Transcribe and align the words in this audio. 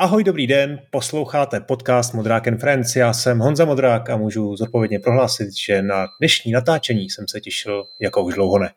Ahoj, 0.00 0.24
dobrý 0.24 0.46
den, 0.46 0.80
posloucháte 0.90 1.60
podcast 1.60 2.14
Modrák 2.14 2.48
and 2.48 2.58
Friends. 2.58 2.96
Já 2.96 3.12
jsem 3.12 3.38
Honza 3.38 3.64
Modrák 3.64 4.10
a 4.10 4.16
můžu 4.16 4.56
zodpovědně 4.56 4.98
prohlásit, 4.98 5.48
že 5.66 5.82
na 5.82 6.06
dnešní 6.20 6.52
natáčení 6.52 7.10
jsem 7.10 7.28
se 7.28 7.40
těšil 7.40 7.84
jako 8.00 8.22
už 8.22 8.34
dlouho 8.34 8.58
ne. 8.58 8.70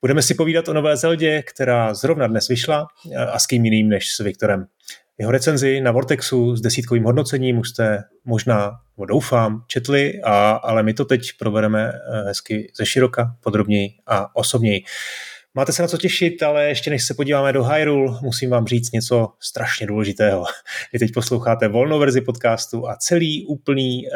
Budeme 0.00 0.22
si 0.22 0.34
povídat 0.34 0.68
o 0.68 0.72
nové 0.72 0.96
Zeldě, 0.96 1.42
která 1.42 1.94
zrovna 1.94 2.26
dnes 2.26 2.48
vyšla 2.48 2.86
a 3.32 3.38
s 3.38 3.46
kým 3.46 3.64
jiným 3.64 3.88
než 3.88 4.08
s 4.08 4.18
Viktorem. 4.18 4.66
Jeho 5.18 5.32
recenzi 5.32 5.80
na 5.80 5.90
Vortexu 5.90 6.56
s 6.56 6.60
desítkovým 6.60 7.04
hodnocením 7.04 7.58
už 7.58 7.68
jste 7.68 8.04
možná, 8.24 8.72
doufám, 9.08 9.64
četli, 9.66 10.20
a, 10.24 10.50
ale 10.50 10.82
my 10.82 10.94
to 10.94 11.04
teď 11.04 11.20
probereme 11.38 11.92
eh, 11.92 12.22
hezky 12.26 12.72
ze 12.76 12.86
široka, 12.86 13.36
podrobněji 13.40 13.90
a 14.06 14.36
osobněji. 14.36 14.82
Máte 15.58 15.72
se 15.72 15.82
na 15.82 15.88
co 15.88 15.98
těšit, 15.98 16.42
ale 16.42 16.68
ještě 16.68 16.90
než 16.90 17.04
se 17.04 17.14
podíváme 17.14 17.52
do 17.52 17.64
Hyrule, 17.64 18.18
musím 18.22 18.50
vám 18.50 18.66
říct 18.66 18.92
něco 18.92 19.28
strašně 19.40 19.86
důležitého. 19.86 20.44
Vy 20.92 20.98
teď 20.98 21.12
posloucháte 21.14 21.68
volnou 21.68 21.98
verzi 21.98 22.20
podcastu 22.20 22.88
a 22.88 22.96
celý 22.96 23.46
úplný 23.46 24.06
e, 24.06 24.10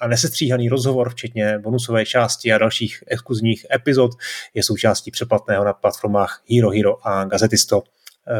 a 0.00 0.08
nesestříhaný 0.08 0.68
rozhovor, 0.68 1.10
včetně 1.10 1.58
bonusové 1.58 2.06
části 2.06 2.52
a 2.52 2.58
dalších 2.58 3.04
exkluzivních 3.06 3.66
epizod, 3.74 4.10
je 4.54 4.62
součástí 4.62 5.10
přeplatného 5.10 5.64
na 5.64 5.72
platformách 5.72 6.42
Hero 6.50 6.70
Hero 6.70 7.06
a 7.06 7.24
Gazetisto. 7.24 7.82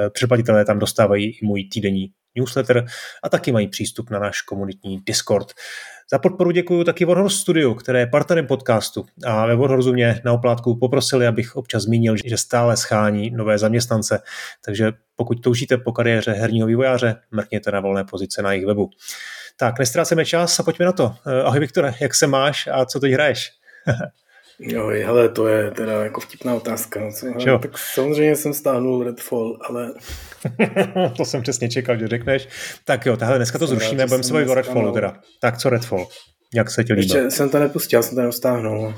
E, 0.07 0.11
přeplatitelé 0.11 0.65
tam 0.65 0.79
dostávají 0.79 1.27
i 1.27 1.47
můj 1.47 1.65
týdenní 1.65 2.11
newsletter 2.35 2.87
a 3.23 3.29
taky 3.29 3.53
mají 3.53 3.69
přístup 3.69 4.11
na 4.11 4.19
náš 4.19 4.43
komunitní 4.43 5.01
Discord. 5.07 5.53
Za 6.13 6.19
podporu 6.19 6.51
děkuji 6.51 6.85
taky 6.85 7.05
Warhorse 7.05 7.39
Studio, 7.39 7.75
které 7.75 8.01
je 8.01 8.07
partnerem 8.07 8.47
podcastu 8.47 9.07
a 9.27 9.47
ve 9.47 9.57
Warhorse 9.57 9.93
mě 9.93 10.21
na 10.25 10.33
oplátku 10.33 10.77
poprosili, 10.77 11.27
abych 11.27 11.57
občas 11.57 11.83
zmínil, 11.83 12.17
že 12.25 12.37
stále 12.37 12.77
schání 12.77 13.31
nové 13.31 13.59
zaměstnance, 13.59 14.23
takže 14.65 14.93
pokud 15.17 15.43
toužíte 15.43 15.77
po 15.77 15.93
kariéře 15.93 16.33
herního 16.33 16.67
vývojáře, 16.67 17.17
mrkněte 17.31 17.71
na 17.71 17.81
volné 17.81 18.05
pozice 18.05 18.43
na 18.43 18.53
jejich 18.53 18.67
webu. 18.67 18.91
Tak, 19.57 19.79
nestráceme 19.79 20.25
čas 20.25 20.61
a 20.61 20.63
pojďme 20.63 20.85
na 20.85 20.93
to. 20.93 21.15
Eh, 21.27 21.43
ahoj 21.43 21.61
Viktore, 21.61 21.95
jak 22.01 22.15
se 22.15 22.27
máš 22.27 22.69
a 22.73 22.85
co 22.85 23.01
teď 23.01 23.13
hraješ? 23.13 23.51
Jo, 24.63 24.87
hele, 24.87 25.29
to 25.29 25.49
je 25.49 25.71
teda 25.71 26.05
jako 26.05 26.21
vtipná 26.21 26.55
otázka. 26.55 27.01
No, 27.01 27.13
co, 27.13 27.27
hele, 27.27 27.59
tak 27.59 27.79
samozřejmě 27.79 28.37
jsem 28.37 28.55
stáhnul 28.55 29.05
Redfall, 29.05 29.59
ale... 29.69 29.93
to 31.17 31.25
jsem 31.25 31.43
přesně 31.43 31.69
čekal, 31.69 31.99
že 31.99 32.09
řekneš. 32.09 32.49
Tak 32.85 33.07
jo, 33.07 33.17
tahle 33.17 33.37
dneska 33.37 33.59
to 33.59 33.67
zrušíme, 33.67 34.07
budeme 34.07 34.23
se 34.23 34.33
bavit 34.33 34.49
o 34.49 34.55
Redfallu 34.55 34.93
teda. 34.93 35.17
Tak 35.41 35.59
co 35.59 35.71
Redfall? 35.71 36.07
Jak 36.55 36.71
se 36.71 36.85
ti 36.85 36.93
líbí? 36.93 37.03
Ještě 37.03 37.31
jsem 37.31 37.51
to 37.51 37.59
nepustil, 37.59 38.03
jsem 38.03 38.15
to 38.15 38.23
neustáhnul. 38.23 38.95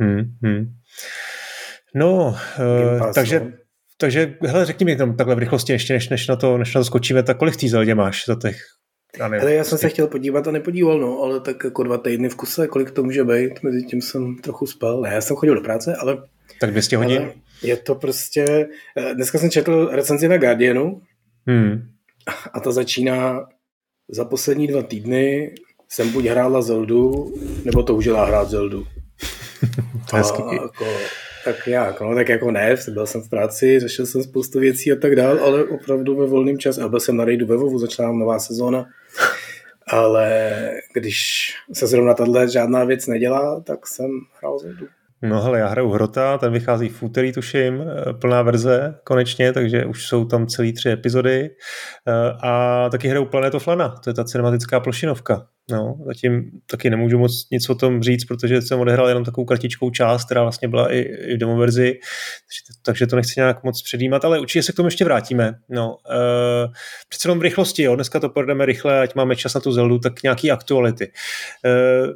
Hmm, 0.00 0.22
hmm. 0.42 0.64
No, 1.94 2.36
uh, 3.00 3.12
takže, 3.12 3.40
no. 3.40 3.50
takže 3.98 4.34
hele, 4.46 4.64
řekni 4.64 4.84
mi 4.86 4.96
tam 4.96 5.16
takhle 5.16 5.34
v 5.34 5.38
rychlosti 5.38 5.72
ještě, 5.72 5.92
než, 5.92 6.08
než, 6.08 6.28
na 6.28 6.36
to, 6.36 6.58
než 6.58 6.74
na 6.74 6.80
to 6.80 6.84
skočíme, 6.84 7.22
tak 7.22 7.38
kolik 7.38 7.56
tý 7.56 7.68
zeldě 7.68 7.94
máš 7.94 8.24
za 8.26 8.36
těch 8.42 8.56
ale 9.20 9.54
já 9.54 9.64
jsem 9.64 9.78
se 9.78 9.88
chtěl 9.88 10.06
podívat 10.06 10.48
a 10.48 10.50
nepodíval, 10.50 10.98
no, 11.00 11.22
ale 11.22 11.40
tak 11.40 11.64
jako 11.64 11.82
dva 11.82 11.98
týdny 11.98 12.28
v 12.28 12.36
kuse, 12.36 12.68
kolik 12.68 12.90
to 12.90 13.02
může 13.02 13.24
být, 13.24 13.62
mezi 13.62 13.82
tím 13.82 14.02
jsem 14.02 14.36
trochu 14.36 14.66
spal. 14.66 15.00
Ne, 15.00 15.14
já 15.14 15.20
jsem 15.20 15.36
chodil 15.36 15.54
do 15.54 15.60
práce, 15.60 15.96
ale... 15.96 16.22
Tak 16.60 16.70
200 16.70 16.96
hodin? 16.96 17.32
Je 17.62 17.76
to 17.76 17.94
prostě... 17.94 18.68
Eh, 18.96 19.14
dneska 19.14 19.38
jsem 19.38 19.50
četl 19.50 19.88
recenzi 19.92 20.28
na 20.28 20.36
Guardianu 20.36 21.02
hmm. 21.46 21.82
a 22.52 22.60
ta 22.60 22.72
začíná 22.72 23.46
za 24.08 24.24
poslední 24.24 24.66
dva 24.66 24.82
týdny 24.82 25.54
jsem 25.88 26.12
buď 26.12 26.24
hrála 26.24 26.62
Zeldu, 26.62 27.34
nebo 27.64 27.82
toužila 27.82 28.24
hrát 28.24 28.50
Zeldu. 28.50 28.86
to 30.10 30.16
je 30.16 30.22
a, 30.22 30.54
jako, 30.54 30.84
tak 31.44 31.66
jak, 31.66 32.00
no, 32.00 32.14
tak 32.14 32.28
jako 32.28 32.50
ne, 32.50 32.76
byl 32.90 33.06
jsem 33.06 33.22
v 33.22 33.28
práci, 33.28 33.80
řešil 33.80 34.06
jsem 34.06 34.22
spoustu 34.22 34.58
věcí 34.58 34.92
a 34.92 34.96
tak 34.96 35.16
dál, 35.16 35.38
ale 35.44 35.64
opravdu 35.64 36.16
ve 36.16 36.26
volném 36.26 36.58
čase, 36.58 36.82
a 36.82 36.88
byl 36.88 37.00
jsem 37.00 37.16
na 37.16 37.24
rejdu 37.24 37.46
ve 37.46 37.56
Vovu, 37.56 37.78
začala 37.78 38.12
nová 38.12 38.38
sezóna, 38.38 38.86
ale 39.86 40.50
když 40.92 41.48
se 41.72 41.86
zrovna 41.86 42.14
tato 42.14 42.46
žádná 42.46 42.84
věc 42.84 43.06
nedělá, 43.06 43.60
tak 43.60 43.86
jsem 43.86 44.10
hrál 44.40 44.58
Zeldu. 44.58 44.86
No 45.22 45.42
hele, 45.42 45.58
já 45.58 45.68
hraju 45.68 45.90
Hrota, 45.90 46.38
ten 46.38 46.52
vychází 46.52 46.88
v 46.88 47.02
úterý, 47.02 47.32
tuším, 47.32 47.82
eh, 47.82 48.12
plná 48.12 48.42
verze 48.42 48.94
konečně, 49.04 49.52
takže 49.52 49.84
už 49.84 50.06
jsou 50.06 50.24
tam 50.24 50.46
celý 50.46 50.72
tři 50.72 50.90
epizody. 50.90 51.50
Eh, 52.08 52.12
a 52.42 52.88
taky 52.90 53.08
hraju 53.08 53.24
Planet 53.24 53.54
of 53.54 53.66
Lana, 53.66 53.88
to 53.88 54.10
je 54.10 54.14
ta 54.14 54.24
cinematická 54.24 54.80
plošinovka. 54.80 55.46
No, 55.70 55.98
zatím 56.06 56.50
taky 56.70 56.90
nemůžu 56.90 57.18
moc 57.18 57.46
nic 57.50 57.68
o 57.68 57.74
tom 57.74 58.02
říct, 58.02 58.24
protože 58.24 58.62
jsem 58.62 58.80
odehrál 58.80 59.08
jenom 59.08 59.24
takovou 59.24 59.44
kratičkou 59.44 59.90
část, 59.90 60.24
která 60.24 60.42
vlastně 60.42 60.68
byla 60.68 60.92
i, 60.92 60.98
i 60.98 61.34
v 61.34 61.38
demo 61.38 61.56
verzi, 61.56 61.98
takže 62.82 63.06
to 63.06 63.16
nechci 63.16 63.32
nějak 63.36 63.64
moc 63.64 63.82
předjímat, 63.82 64.24
ale 64.24 64.40
určitě 64.40 64.62
se 64.62 64.72
k 64.72 64.76
tomu 64.76 64.86
ještě 64.86 65.04
vrátíme. 65.04 65.54
No, 65.68 65.88
uh, 65.88 66.72
přece 67.08 67.28
jenom 67.28 67.38
v 67.38 67.42
rychlosti, 67.42 67.82
jo, 67.82 67.94
dneska 67.94 68.20
to 68.20 68.28
projdeme 68.28 68.66
rychle, 68.66 69.00
ať 69.00 69.14
máme 69.14 69.36
čas 69.36 69.54
na 69.54 69.60
tu 69.60 69.72
Zeldu, 69.72 69.98
tak 69.98 70.22
nějaký 70.22 70.50
aktuality. 70.50 71.12
Uh, 71.64 72.10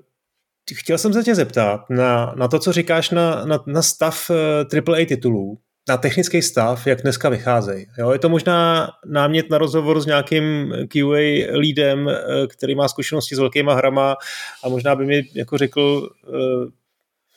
chtěl 0.74 0.98
jsem 0.98 1.12
se 1.12 1.22
tě 1.22 1.34
zeptat 1.34 1.80
na, 1.90 2.34
na 2.36 2.48
to, 2.48 2.58
co 2.58 2.72
říkáš 2.72 3.10
na, 3.10 3.44
na, 3.44 3.64
na 3.66 3.82
stav 3.82 4.30
AAA 4.30 5.06
titulů, 5.08 5.58
na 5.88 5.96
technický 5.96 6.42
stav, 6.42 6.86
jak 6.86 7.02
dneska 7.02 7.28
vycházejí. 7.28 7.86
Je 8.12 8.18
to 8.18 8.28
možná 8.28 8.88
námět 9.06 9.50
na 9.50 9.58
rozhovor 9.58 10.00
s 10.00 10.06
nějakým 10.06 10.74
QA 10.88 11.58
lídem, 11.58 12.08
eh, 12.08 12.46
který 12.46 12.74
má 12.74 12.88
zkušenosti 12.88 13.36
s 13.36 13.38
velkýma 13.38 13.74
hrama 13.74 14.16
a 14.64 14.68
možná 14.68 14.96
by 14.96 15.06
mi 15.06 15.22
jako 15.34 15.58
řekl 15.58 16.08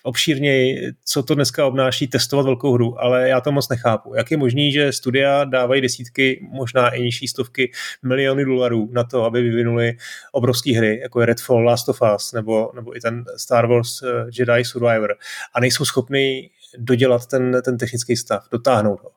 obšírněji, 0.08 0.92
co 1.06 1.24
to 1.24 1.36
dneska 1.36 1.66
obnáší 1.66 2.08
testovat 2.08 2.46
velkou 2.46 2.74
hru, 2.74 3.02
ale 3.02 3.30
já 3.30 3.42
to 3.42 3.52
moc 3.52 3.70
nechápu. 3.70 4.16
Jak 4.16 4.32
je 4.32 4.38
možný, 4.38 4.72
že 4.72 4.94
studia 4.94 5.44
dávají 5.44 5.82
desítky, 5.82 6.48
možná 6.52 6.90
i 6.90 7.02
nižší 7.02 7.28
stovky 7.28 7.72
miliony 8.06 8.46
dolarů 8.46 8.90
na 8.92 9.04
to, 9.04 9.24
aby 9.24 9.42
vyvinuli 9.42 9.98
obrovské 10.32 10.78
hry, 10.78 11.00
jako 11.00 11.20
je 11.20 11.26
Redfall, 11.26 11.64
Last 11.64 11.90
of 11.90 12.02
Us, 12.16 12.34
nebo, 12.34 12.72
nebo 12.76 12.98
i 12.98 13.00
ten 13.00 13.24
Star 13.38 13.68
Wars 13.68 14.02
eh, 14.04 14.08
Jedi 14.40 14.66
Survivor 14.66 15.16
a 15.54 15.60
nejsou 15.60 15.86
schopni 15.86 16.50
dodělat 16.78 17.26
ten, 17.26 17.62
ten 17.66 17.78
technický 17.78 18.16
stav, 18.16 18.44
dotáhnout 18.52 19.02
ho. 19.04 19.12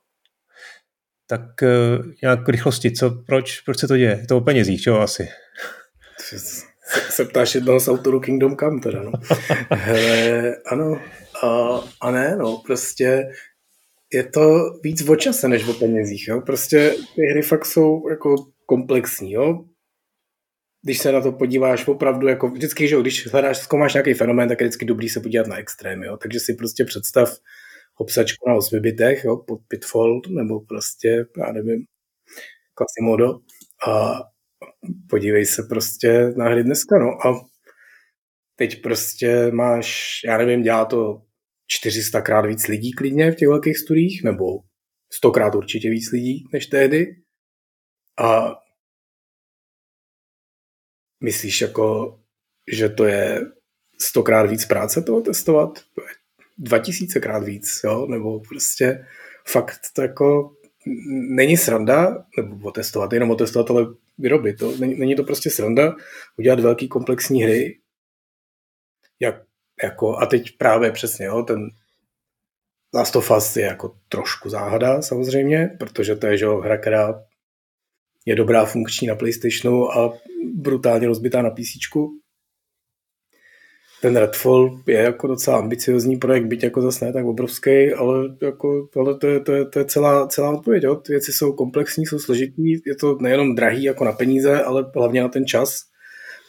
Tak 1.27 1.41
uh, 1.63 2.07
nějak 2.23 2.49
rychlosti, 2.49 2.91
co, 2.91 3.11
proč, 3.11 3.61
proč 3.61 3.79
se 3.79 3.89
to 3.89 3.97
děje? 3.97 4.19
Je 4.21 4.27
to 4.27 4.37
o 4.37 4.41
penězích, 4.41 4.83
čo 4.83 5.01
asi? 5.01 5.29
se 7.11 7.25
ptáš 7.25 7.55
jednoho 7.55 7.81
z 7.81 7.89
autorů 7.89 8.21
Kingdom 8.21 8.57
Come 8.57 8.81
teda, 8.81 9.03
no. 9.03 9.13
Hele, 9.71 10.57
ano, 10.67 11.01
a, 11.43 11.81
a 12.01 12.11
ne, 12.11 12.37
no, 12.37 12.63
prostě 12.67 13.25
je 14.13 14.25
to 14.25 14.71
víc 14.83 15.09
o 15.09 15.17
čase, 15.17 15.49
než 15.49 15.69
o 15.69 15.73
penězích, 15.73 16.29
jo. 16.29 16.41
Prostě 16.41 16.95
ty 17.15 17.23
hry 17.33 17.43
fakt 17.43 17.67
jsou 17.67 18.09
jako 18.09 18.35
komplexní, 18.67 19.33
jo. 19.33 19.65
Když 20.83 20.99
se 20.99 21.13
na 21.13 21.21
to 21.21 21.33
podíváš 21.33 21.89
opravdu, 21.89 22.29
jako 22.29 22.49
vždycky, 22.49 22.89
že 22.89 23.01
když 23.01 23.27
hledáš, 23.27 23.59
zkoumáš 23.59 23.95
nějaký 23.95 24.15
fenomén, 24.15 24.49
tak 24.49 24.61
je 24.61 24.67
vždycky 24.67 24.85
dobrý 24.85 25.09
se 25.09 25.21
podívat 25.21 25.47
na 25.47 25.57
extrém, 25.57 26.03
jo. 26.03 26.17
Takže 26.17 26.41
si 26.41 26.55
prostě 26.55 26.85
představ 26.85 27.31
obsačku 27.99 28.49
na 28.49 28.55
8 28.55 28.81
bitech, 28.81 29.25
jo, 29.25 29.37
pod 29.37 29.61
Pitfall, 29.69 30.21
nebo 30.29 30.61
prostě, 30.61 31.25
já 31.39 31.53
nevím, 31.53 31.85
Quasimodo 32.75 33.39
a 33.89 34.21
podívej 35.11 35.47
se 35.47 35.63
prostě 35.63 36.33
na 36.37 36.49
hry 36.49 36.65
dneska, 36.65 36.99
no 36.99 37.27
a 37.27 37.47
teď 38.57 38.83
prostě 38.83 39.51
máš, 39.51 40.21
já 40.25 40.39
nevím, 40.39 40.63
dělá 40.63 40.85
to 40.85 41.23
400 41.67 42.21
krát 42.21 42.47
víc 42.47 42.69
lidí 42.69 42.93
klidně 42.93 43.33
v 43.33 43.37
těch 43.37 43.49
velkých 43.49 43.79
studiích, 43.79 44.25
nebo 44.25 44.45
100 45.13 45.31
krát 45.31 45.55
určitě 45.55 45.91
víc 45.91 46.13
lidí 46.13 46.45
než 46.53 46.67
tehdy. 46.67 47.07
A 48.19 48.55
myslíš 51.25 51.61
jako, 51.61 52.19
že 52.73 52.89
to 52.89 53.05
je 53.05 53.41
stokrát 54.01 54.51
víc 54.51 54.65
práce 54.65 55.03
toho 55.03 55.21
testovat? 55.21 55.71
To 55.95 56.03
je 56.03 56.09
2000 56.59 57.21
krát 57.21 57.45
víc, 57.45 57.81
jo? 57.85 58.07
Nebo 58.07 58.41
prostě 58.41 59.07
fakt 59.47 59.81
to 59.95 60.03
jako 60.03 60.57
není 61.37 61.57
sranda, 61.57 62.25
nebo 62.37 62.69
otestovat, 62.69 63.13
jenom 63.13 63.31
otestovat, 63.31 63.71
ale 63.71 63.87
vyrobit. 64.21 64.59
To, 64.59 64.77
není, 64.77 64.95
není 64.99 65.15
to 65.17 65.25
prostě 65.25 65.51
sranda 65.51 65.97
udělat 66.39 66.61
velký 66.61 66.89
komplexní 66.89 67.43
hry, 67.43 67.81
jak, 69.21 69.43
jako, 69.83 70.17
a 70.19 70.27
teď 70.27 70.57
právě 70.59 70.93
přesně, 70.93 71.27
jo, 71.27 71.43
ten 71.43 71.71
Last 72.95 73.17
of 73.17 73.31
Us 73.37 73.57
je 73.57 73.65
jako 73.65 73.97
trošku 74.09 74.49
záhada 74.49 75.03
samozřejmě, 75.03 75.77
protože 75.79 76.17
to 76.17 76.27
je 76.27 76.39
že, 76.39 76.47
hra, 76.47 76.79
která 76.79 77.25
je 78.27 78.37
dobrá 78.37 78.65
funkční 78.65 79.09
na 79.09 79.15
PlayStationu 79.15 79.93
a 79.93 80.19
brutálně 80.55 81.07
rozbitá 81.07 81.43
na 81.43 81.51
PC 81.51 81.89
ten 84.03 84.17
Redfall 84.17 84.81
je 84.87 84.99
jako 84.99 85.27
docela 85.27 85.59
ambiciozní 85.59 86.17
projekt, 86.17 86.45
byť 86.45 86.63
jako 86.63 86.83
zase 86.83 87.05
ne 87.05 87.13
tak 87.13 87.27
obrovský, 87.27 87.93
ale, 87.93 88.37
jako, 88.43 88.89
ale 88.97 89.19
to, 89.19 89.27
je, 89.27 89.41
to, 89.41 89.53
je, 89.53 89.65
to 89.65 89.79
je 89.79 89.85
celá, 89.85 90.27
celá 90.27 90.51
odpověď. 90.51 90.83
Jo. 90.83 90.95
Ty 90.95 91.13
věci 91.13 91.33
jsou 91.33 91.53
komplexní, 91.53 92.07
jsou 92.07 92.19
složitý, 92.19 92.73
je 92.87 92.95
to 93.01 93.19
nejenom 93.21 93.55
drahý 93.55 93.85
jako 93.85 94.05
na 94.05 94.13
peníze, 94.13 94.63
ale 94.63 94.91
hlavně 94.95 95.23
na 95.23 95.29
ten 95.29 95.47
čas 95.47 95.83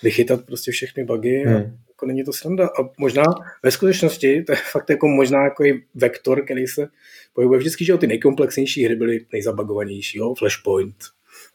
vychytat 0.04 0.46
prostě 0.46 0.72
všechny 0.72 1.04
bugy. 1.04 1.44
Hmm. 1.46 1.78
Jako 1.88 2.06
není 2.06 2.24
to 2.24 2.34
sranda. 2.34 2.68
A 2.68 2.90
možná 2.98 3.24
ve 3.64 3.72
skutečnosti, 3.72 4.44
to 4.44 4.52
je 4.52 4.58
fakt 4.72 4.90
jako 4.90 5.08
možná 5.08 5.44
jako 5.44 5.66
i 5.66 5.84
vektor, 5.96 6.46
který 6.46 6.68
se 6.68 6.88
pohybuje 7.34 7.60
vždycky, 7.60 7.86
že 7.86 7.98
ty 7.98 8.08
nejkomplexnější 8.08 8.86
hry 8.86 8.96
byly 8.96 9.26
nejzabagovanější. 9.34 10.18
Jo? 10.18 10.34
Flashpoint, 10.38 10.96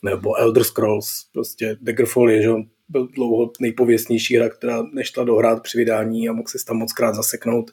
nebo 0.03 0.37
Elder 0.37 0.65
Scrolls, 0.65 1.27
prostě 1.33 1.77
Daggerfall 1.81 2.31
je, 2.31 2.43
že 2.43 2.51
byl 2.89 3.07
dlouho 3.07 3.53
nejpověstnější 3.61 4.37
hra, 4.37 4.49
která 4.49 4.83
nešla 4.93 5.25
dohrát 5.25 5.63
při 5.63 5.79
vydání 5.79 6.29
a 6.29 6.33
mohl 6.33 6.49
se 6.49 6.65
tam 6.67 6.77
moc 6.77 6.93
krát 6.93 7.15
zaseknout 7.15 7.71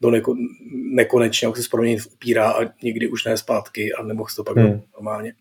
do 0.00 0.10
neko, 0.10 0.36
nekonečně, 0.72 1.46
jak 1.46 1.56
se 1.56 1.68
proměnit 1.70 2.00
v 2.00 2.12
upírá 2.12 2.50
a 2.50 2.72
nikdy 2.82 3.08
už 3.08 3.24
ne 3.24 3.36
zpátky 3.36 3.92
a 3.92 4.02
nemohl 4.02 4.30
to 4.36 4.44
pak 4.44 4.56
hmm. 4.56 4.80
normálně 4.94 5.34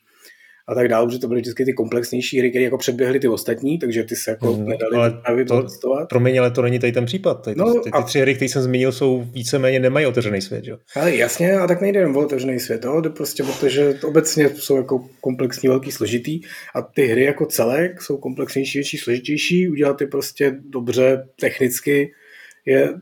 a 0.70 0.76
tak 0.76 0.88
dále, 0.88 1.08
protože 1.08 1.20
to 1.20 1.28
byly 1.28 1.42
vždycky 1.42 1.66
ty 1.66 1.74
komplexnější 1.74 2.40
hry, 2.40 2.50
které 2.50 2.64
jako 2.64 2.78
předběhly 2.78 3.20
ty 3.20 3.28
ostatní, 3.28 3.80
takže 3.80 4.04
ty 4.04 4.16
se 4.16 4.32
jako 4.32 4.54
mm, 4.54 4.66
nedali 4.66 4.98
ale 4.98 5.12
právě 5.12 5.46
to, 5.46 5.64
testovat. 5.64 6.10
Promiň, 6.10 6.40
ale 6.40 6.52
to 6.52 6.62
není 6.62 6.80
tady 6.80 6.92
ten 6.92 7.06
případ. 7.06 7.44
Tady 7.44 7.56
no, 7.60 7.74
ty, 7.74 7.80
ty, 7.80 7.92
ty 7.92 8.04
tři 8.04 8.20
hry, 8.20 8.36
které 8.36 8.50
jsem 8.50 8.62
zmínil, 8.62 8.92
jsou 8.92 9.24
víceméně 9.24 9.80
nemají 9.80 10.06
otevřený 10.06 10.42
svět, 10.42 10.68
jo? 10.68 10.78
Ale 10.96 11.16
jasně, 11.16 11.54
a 11.54 11.68
tak 11.68 11.82
nejde 11.82 12.00
jen 12.00 12.18
o 12.18 12.26
otevřený 12.26 12.60
svět, 12.60 12.86
jo? 12.86 13.02
To 13.02 13.10
prostě 13.10 13.44
protože 13.44 13.94
obecně 14.04 14.50
jsou 14.50 14.78
jako 14.78 15.06
komplexní, 15.22 15.70
velký, 15.70 15.92
složitý 15.92 16.42
a 16.76 16.82
ty 16.82 17.08
hry 17.08 17.24
jako 17.24 17.46
celek 17.46 18.02
jsou 18.02 18.18
komplexnější, 18.18 18.78
větší, 18.78 18.98
složitější, 18.98 19.70
udělat 19.70 19.98
ty 19.98 20.06
prostě 20.06 20.58
dobře 20.70 21.28
technicky 21.40 22.12
je 22.66 22.94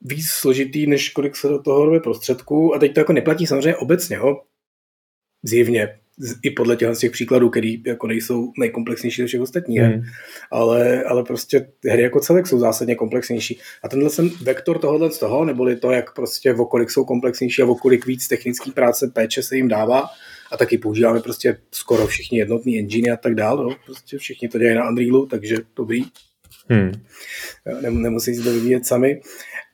víc 0.00 0.26
složitý, 0.26 0.86
než 0.86 1.10
kolik 1.10 1.36
se 1.36 1.48
do 1.48 1.62
toho 1.62 1.84
robe 1.84 2.00
prostředků. 2.00 2.74
A 2.74 2.78
teď 2.78 2.94
to 2.94 3.00
jako 3.00 3.12
neplatí 3.12 3.46
samozřejmě 3.46 3.76
obecně, 3.76 4.16
jo? 4.16 4.40
Zjevně, 5.44 5.98
i 6.42 6.50
podle 6.50 6.76
těch, 6.76 6.98
těch 6.98 7.10
příkladů, 7.10 7.50
které 7.50 7.72
jako 7.86 8.06
nejsou 8.06 8.52
nejkomplexnější 8.58 9.22
ze 9.22 9.26
všech 9.26 9.40
ostatních 9.40 9.80
hmm. 9.80 10.02
ale, 10.50 11.02
ale 11.02 11.24
prostě 11.24 11.66
hry 11.90 12.02
jako 12.02 12.20
celek 12.20 12.46
jsou 12.46 12.58
zásadně 12.58 12.94
komplexnější. 12.94 13.58
A 13.82 13.88
tenhle 13.88 14.10
jsem 14.10 14.30
vektor 14.42 14.78
tohohle 14.78 15.10
z 15.10 15.18
toho, 15.18 15.44
neboli 15.44 15.76
to, 15.76 15.90
jak 15.90 16.14
prostě 16.14 16.54
okolik 16.54 16.90
jsou 16.90 17.04
komplexnější 17.04 17.62
a 17.62 17.66
okolik 17.66 18.06
víc 18.06 18.28
technický 18.28 18.70
práce 18.70 19.10
péče 19.14 19.42
se 19.42 19.56
jim 19.56 19.68
dává, 19.68 20.08
a 20.52 20.56
taky 20.56 20.78
používáme 20.78 21.20
prostě 21.20 21.58
skoro 21.70 22.06
všichni 22.06 22.38
jednotný 22.38 22.78
engine 22.78 23.12
a 23.12 23.16
tak 23.16 23.34
dále, 23.34 23.64
no. 23.64 23.76
prostě 23.86 24.18
všichni 24.18 24.48
to 24.48 24.58
dělají 24.58 24.76
na 24.76 24.88
Unrealu, 24.88 25.26
takže 25.26 25.56
dobrý. 25.76 26.04
Hmm. 26.68 26.92
Nemusí 27.90 28.34
si 28.34 28.42
to 28.42 28.52
vyvíjet 28.52 28.86
sami 28.86 29.20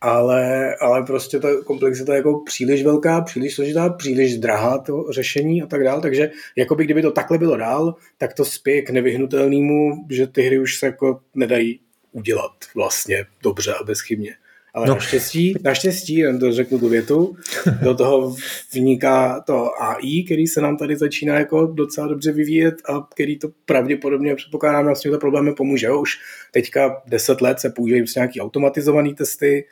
ale, 0.00 0.74
ale 0.76 1.02
prostě 1.02 1.40
ta 1.40 1.48
komplexita 1.64 2.12
je 2.12 2.16
jako 2.16 2.42
příliš 2.46 2.84
velká, 2.84 3.20
příliš 3.20 3.54
složitá, 3.54 3.90
příliš 3.90 4.38
drahá 4.38 4.78
to 4.78 5.04
řešení 5.10 5.62
a 5.62 5.66
tak 5.66 5.84
dále, 5.84 6.02
takže 6.02 6.30
jakoby 6.56 6.84
kdyby 6.84 7.02
to 7.02 7.10
takhle 7.10 7.38
bylo 7.38 7.56
dál, 7.56 7.94
tak 8.18 8.34
to 8.34 8.44
spěje 8.44 8.82
k 8.82 8.90
nevyhnutelnému, 8.90 10.06
že 10.10 10.26
ty 10.26 10.42
hry 10.42 10.58
už 10.58 10.76
se 10.76 10.86
jako 10.86 11.20
nedají 11.34 11.80
udělat 12.12 12.52
vlastně 12.74 13.24
dobře 13.42 13.74
a 13.74 13.84
bezchybně. 13.84 14.34
Ale 14.74 14.86
no. 14.86 14.94
naštěstí, 14.94 15.54
naštěstí, 15.64 16.14
jen 16.14 16.38
to 16.38 16.52
řeknu 16.52 16.78
tu 16.78 16.88
větu, 16.88 17.36
do 17.82 17.94
toho 17.94 18.36
vniká 18.74 19.40
to 19.40 19.82
AI, 19.82 20.22
který 20.24 20.46
se 20.46 20.60
nám 20.60 20.76
tady 20.76 20.96
začíná 20.96 21.38
jako 21.38 21.66
docela 21.66 22.06
dobře 22.06 22.32
vyvíjet 22.32 22.74
a 22.88 23.08
který 23.14 23.38
to 23.38 23.48
pravděpodobně 23.66 24.34
předpokládám, 24.34 24.88
že 24.88 24.94
s 24.94 25.00
těmito 25.00 25.18
problémy 25.18 25.54
pomůže. 25.54 25.86
Jo? 25.86 26.00
Už 26.00 26.18
teďka 26.52 27.02
10 27.06 27.40
let 27.40 27.60
se 27.60 27.70
používají 27.70 28.02
prostě 28.02 28.20
nějaký 28.20 28.40
automatizované 28.40 29.14
testy, 29.14 29.64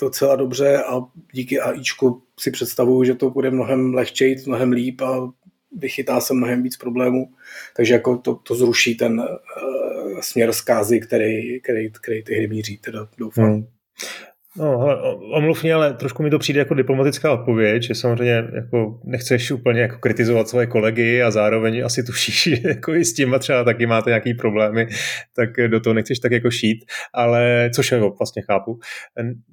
docela 0.00 0.36
dobře 0.36 0.82
a 0.82 1.00
díky 1.32 1.60
AIčku 1.60 2.22
si 2.40 2.50
představuju, 2.50 3.04
že 3.04 3.14
to 3.14 3.30
bude 3.30 3.50
mnohem 3.50 3.94
lehčej, 3.94 4.36
mnohem 4.46 4.72
líp 4.72 5.00
a 5.00 5.32
vychytá 5.76 6.20
se 6.20 6.34
mnohem 6.34 6.62
víc 6.62 6.76
problémů, 6.76 7.32
takže 7.76 7.94
jako 7.94 8.16
to, 8.16 8.34
to 8.34 8.54
zruší 8.54 8.94
ten 8.94 9.20
uh, 9.20 10.20
směr 10.20 10.52
zkázy, 10.52 11.00
který, 11.00 11.60
který, 11.60 11.90
který 11.92 12.22
ty 12.22 12.34
hry 12.34 12.48
míří, 12.48 12.78
teda 12.78 13.08
doufám. 13.18 13.44
Hmm. 13.44 13.66
No, 14.56 14.86
omluv 15.34 15.62
mě, 15.62 15.74
ale 15.74 15.94
trošku 15.94 16.22
mi 16.22 16.30
to 16.30 16.38
přijde 16.38 16.58
jako 16.58 16.74
diplomatická 16.74 17.32
odpověď, 17.32 17.82
že 17.82 17.94
samozřejmě 17.94 18.44
jako 18.54 19.00
nechceš 19.04 19.50
úplně 19.50 19.80
jako 19.80 19.98
kritizovat 19.98 20.48
svoje 20.48 20.66
kolegy 20.66 21.22
a 21.22 21.30
zároveň 21.30 21.84
asi 21.84 22.02
tušíš, 22.04 22.42
že 22.62 22.68
jako 22.68 22.94
i 22.94 23.04
s 23.04 23.14
tím 23.14 23.34
třeba 23.38 23.64
taky 23.64 23.86
máte 23.86 24.10
nějaký 24.10 24.34
problémy, 24.34 24.86
tak 25.36 25.50
do 25.68 25.80
toho 25.80 25.94
nechceš 25.94 26.18
tak 26.18 26.32
jako 26.32 26.50
šít, 26.50 26.78
ale 27.14 27.70
což 27.74 27.92
jako 27.92 28.14
vlastně 28.18 28.42
chápu. 28.42 28.78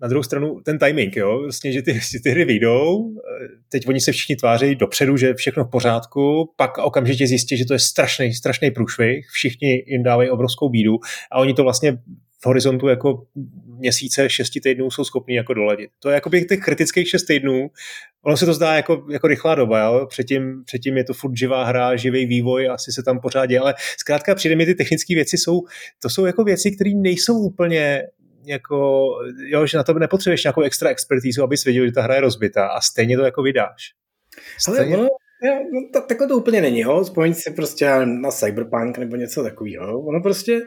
Na 0.02 0.08
druhou 0.08 0.24
stranu 0.24 0.60
ten 0.66 0.78
timing, 0.80 1.16
jo, 1.16 1.40
vlastně, 1.44 1.72
že 1.72 1.82
ty, 1.82 2.00
ty 2.24 2.30
hry 2.30 2.46
vyjdou, 2.46 3.14
teď 3.72 3.88
oni 3.88 4.00
se 4.00 4.12
všichni 4.12 4.36
tváří 4.36 4.76
dopředu, 4.76 5.18
že 5.18 5.34
všechno 5.34 5.66
v 5.66 5.70
pořádku, 5.70 6.54
pak 6.56 6.78
okamžitě 6.78 7.28
zjistí, 7.28 7.58
že 7.58 7.66
to 7.66 7.74
je 7.74 7.80
strašný, 7.80 8.34
strašný 8.34 8.72
průšvih, 8.72 9.28
všichni 9.32 9.84
jim 9.88 10.04
dávají 10.04 10.30
obrovskou 10.30 10.70
bídu 10.70 10.96
a 11.32 11.40
oni 11.40 11.54
to 11.54 11.64
vlastně 11.64 11.98
v 12.42 12.46
horizontu 12.46 12.88
jako 12.88 13.24
měsíce, 13.80 14.30
šesti 14.30 14.62
týdnů 14.62 14.92
jsou 14.92 15.04
schopní 15.04 15.36
jako 15.36 15.54
doladit. 15.54 15.90
To 16.00 16.10
je 16.10 16.14
jako 16.14 16.30
těch 16.30 16.60
kritických 16.60 17.10
šest 17.10 17.24
týdnů, 17.24 17.70
ono 18.22 18.38
se 18.38 18.46
to 18.46 18.54
zdá 18.54 18.76
jako, 18.76 19.06
jako 19.12 19.28
rychlá 19.28 19.56
doba, 19.56 19.80
jo? 19.80 20.06
Předtím, 20.10 20.64
předtím 20.66 20.98
je 20.98 21.04
to 21.04 21.14
furt 21.14 21.38
živá 21.38 21.64
hra, 21.64 21.96
živý 21.96 22.26
vývoj, 22.26 22.70
asi 22.70 22.92
se 22.92 23.04
tam 23.04 23.20
pořád 23.20 23.46
děje, 23.46 23.60
ale 23.60 23.74
zkrátka 23.98 24.36
přijde 24.36 24.56
mi 24.56 24.66
ty 24.66 24.76
technické 24.76 25.16
věci 25.16 25.38
jsou, 25.38 25.62
to 26.02 26.10
jsou 26.10 26.26
jako 26.26 26.44
věci, 26.44 26.72
které 26.72 26.92
nejsou 26.96 27.40
úplně 27.40 28.04
jako, 28.46 29.10
jo, 29.46 29.66
že 29.66 29.78
na 29.78 29.84
to 29.84 29.94
nepotřebuješ 29.94 30.44
nějakou 30.44 30.62
extra 30.62 30.90
expertízu, 30.90 31.44
abys 31.44 31.64
věděl, 31.64 31.86
že 31.86 31.92
ta 31.92 32.02
hra 32.02 32.16
je 32.16 32.22
rozbitá 32.22 32.68
a 32.68 32.82
stejně 32.82 33.18
to 33.18 33.24
jako 33.24 33.42
vydáš. 33.42 33.94
Stejně... 34.60 34.96
Ale 34.96 34.98
ono, 34.98 35.08
no, 35.74 36.02
takhle 36.08 36.28
to 36.28 36.38
úplně 36.38 36.62
není, 36.62 36.80
jo? 36.80 37.06
Spomeň 37.06 37.34
si 37.34 37.52
prostě 37.52 38.06
na 38.06 38.32
Cyberpunk 38.32 38.98
nebo 38.98 39.16
něco 39.16 39.44
takového. 39.44 40.02
Ono 40.02 40.22
prostě 40.22 40.62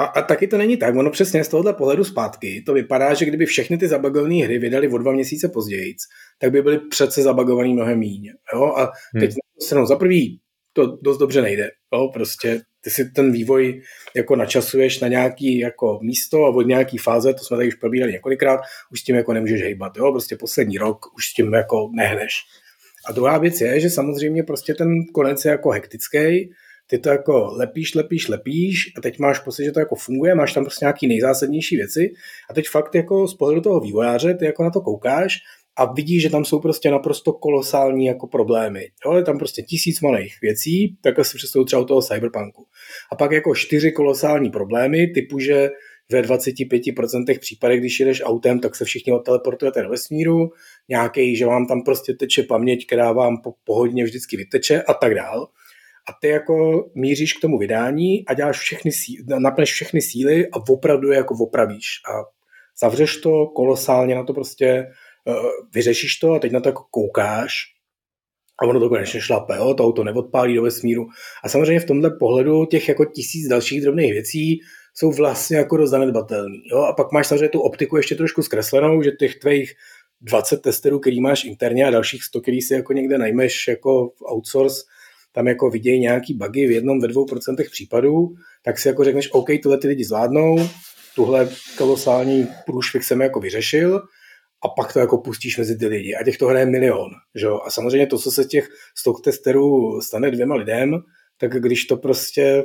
a, 0.00 0.04
a 0.04 0.22
taky 0.22 0.46
to 0.46 0.58
není 0.58 0.76
tak. 0.76 0.96
Ono 0.96 1.10
přesně 1.10 1.44
z 1.44 1.48
tohohle 1.48 1.72
pohledu 1.72 2.04
zpátky 2.04 2.62
to 2.66 2.72
vypadá, 2.72 3.14
že 3.14 3.24
kdyby 3.24 3.46
všechny 3.46 3.78
ty 3.78 3.88
zabagované 3.88 4.34
hry 4.34 4.58
vydali 4.58 4.88
o 4.88 4.98
dva 4.98 5.12
měsíce 5.12 5.48
později, 5.48 5.94
tak 6.38 6.50
by 6.50 6.62
byly 6.62 6.78
přece 6.78 7.22
zabagovaný 7.22 7.74
mnohem 7.74 7.98
míň. 7.98 8.32
Jo? 8.54 8.64
A 8.76 8.92
teď 9.20 9.30
hmm. 9.72 9.86
za 9.86 9.96
prvý 9.96 10.40
to 10.72 10.98
dost 11.02 11.18
dobře 11.18 11.42
nejde. 11.42 11.70
Jo? 11.94 12.10
Prostě 12.12 12.60
ty 12.80 12.90
si 12.90 13.10
ten 13.10 13.32
vývoj 13.32 13.82
jako 14.16 14.36
načasuješ 14.36 15.00
na 15.00 15.08
nějaký 15.08 15.58
jako 15.58 15.98
místo 16.02 16.44
a 16.44 16.48
od 16.48 16.66
nějaký 16.66 16.98
fáze, 16.98 17.34
to 17.34 17.44
jsme 17.44 17.56
tady 17.56 17.68
už 17.68 17.74
probírali 17.74 18.12
několikrát, 18.12 18.60
už 18.92 19.00
s 19.00 19.04
tím 19.04 19.16
jako 19.16 19.32
nemůžeš 19.32 19.62
hejbat. 19.62 19.96
Jo? 19.96 20.12
Prostě 20.12 20.36
poslední 20.36 20.78
rok 20.78 20.98
už 21.16 21.26
s 21.26 21.34
tím 21.34 21.52
jako 21.52 21.90
nehneš. 21.96 22.34
A 23.08 23.12
druhá 23.12 23.38
věc 23.38 23.60
je, 23.60 23.80
že 23.80 23.90
samozřejmě 23.90 24.42
prostě 24.42 24.74
ten 24.74 24.88
konec 25.14 25.44
je 25.44 25.50
jako 25.50 25.70
hektický, 25.70 26.50
ty 26.90 26.98
to 26.98 27.08
jako 27.08 27.52
lepíš, 27.56 27.94
lepíš, 27.94 28.28
lepíš 28.28 28.92
a 28.98 29.00
teď 29.00 29.18
máš 29.18 29.38
pocit, 29.38 29.64
že 29.64 29.72
to 29.72 29.80
jako 29.80 29.94
funguje, 29.94 30.34
máš 30.34 30.52
tam 30.52 30.64
prostě 30.64 30.84
nějaký 30.84 31.06
nejzásadnější 31.06 31.76
věci 31.76 32.12
a 32.50 32.54
teď 32.54 32.68
fakt 32.68 32.94
jako 32.94 33.28
z 33.28 33.34
pohledu 33.34 33.60
toho 33.60 33.80
vývojáře 33.80 34.34
ty 34.34 34.44
jako 34.44 34.62
na 34.62 34.70
to 34.70 34.80
koukáš 34.80 35.34
a 35.76 35.92
vidíš, 35.92 36.22
že 36.22 36.30
tam 36.30 36.44
jsou 36.44 36.60
prostě 36.60 36.90
naprosto 36.90 37.32
kolosální 37.32 38.06
jako 38.06 38.26
problémy. 38.26 38.88
Jo, 39.06 39.16
je 39.16 39.22
tam 39.22 39.38
prostě 39.38 39.62
tisíc 39.62 40.00
malých 40.00 40.34
věcí, 40.42 40.96
tak 41.02 41.18
asi 41.18 41.36
představuji 41.36 41.64
třeba 41.64 41.82
u 41.82 41.84
toho 41.84 42.02
cyberpunku. 42.02 42.66
A 43.12 43.16
pak 43.16 43.32
jako 43.32 43.54
čtyři 43.54 43.92
kolosální 43.92 44.50
problémy, 44.50 45.06
typu, 45.06 45.38
že 45.38 45.70
ve 46.12 46.22
25% 46.22 47.38
případech, 47.38 47.80
když 47.80 48.00
jedeš 48.00 48.22
autem, 48.24 48.60
tak 48.60 48.76
se 48.76 48.84
všichni 48.84 49.12
odteleportujete 49.12 49.82
do 49.82 49.88
vesmíru, 49.88 50.50
nějaký, 50.88 51.36
že 51.36 51.46
vám 51.46 51.66
tam 51.66 51.82
prostě 51.82 52.14
teče 52.14 52.42
paměť, 52.42 52.86
která 52.86 53.12
vám 53.12 53.42
po 53.42 53.54
pohodně 53.64 54.04
vždycky 54.04 54.36
vyteče 54.36 54.82
a 54.82 54.94
tak 54.94 55.14
dál 55.14 55.48
a 56.10 56.14
ty 56.20 56.28
jako 56.28 56.84
míříš 56.94 57.32
k 57.32 57.40
tomu 57.40 57.58
vydání 57.58 58.26
a 58.26 58.34
děláš 58.34 58.58
všechny 58.58 58.92
síly, 58.92 59.24
napneš 59.38 59.72
všechny 59.72 60.02
síly 60.02 60.46
a 60.46 60.56
opravdu 60.68 61.10
je 61.10 61.16
jako 61.16 61.34
opravíš 61.40 61.86
a 62.10 62.12
zavřeš 62.82 63.16
to 63.16 63.46
kolosálně 63.46 64.14
na 64.14 64.24
to 64.24 64.34
prostě, 64.34 64.86
uh, 65.26 65.34
vyřešíš 65.74 66.16
to 66.16 66.32
a 66.32 66.38
teď 66.38 66.52
na 66.52 66.60
to 66.60 66.68
jako 66.68 66.82
koukáš 66.90 67.52
a 68.62 68.66
ono 68.66 68.80
to 68.80 68.88
konečně 68.88 69.20
šlape, 69.20 69.56
jo? 69.56 69.74
to 69.74 69.84
auto 69.84 70.04
neodpálí 70.04 70.54
do 70.54 70.62
vesmíru. 70.62 71.06
A 71.44 71.48
samozřejmě 71.48 71.80
v 71.80 71.84
tomhle 71.84 72.10
pohledu 72.18 72.66
těch 72.66 72.88
jako 72.88 73.04
tisíc 73.04 73.48
dalších 73.48 73.82
drobných 73.82 74.12
věcí 74.12 74.60
jsou 74.94 75.12
vlastně 75.12 75.56
jako 75.56 75.76
dost. 75.76 75.94
Jo? 76.72 76.78
A 76.78 76.92
pak 76.92 77.12
máš 77.12 77.26
samozřejmě 77.26 77.48
tu 77.48 77.60
optiku 77.60 77.96
ještě 77.96 78.14
trošku 78.14 78.42
zkreslenou, 78.42 79.02
že 79.02 79.10
těch 79.10 79.34
tvých 79.34 79.74
20 80.20 80.62
testerů, 80.62 80.98
který 80.98 81.20
máš 81.20 81.44
interně 81.44 81.86
a 81.86 81.90
dalších 81.90 82.24
100, 82.24 82.40
který 82.40 82.60
si 82.60 82.74
jako 82.74 82.92
někde 82.92 83.18
najmeš 83.18 83.68
jako 83.68 84.12
outsource, 84.32 84.82
tam 85.32 85.46
jako 85.46 85.70
vidějí 85.70 86.00
nějaký 86.00 86.34
bugy 86.34 86.66
v 86.66 86.70
jednom, 86.70 87.00
ve 87.00 87.08
dvou 87.08 87.24
procentech 87.24 87.70
případů, 87.70 88.28
tak 88.64 88.78
si 88.78 88.88
jako 88.88 89.04
řekneš, 89.04 89.32
OK, 89.32 89.48
tohle 89.62 89.78
ty 89.78 89.88
lidi 89.88 90.04
zvládnou, 90.04 90.56
tuhle 91.14 91.48
kolosální 91.78 92.48
průšvih 92.66 93.04
jsem 93.04 93.20
jako 93.20 93.40
vyřešil 93.40 94.02
a 94.64 94.68
pak 94.68 94.92
to 94.92 94.98
jako 94.98 95.18
pustíš 95.18 95.58
mezi 95.58 95.78
ty 95.78 95.86
lidi. 95.86 96.14
A 96.14 96.24
těch 96.24 96.38
to 96.38 96.46
hraje 96.46 96.66
milion. 96.66 97.10
Že? 97.34 97.46
A 97.66 97.70
samozřejmě 97.70 98.06
to, 98.06 98.18
co 98.18 98.30
se 98.30 98.44
těch 98.44 98.68
stock 98.98 99.24
testerů 99.24 100.00
stane 100.00 100.30
dvěma 100.30 100.54
lidem, 100.54 100.98
tak 101.38 101.50
když 101.50 101.84
to 101.84 101.96
prostě 101.96 102.64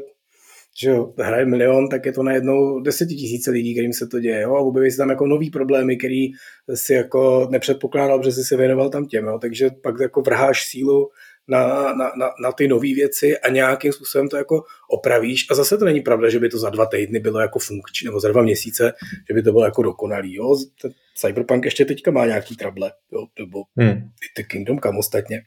že 0.81 0.89
jo, 0.89 1.13
hraje 1.17 1.45
milion, 1.45 1.89
tak 1.89 2.05
je 2.05 2.11
to 2.11 2.23
najednou 2.23 2.79
desetitisíce 2.79 3.51
lidí, 3.51 3.73
kterým 3.73 3.93
se 3.93 4.07
to 4.07 4.19
děje. 4.19 4.41
Jo? 4.41 4.55
A 4.55 4.59
objeví 4.59 4.91
se 4.91 4.97
tam 4.97 5.09
jako 5.09 5.27
nový 5.27 5.49
problémy, 5.49 5.97
který 5.97 6.27
si 6.73 6.93
jako 6.93 7.47
nepředpokládal, 7.51 8.23
že 8.23 8.31
jsi 8.31 8.43
se 8.43 8.57
věnoval 8.57 8.89
tam 8.89 9.05
těm. 9.05 9.25
Jo? 9.25 9.39
Takže 9.41 9.69
pak 9.83 9.95
jako 10.01 10.21
vrháš 10.21 10.65
sílu 10.65 11.09
na, 11.47 11.93
na, 11.93 12.11
na, 12.17 12.29
na 12.41 12.51
ty 12.51 12.67
nové 12.67 12.93
věci 12.93 13.37
a 13.37 13.49
nějakým 13.49 13.93
způsobem 13.93 14.27
to 14.27 14.37
jako 14.37 14.63
opravíš. 14.89 15.45
A 15.51 15.55
zase 15.55 15.77
to 15.77 15.85
není 15.85 16.01
pravda, 16.01 16.29
že 16.29 16.39
by 16.39 16.49
to 16.49 16.57
za 16.59 16.69
dva 16.69 16.85
týdny 16.85 17.19
bylo 17.19 17.39
jako 17.39 17.59
funkční, 17.59 18.05
nebo 18.05 18.19
za 18.19 18.29
dva 18.29 18.41
měsíce, 18.41 18.93
že 19.27 19.33
by 19.33 19.43
to 19.43 19.51
bylo 19.51 19.65
jako 19.65 19.83
dokonalý. 19.83 20.35
Jo? 20.35 20.55
Ten 20.81 20.91
Cyberpunk 21.17 21.65
ještě 21.65 21.85
teďka 21.85 22.11
má 22.11 22.25
nějaký 22.25 22.55
trable, 22.55 22.91
jo? 23.11 23.25
nebo 23.39 23.63
hmm. 23.77 24.01
ty 24.35 24.43
Kingdom 24.43 24.79
Come 24.79 24.99
ostatně. 24.99 25.41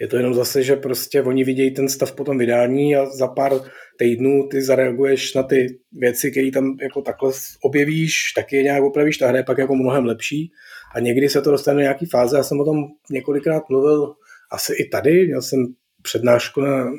Je 0.00 0.06
to 0.06 0.16
jenom 0.16 0.34
zase, 0.34 0.62
že 0.62 0.76
prostě 0.76 1.22
oni 1.22 1.44
vidějí 1.44 1.70
ten 1.70 1.88
stav 1.88 2.12
po 2.12 2.24
tom 2.24 2.38
vydání 2.38 2.96
a 2.96 3.06
za 3.06 3.28
pár 3.28 3.52
týdnů 3.98 4.48
ty 4.50 4.62
zareaguješ 4.62 5.34
na 5.34 5.42
ty 5.42 5.78
věci, 5.92 6.30
které 6.30 6.50
tam 6.50 6.76
jako 6.82 7.02
takhle 7.02 7.32
objevíš, 7.62 8.32
taky 8.36 8.56
je 8.56 8.62
nějak 8.62 8.82
opravíš, 8.82 9.18
ta 9.18 9.28
hra 9.28 9.38
je 9.38 9.44
pak 9.44 9.58
jako 9.58 9.74
mnohem 9.74 10.04
lepší 10.04 10.52
a 10.94 11.00
někdy 11.00 11.28
se 11.28 11.42
to 11.42 11.50
dostane 11.50 11.74
do 11.74 11.80
nějaký 11.80 12.06
fáze, 12.06 12.36
já 12.36 12.42
jsem 12.42 12.60
o 12.60 12.64
tom 12.64 12.84
několikrát 13.10 13.62
mluvil, 13.68 14.14
asi 14.50 14.72
i 14.72 14.88
tady, 14.88 15.26
měl 15.26 15.42
jsem 15.42 15.66
přednášku 16.02 16.60
na 16.60 16.92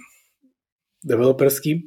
developerský 1.05 1.83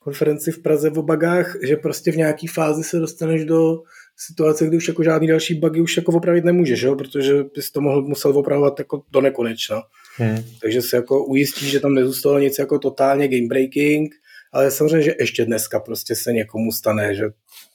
konferenci 0.00 0.52
v 0.52 0.62
Praze 0.62 0.90
o 0.90 1.02
bugách, 1.02 1.56
že 1.62 1.76
prostě 1.76 2.12
v 2.12 2.16
nějaký 2.16 2.46
fázi 2.46 2.84
se 2.84 2.98
dostaneš 2.98 3.44
do 3.44 3.78
situace, 4.16 4.66
kdy 4.66 4.76
už 4.76 4.88
jako 4.88 5.02
žádný 5.02 5.28
další 5.28 5.54
bugy 5.54 5.80
už 5.80 5.96
jako 5.96 6.12
opravit 6.12 6.44
nemůžeš, 6.44 6.82
jo? 6.82 6.94
protože 6.94 7.44
bys 7.54 7.72
to 7.72 7.80
mohl, 7.80 8.02
musel 8.02 8.38
opravovat 8.38 8.78
jako 8.78 9.02
do 9.12 9.20
nekonečna. 9.20 9.82
Hmm. 10.16 10.44
Takže 10.62 10.82
se 10.82 10.96
jako 10.96 11.24
ujistí, 11.24 11.70
že 11.70 11.80
tam 11.80 11.94
nezůstalo 11.94 12.38
nic 12.38 12.58
jako 12.58 12.78
totálně 12.78 13.28
game 13.28 13.46
breaking, 13.48 14.14
ale 14.52 14.70
samozřejmě, 14.70 15.02
že 15.02 15.14
ještě 15.20 15.44
dneska 15.44 15.80
prostě 15.80 16.14
se 16.14 16.32
někomu 16.32 16.72
stane, 16.72 17.14
že 17.14 17.24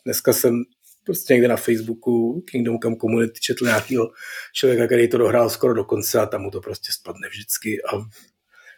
dneska 0.06 0.34
jsem 0.34 0.64
prostě 1.06 1.34
někde 1.34 1.48
na 1.48 1.58
Facebooku 1.58 2.42
Kingdom 2.42 2.80
Come 2.80 2.96
Community 2.96 3.40
četl 3.40 3.66
nějakého 3.66 4.12
člověka, 4.54 4.86
který 4.86 5.08
to 5.08 5.18
dohrál 5.18 5.50
skoro 5.50 5.74
do 5.74 5.84
konce 5.84 6.20
a 6.20 6.26
tam 6.26 6.42
mu 6.42 6.52
to 6.52 6.62
prostě 6.62 6.92
spadne 6.92 7.30
vždycky 7.30 7.84
a 7.84 8.06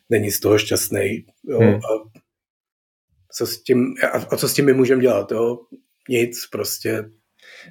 není 0.09 0.31
z 0.31 0.39
toho 0.39 0.57
šťastný. 0.57 1.25
Hmm. 1.59 1.75
A, 1.75 1.79
co 3.31 3.47
s 3.47 3.63
tím, 3.63 3.93
a, 4.03 4.07
a 4.07 4.37
co 4.37 4.49
s 4.49 4.53
tím 4.53 4.65
my 4.65 4.73
můžeme 4.73 5.01
dělat? 5.01 5.31
Jo? 5.31 5.59
Nic, 6.09 6.47
prostě 6.51 7.03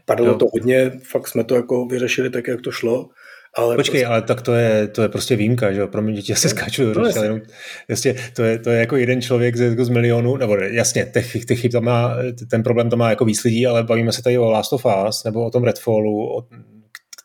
padlo 0.04 0.26
jo. 0.26 0.34
to 0.34 0.46
hodně, 0.52 1.00
fakt 1.04 1.28
jsme 1.28 1.44
to 1.44 1.54
jako 1.54 1.86
vyřešili 1.86 2.30
tak, 2.30 2.48
jak 2.48 2.60
to 2.60 2.70
šlo. 2.70 3.08
Ale 3.54 3.76
Počkej, 3.76 4.00
prostě... 4.00 4.06
ale 4.06 4.22
tak 4.22 4.42
to 4.42 4.54
je, 4.54 4.88
to 4.88 5.02
je 5.02 5.08
prostě 5.08 5.36
výjimka, 5.36 5.72
že 5.72 5.80
jo? 5.80 5.88
Pro 5.88 6.02
mě 6.02 6.12
děti 6.12 6.34
se 6.34 6.48
skáču 6.48 6.92
do 6.92 7.00
ale 7.00 7.24
jenom, 7.24 7.40
jasně, 7.88 8.14
to 8.36 8.42
je, 8.42 8.58
to 8.58 8.70
je 8.70 8.80
jako 8.80 8.96
jeden 8.96 9.22
člověk 9.22 9.56
z, 9.56 9.60
jako 9.60 9.84
z 9.84 9.88
milionu, 9.88 10.36
nebo 10.36 10.56
jasně, 10.56 11.10
těch, 11.12 11.44
těch 11.44 11.60
chyb 11.60 11.72
tam 11.72 11.84
má, 11.84 12.16
ten 12.50 12.62
problém 12.62 12.90
tam 12.90 12.98
má 12.98 13.10
jako 13.10 13.24
výsledí, 13.24 13.66
ale 13.66 13.82
bavíme 13.82 14.12
se 14.12 14.22
tady 14.22 14.38
o 14.38 14.50
Last 14.50 14.72
of 14.72 14.86
Us, 15.08 15.24
nebo 15.24 15.46
o 15.46 15.50
tom 15.50 15.64
Redfallu, 15.64 16.36
o, 16.36 16.48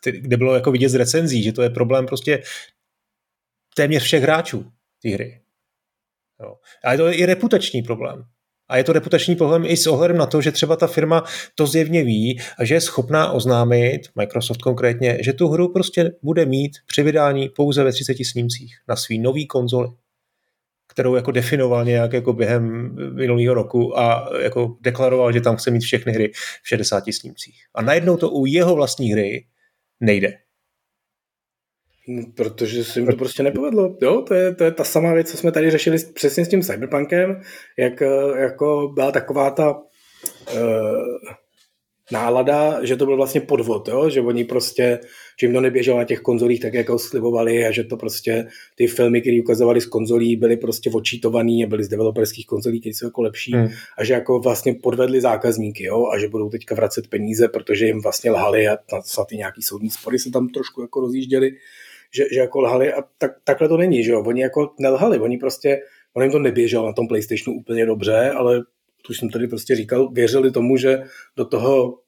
který, 0.00 0.20
kde 0.20 0.36
bylo 0.36 0.54
jako 0.54 0.70
vidět 0.70 0.88
z 0.88 0.94
recenzí, 0.94 1.42
že 1.42 1.52
to 1.52 1.62
je 1.62 1.70
problém 1.70 2.06
prostě 2.06 2.42
téměř 3.74 4.02
všech 4.02 4.22
hráčů 4.22 4.72
té 5.02 5.08
hry. 5.08 5.40
Jo. 6.42 6.54
A 6.84 6.92
je 6.92 6.98
to 6.98 7.12
i 7.12 7.26
reputační 7.26 7.82
problém. 7.82 8.24
A 8.68 8.76
je 8.76 8.84
to 8.84 8.92
reputační 8.92 9.36
problém 9.36 9.64
i 9.66 9.76
s 9.76 9.86
ohledem 9.86 10.16
na 10.16 10.26
to, 10.26 10.40
že 10.40 10.52
třeba 10.52 10.76
ta 10.76 10.86
firma 10.86 11.24
to 11.54 11.66
zjevně 11.66 12.04
ví 12.04 12.40
a 12.58 12.64
že 12.64 12.74
je 12.74 12.80
schopná 12.80 13.32
oznámit, 13.32 14.00
Microsoft 14.16 14.62
konkrétně, 14.62 15.18
že 15.20 15.32
tu 15.32 15.48
hru 15.48 15.72
prostě 15.72 16.12
bude 16.22 16.46
mít 16.46 16.72
při 16.86 17.02
vydání 17.02 17.48
pouze 17.48 17.84
ve 17.84 17.92
30 17.92 18.24
snímcích 18.24 18.74
na 18.88 18.96
svý 18.96 19.18
nový 19.18 19.46
konzoli 19.46 19.88
kterou 20.98 21.14
jako 21.14 21.30
definoval 21.30 21.84
nějak 21.84 22.12
jako 22.12 22.32
během 22.32 22.94
minulého 23.14 23.54
roku 23.54 23.98
a 23.98 24.30
jako 24.42 24.76
deklaroval, 24.80 25.32
že 25.32 25.40
tam 25.40 25.56
chce 25.56 25.70
mít 25.70 25.80
všechny 25.80 26.12
hry 26.12 26.32
v 26.62 26.68
60 26.68 27.04
snímcích. 27.10 27.62
A 27.74 27.82
najednou 27.82 28.16
to 28.16 28.30
u 28.30 28.46
jeho 28.46 28.74
vlastní 28.74 29.12
hry 29.12 29.46
nejde. 30.00 30.38
No, 32.10 32.22
protože 32.34 32.84
se 32.84 33.00
jim 33.00 33.08
to 33.08 33.16
prostě 33.16 33.42
nepovedlo. 33.42 33.96
Jo, 34.02 34.22
to 34.22 34.34
je, 34.34 34.54
to 34.54 34.64
je 34.64 34.72
ta 34.72 34.84
samá 34.84 35.14
věc, 35.14 35.30
co 35.30 35.36
jsme 35.36 35.52
tady 35.52 35.70
řešili 35.70 35.98
přesně 36.14 36.44
s 36.44 36.48
tím 36.48 36.62
Cyberpunkem, 36.62 37.40
jak 37.78 38.02
eh, 38.02 38.40
jako 38.40 38.92
byla 38.94 39.12
taková 39.12 39.50
ta 39.50 39.72
uh, 39.72 39.82
nálada, 42.12 42.84
že 42.84 42.96
to 42.96 43.06
byl 43.06 43.16
vlastně 43.16 43.40
podvod, 43.40 43.88
jo? 43.88 44.10
že 44.10 44.20
oni 44.20 44.44
prostě, 44.44 44.98
že 45.40 45.46
jim 45.46 45.54
to 45.54 45.60
neběželo 45.60 45.98
na 45.98 46.04
těch 46.04 46.20
konzolích 46.20 46.60
tak, 46.60 46.74
jak 46.74 46.88
ho 46.88 46.98
slibovali 46.98 47.66
a 47.66 47.70
že 47.70 47.84
to 47.84 47.96
prostě 47.96 48.46
ty 48.74 48.86
filmy, 48.86 49.20
které 49.20 49.40
ukazovali 49.40 49.80
z 49.80 49.86
konzolí, 49.86 50.36
byly 50.36 50.56
prostě 50.56 50.90
očítovaný 50.90 51.64
a 51.64 51.68
byly 51.68 51.84
z 51.84 51.88
developerských 51.88 52.46
konzolí, 52.46 52.80
které 52.80 52.94
jsou 52.94 53.06
jako 53.06 53.22
lepší 53.22 53.52
hmm. 53.52 53.68
a 53.98 54.04
že 54.04 54.14
jako 54.14 54.40
vlastně 54.40 54.74
podvedli 54.74 55.20
zákazníky 55.20 55.84
jo? 55.84 56.06
a 56.14 56.18
že 56.18 56.28
budou 56.28 56.48
teďka 56.48 56.74
vracet 56.74 57.06
peníze, 57.06 57.48
protože 57.48 57.86
jim 57.86 58.00
vlastně 58.02 58.30
lhali 58.30 58.68
a 58.68 58.78
snad 59.04 59.32
i 59.32 59.36
nějaký 59.36 59.62
soudní 59.62 59.90
spory 59.90 60.18
se 60.18 60.30
tam 60.30 60.48
trošku 60.48 60.82
jako 60.82 61.00
rozjížděli 61.00 61.52
že, 62.14 62.24
že 62.32 62.40
jako 62.40 62.60
lhali 62.60 62.92
a 62.92 63.02
tak, 63.18 63.30
takhle 63.44 63.68
to 63.68 63.76
není, 63.76 64.04
že 64.04 64.12
jo, 64.12 64.22
oni 64.26 64.42
jako 64.42 64.74
nelhali, 64.80 65.18
oni 65.18 65.38
prostě, 65.38 65.80
on 66.14 66.22
jim 66.22 66.32
to 66.32 66.38
neběželo 66.38 66.86
na 66.86 66.92
tom 66.92 67.08
PlayStationu 67.08 67.58
úplně 67.58 67.86
dobře, 67.86 68.30
ale 68.30 68.62
tu 69.06 69.14
jsem 69.14 69.30
tady 69.30 69.48
prostě 69.48 69.76
říkal, 69.76 70.10
věřili 70.12 70.50
tomu, 70.50 70.76
že 70.76 71.02
do 71.36 71.44
toho 71.44 71.98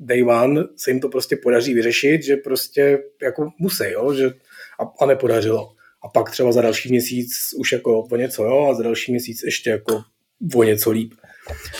day 0.00 0.24
one 0.24 0.64
se 0.76 0.90
jim 0.90 1.00
to 1.00 1.08
prostě 1.08 1.36
podaří 1.36 1.74
vyřešit, 1.74 2.22
že 2.22 2.36
prostě 2.36 2.98
jako 3.22 3.50
musí, 3.58 3.84
jo, 3.90 4.14
že 4.14 4.30
a, 4.80 5.04
a 5.04 5.06
nepodařilo. 5.06 5.72
A 6.02 6.08
pak 6.08 6.30
třeba 6.30 6.52
za 6.52 6.60
další 6.60 6.88
měsíc 6.88 7.30
už 7.56 7.72
jako 7.72 8.02
o 8.02 8.16
něco, 8.16 8.44
jo, 8.44 8.68
a 8.70 8.74
za 8.74 8.82
další 8.82 9.12
měsíc 9.12 9.42
ještě 9.42 9.70
jako 9.70 10.02
o 10.54 10.62
něco 10.62 10.90
líp. 10.90 11.14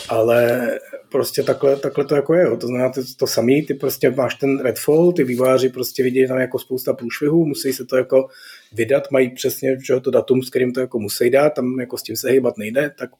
Ale 0.09 0.69
prostě 1.11 1.43
takhle, 1.43 1.77
takhle 1.77 2.05
to 2.05 2.15
jako 2.15 2.35
je. 2.35 2.57
To 2.57 2.67
znamená 2.67 2.89
to, 2.91 3.01
to 3.17 3.27
samý, 3.27 3.67
ty 3.67 3.75
prostě 3.75 4.11
máš 4.11 4.35
ten 4.35 4.61
Redfall, 4.61 5.13
ty 5.13 5.25
vývojáři 5.25 5.69
prostě 5.69 6.03
vidějí 6.03 6.29
tam 6.29 6.39
jako 6.39 6.59
spousta 6.59 6.93
průšvihů, 6.93 7.47
musí 7.47 7.73
se 7.73 7.85
to 7.85 7.97
jako 7.97 8.29
vydat, 8.73 9.11
mají 9.11 9.31
přesně 9.31 9.77
že, 9.87 10.01
to 10.01 10.11
datum, 10.11 10.43
s 10.43 10.51
kterým 10.51 10.73
to 10.73 10.81
jako 10.81 10.99
musí 10.99 11.31
dát, 11.31 11.51
tam 11.51 11.81
jako 11.81 11.99
s 11.99 12.03
tím 12.03 12.17
se 12.17 12.31
hýbat 12.31 12.59
nejde, 12.59 12.95
tak 12.99 13.11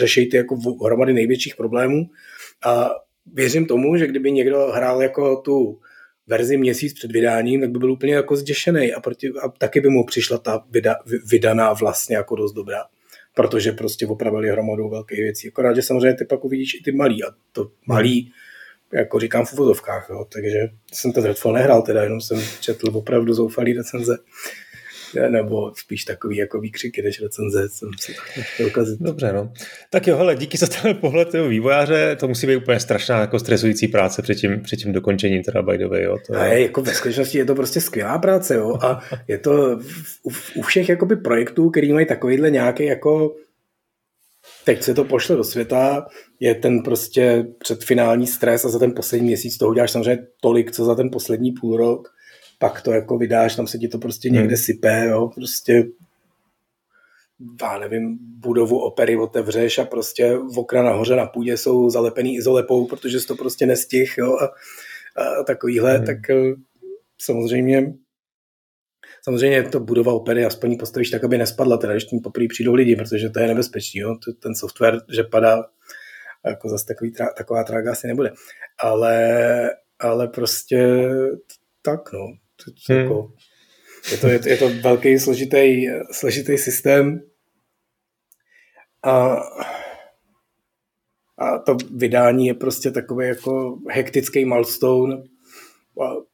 řeší 0.00 0.28
ty 0.28 0.36
jako 0.36 0.56
hromady 0.84 1.12
největších 1.12 1.56
problémů. 1.56 2.06
A 2.66 2.90
věřím 3.32 3.66
tomu, 3.66 3.96
že 3.96 4.06
kdyby 4.06 4.32
někdo 4.32 4.66
hrál 4.66 5.02
jako 5.02 5.36
tu 5.36 5.80
verzi 6.26 6.56
měsíc 6.56 6.94
před 6.94 7.12
vydáním, 7.12 7.60
tak 7.60 7.70
by 7.70 7.78
byl 7.78 7.92
úplně 7.92 8.14
jako 8.14 8.36
zděšený 8.36 8.92
a, 8.92 9.00
proti, 9.00 9.32
a 9.42 9.48
taky 9.48 9.80
by 9.80 9.88
mu 9.88 10.04
přišla 10.06 10.38
ta 10.38 10.64
vyda, 10.70 10.96
vydaná 11.30 11.72
vlastně 11.72 12.16
jako 12.16 12.36
dost 12.36 12.52
dobrá 12.52 12.84
protože 13.38 13.72
prostě 13.72 14.06
opravili 14.06 14.50
hromadu 14.50 14.88
velkých 14.88 15.18
věcí. 15.18 15.48
Akorát, 15.48 15.76
že 15.76 15.82
samozřejmě 15.82 16.14
ty 16.14 16.24
pak 16.24 16.44
uvidíš 16.44 16.74
i 16.74 16.82
ty 16.82 16.92
malý 16.92 17.24
a 17.24 17.26
to 17.52 17.70
malý, 17.86 18.32
jako 18.92 19.20
říkám 19.20 19.46
v 19.46 19.52
uvozovkách, 19.52 20.06
jo. 20.10 20.26
takže 20.32 20.58
jsem 20.92 21.12
to 21.12 21.20
Redfall 21.20 21.54
nehrál, 21.54 21.82
teda 21.82 22.02
jenom 22.02 22.20
jsem 22.20 22.40
četl 22.60 22.86
opravdu 22.92 23.34
zoufalý 23.34 23.72
recenze 23.72 24.18
nebo 25.28 25.72
spíš 25.74 26.04
takový 26.04 26.36
jako 26.36 26.60
výkřiky 26.60 27.02
než 27.02 27.22
recenze, 27.22 27.68
jsem 27.68 27.88
si 28.00 28.14
to 28.56 28.66
ukazit. 28.66 29.00
Dobře, 29.00 29.32
no. 29.32 29.52
Tak 29.90 30.06
jo, 30.06 30.16
hele, 30.16 30.36
díky 30.36 30.58
za 30.58 30.66
ten 30.66 30.94
pohled 30.94 31.28
toho 31.28 31.48
vývojáře, 31.48 32.16
to 32.20 32.28
musí 32.28 32.46
být 32.46 32.56
úplně 32.56 32.80
strašná 32.80 33.20
jako 33.20 33.38
stresující 33.38 33.88
práce 33.88 34.22
před 34.22 34.34
tím, 34.34 34.60
před 34.60 34.76
tím 34.76 34.92
dokončením, 34.92 35.42
teda 35.42 35.62
by 35.62 35.78
the 35.78 35.86
way, 35.86 36.02
jo. 36.02 36.18
To... 36.26 36.34
A 36.34 36.44
je, 36.44 36.62
jako 36.62 36.82
ve 36.82 36.94
skutečnosti 36.94 37.38
je 37.38 37.44
to 37.44 37.54
prostě 37.54 37.80
skvělá 37.80 38.18
práce, 38.18 38.54
jo, 38.54 38.78
a 38.82 39.00
je 39.28 39.38
to 39.38 39.78
u, 40.22 40.30
u 40.54 40.62
všech 40.62 40.88
jakoby 40.88 41.16
projektů, 41.16 41.70
který 41.70 41.92
mají 41.92 42.06
takovýhle 42.06 42.50
nějaký 42.50 42.84
jako 42.84 43.34
teď 44.64 44.82
se 44.82 44.94
to 44.94 45.04
pošle 45.04 45.36
do 45.36 45.44
světa, 45.44 46.06
je 46.40 46.54
ten 46.54 46.82
prostě 46.82 47.46
předfinální 47.58 48.26
stres 48.26 48.64
a 48.64 48.68
za 48.68 48.78
ten 48.78 48.92
poslední 48.92 49.26
měsíc 49.26 49.58
toho 49.58 49.70
uděláš 49.70 49.90
samozřejmě 49.90 50.26
tolik, 50.40 50.72
co 50.72 50.84
za 50.84 50.94
ten 50.94 51.10
poslední 51.10 51.52
půl 51.52 51.76
rok 51.76 52.08
pak 52.58 52.82
to 52.82 52.92
jako 52.92 53.18
vydáš, 53.18 53.56
tam 53.56 53.66
se 53.66 53.78
ti 53.78 53.88
to 53.88 53.98
prostě 53.98 54.30
někde 54.30 54.54
hmm. 54.54 54.56
sype, 54.56 55.04
jo, 55.08 55.30
prostě 55.34 55.84
já 57.62 57.78
nevím, 57.78 58.18
budovu 58.20 58.78
opery 58.78 59.16
otevřeš 59.16 59.78
a 59.78 59.84
prostě 59.84 60.36
v 60.54 60.58
okna 60.58 60.82
nahoře 60.82 61.16
na 61.16 61.26
půdě 61.26 61.56
jsou 61.56 61.90
zalepený 61.90 62.36
izolepou, 62.36 62.86
protože 62.86 63.20
jsi 63.20 63.26
to 63.26 63.36
prostě 63.36 63.66
nestih, 63.66 64.14
jo, 64.18 64.36
a, 64.36 64.44
a 65.22 65.44
takovýhle, 65.44 65.96
hmm. 65.96 66.06
tak 66.06 66.30
eh, 66.30 66.54
samozřejmě 67.20 67.94
Samozřejmě 69.24 69.62
to 69.62 69.80
budova 69.80 70.12
opery 70.12 70.44
aspoň 70.44 70.78
postavíš 70.78 71.10
tak, 71.10 71.24
aby 71.24 71.38
nespadla, 71.38 71.76
teda 71.76 71.92
když 71.92 72.04
tím 72.04 72.20
poprvé 72.20 72.46
přijdou 72.48 72.74
lidi, 72.74 72.96
protože 72.96 73.28
to 73.28 73.40
je 73.40 73.46
nebezpečný. 73.46 74.00
Jo? 74.00 74.16
Ten 74.42 74.54
software, 74.54 75.00
že 75.14 75.22
padá, 75.22 75.64
jako 76.46 76.68
zase 76.68 76.86
takový, 76.86 77.12
taková 77.36 77.64
trága 77.64 77.92
asi 77.92 78.06
nebude. 78.06 78.32
Ale, 78.82 79.70
ale 79.98 80.28
prostě 80.28 81.08
tak, 81.82 82.12
no. 82.12 82.26
Hmm. 82.88 82.98
Jako, 82.98 83.32
je, 84.10 84.16
to, 84.18 84.28
je, 84.28 84.38
to, 84.38 84.48
je 84.48 84.56
to 84.56 84.68
velký, 84.68 85.18
složitý, 85.18 85.86
složitý 86.12 86.58
systém 86.58 87.20
a, 89.02 89.36
a 91.38 91.58
to 91.58 91.76
vydání 91.96 92.46
je 92.46 92.54
prostě 92.54 92.90
takový 92.90 93.26
jako 93.26 93.78
hektický 93.90 94.44
milestone. 94.44 95.16
A, 96.02 96.27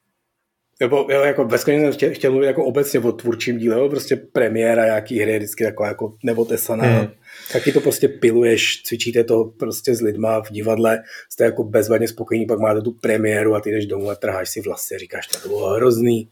nebo 0.81 1.07
jo, 1.11 1.21
jako 1.21 1.45
ve 1.45 1.59
jsem 1.59 1.93
chtěl, 1.93 2.11
chtěl 2.11 2.31
mluvit 2.31 2.47
jako 2.47 2.65
obecně 2.65 3.01
o 3.01 3.13
tvůrčím 3.13 3.59
díle, 3.59 3.79
jo, 3.79 3.89
prostě 3.89 4.17
premiéra 4.17 4.85
nějaký 4.85 5.21
hry 5.21 5.33
je 5.33 5.39
vždycky 5.39 5.65
taková 5.65 5.89
jako 5.89 6.17
neotesaná. 6.23 6.85
Hmm. 6.85 7.09
Taky 7.53 7.73
to 7.73 7.81
prostě 7.81 8.09
piluješ, 8.09 8.83
cvičíte 8.83 9.25
to 9.25 9.45
prostě 9.45 9.95
s 9.95 10.01
lidma 10.01 10.43
v 10.43 10.51
divadle, 10.51 11.03
jste 11.31 11.45
jako 11.45 11.65
bezvadně 11.65 12.09
spokojení, 12.09 12.47
pak 12.47 12.59
máte 12.59 12.81
tu 12.81 12.93
premiéru 12.93 13.55
a 13.55 13.61
ty 13.61 13.71
jdeš 13.71 13.87
domů 13.87 14.11
a 14.11 14.15
trháš 14.15 14.49
si 14.49 14.61
vlasy, 14.61 14.99
říkáš, 14.99 15.27
to 15.27 15.49
bylo 15.49 15.69
hrozný. 15.69 16.31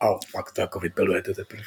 A 0.00 0.06
pak 0.32 0.52
to 0.52 0.60
jako 0.60 0.80
vypilujete 0.80 1.34
teprve. 1.34 1.62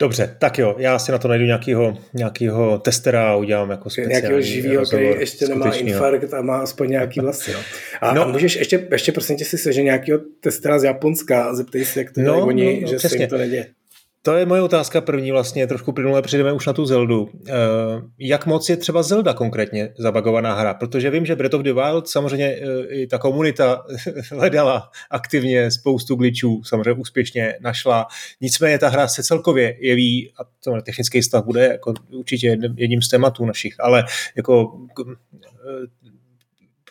Dobře, 0.00 0.36
tak 0.38 0.58
jo, 0.58 0.76
já 0.78 0.98
si 0.98 1.12
na 1.12 1.18
to 1.18 1.28
najdu 1.28 1.44
nějakého, 1.44 1.98
nějakého 2.14 2.78
testera 2.78 3.30
a 3.30 3.36
udělám 3.36 3.70
jako 3.70 3.90
speciální 3.90 4.12
Nějakého 4.12 4.40
živého, 4.40 4.86
který 4.86 5.06
ještě 5.06 5.48
nemá 5.48 5.74
infarkt 5.74 6.34
a 6.34 6.42
má 6.42 6.58
aspoň 6.58 6.90
nějaký 6.90 7.20
vlasy. 7.20 7.52
No. 7.52 7.60
A, 8.00 8.14
no, 8.14 8.22
a 8.22 8.28
můžeš 8.28 8.56
ještě, 8.56 8.88
ještě 8.92 9.12
prosím 9.12 9.36
tě 9.36 9.44
si 9.44 9.58
sežet 9.58 9.82
nějakého 9.82 10.20
testera 10.40 10.78
z 10.78 10.84
Japonska 10.84 11.44
a 11.44 11.54
zeptej 11.54 11.84
se, 11.84 12.00
jak 12.00 12.12
to 12.12 12.20
no, 12.20 12.46
oni, 12.46 12.74
no, 12.74 12.80
no, 12.80 12.88
že 12.88 12.96
přesně. 12.96 13.18
se 13.18 13.22
jim 13.22 13.28
to 13.28 13.38
neděje. 13.38 13.66
To 14.22 14.36
je 14.36 14.46
moje 14.46 14.62
otázka 14.62 15.00
první 15.00 15.30
vlastně, 15.32 15.66
trošku 15.66 15.92
plynule 15.92 16.22
přijdeme 16.22 16.52
už 16.52 16.66
na 16.66 16.72
tu 16.72 16.86
Zeldu. 16.86 17.30
Eh, 17.48 17.52
jak 18.18 18.46
moc 18.46 18.68
je 18.68 18.76
třeba 18.76 19.02
Zelda 19.02 19.34
konkrétně 19.34 19.94
zabagovaná 19.98 20.54
hra? 20.54 20.74
Protože 20.74 21.10
vím, 21.10 21.26
že 21.26 21.36
Breath 21.36 21.54
of 21.54 21.62
the 21.62 21.72
Wild 21.72 22.08
samozřejmě 22.08 22.46
eh, 22.46 22.94
i 22.94 23.06
ta 23.06 23.18
komunita 23.18 23.84
hledala 24.30 24.90
aktivně 25.10 25.70
spoustu 25.70 26.14
glitchů, 26.14 26.62
samozřejmě 26.64 26.92
úspěšně 26.92 27.54
našla. 27.60 28.06
Nicméně 28.40 28.78
ta 28.78 28.88
hra 28.88 29.08
se 29.08 29.22
celkově 29.22 29.76
jeví, 29.80 30.32
a 30.40 30.44
to 30.64 30.82
technický 30.82 31.22
stav 31.22 31.44
bude 31.44 31.66
jako 31.66 31.94
určitě 32.12 32.58
jedním 32.76 33.02
z 33.02 33.08
tématů 33.08 33.46
našich, 33.46 33.74
ale 33.80 34.04
jako 34.36 34.78
eh, 35.00 35.14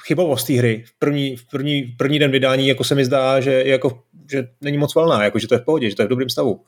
chybovost 0.07 0.47
té 0.47 0.53
hry 0.53 0.83
v 0.87 0.99
první, 0.99 1.35
v 1.35 1.45
první, 1.45 1.83
v 1.83 1.97
první 1.97 2.19
den 2.19 2.31
vydání 2.31 2.67
jako 2.67 2.83
se 2.83 2.95
mi 2.95 3.05
zdá, 3.05 3.39
že, 3.39 3.63
jako, 3.65 4.03
že 4.31 4.47
není 4.61 4.77
moc 4.77 4.95
valná, 4.95 5.23
jako, 5.23 5.39
že 5.39 5.47
to 5.47 5.55
je 5.55 5.59
v 5.59 5.65
pohodě, 5.65 5.89
že 5.89 5.95
to 5.95 6.01
je 6.01 6.05
v 6.05 6.09
dobrém 6.09 6.29
stavu. 6.29 6.61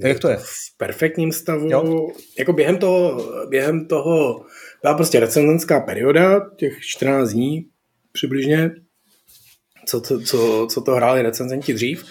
Tak 0.00 0.08
jak 0.08 0.18
to 0.18 0.28
je? 0.28 0.36
V 0.36 0.76
perfektním 0.76 1.32
stavu. 1.32 1.68
Jo? 1.70 2.08
Jako 2.38 2.52
během 2.52 2.78
toho, 2.78 3.30
během 3.48 3.86
toho 3.86 4.44
byla 4.82 4.94
prostě 4.94 5.20
recenzenská 5.20 5.80
perioda, 5.80 6.40
těch 6.56 6.80
14 6.80 7.30
dní 7.30 7.66
přibližně, 8.12 8.70
co, 9.86 10.00
co, 10.00 10.20
co, 10.20 10.66
co 10.70 10.80
to 10.80 10.92
hráli 10.94 11.22
recenzenti 11.22 11.74
dřív. 11.74 12.04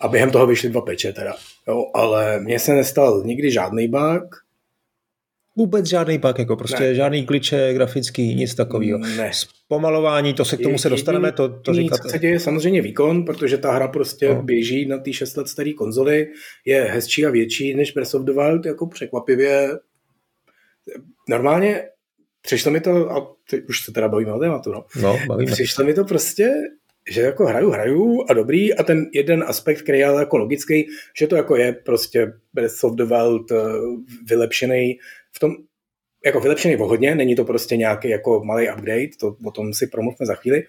A 0.00 0.08
během 0.08 0.30
toho 0.30 0.46
vyšly 0.46 0.68
dva 0.68 0.80
peče 0.80 1.12
teda. 1.12 1.34
Jo, 1.68 1.84
ale 1.94 2.40
mně 2.40 2.58
se 2.58 2.74
nestal 2.74 3.22
nikdy 3.24 3.50
žádný 3.50 3.88
bug, 3.88 4.22
Vůbec 5.56 5.86
žádný 5.86 6.18
bug, 6.18 6.38
jako 6.38 6.56
prostě 6.56 6.80
ne. 6.80 6.94
žádný 6.94 7.26
kliče 7.26 7.74
grafický, 7.74 8.34
nic 8.34 8.54
takového. 8.54 8.98
Ne. 8.98 9.30
Zpomalování, 9.70 10.34
to 10.34 10.44
se 10.44 10.56
k 10.56 10.60
tomu 10.60 10.78
se 10.78 10.88
dostaneme, 10.88 11.32
to, 11.32 11.60
to 11.60 11.74
říkáte. 11.74 12.02
Co 12.02 12.08
se 12.08 12.18
děje 12.18 12.40
samozřejmě 12.40 12.82
výkon, 12.82 13.24
protože 13.24 13.58
ta 13.58 13.72
hra 13.72 13.88
prostě 13.88 14.28
no. 14.28 14.42
běží 14.42 14.86
na 14.86 14.98
té 14.98 15.12
6 15.12 15.36
let 15.36 15.48
staré 15.48 15.72
konzoli, 15.72 16.26
je 16.64 16.82
hezčí 16.82 17.26
a 17.26 17.30
větší 17.30 17.74
než 17.74 17.92
Breath 17.92 18.14
of 18.14 18.22
the 18.22 18.32
Wild, 18.32 18.66
jako 18.66 18.86
překvapivě. 18.86 19.70
Normálně 21.28 21.82
přišlo 22.42 22.70
mi 22.70 22.80
to, 22.80 23.10
a 23.10 23.34
teď 23.50 23.64
už 23.68 23.84
se 23.84 23.92
teda 23.92 24.08
bavíme 24.08 24.32
o 24.32 24.38
tématu, 24.38 24.72
no. 24.72 24.84
no 25.02 25.18
bavíme. 25.28 25.52
Přišlo 25.52 25.84
mi 25.84 25.94
to 25.94 26.04
prostě 26.04 26.50
že 27.10 27.20
jako 27.20 27.46
hraju, 27.46 27.70
hraju 27.70 28.24
a 28.28 28.32
dobrý 28.32 28.74
a 28.74 28.82
ten 28.82 29.06
jeden 29.14 29.44
aspekt, 29.46 29.82
který 29.82 29.98
je 29.98 30.06
ale 30.06 30.22
jako 30.22 30.36
logický, 30.36 30.86
že 31.18 31.26
to 31.26 31.36
jako 31.36 31.56
je 31.56 31.72
prostě 31.72 32.32
Breath 32.52 32.84
of 32.84 32.94
the 32.94 33.04
Wild 33.04 33.50
eh, 33.52 33.56
vylepšený 34.28 34.98
v 35.32 35.38
tom 35.38 35.56
jako 36.24 36.40
vylepšený 36.40 36.76
o 36.76 36.86
hodně, 36.86 37.14
není 37.14 37.34
to 37.36 37.44
prostě 37.44 37.76
nějaký 37.76 38.08
jako 38.08 38.44
malý 38.44 38.68
upgrade, 38.70 39.08
to 39.20 39.36
o 39.44 39.50
tom 39.50 39.74
si 39.74 39.86
promluvme 39.86 40.26
za 40.26 40.34
chvíli, 40.34 40.62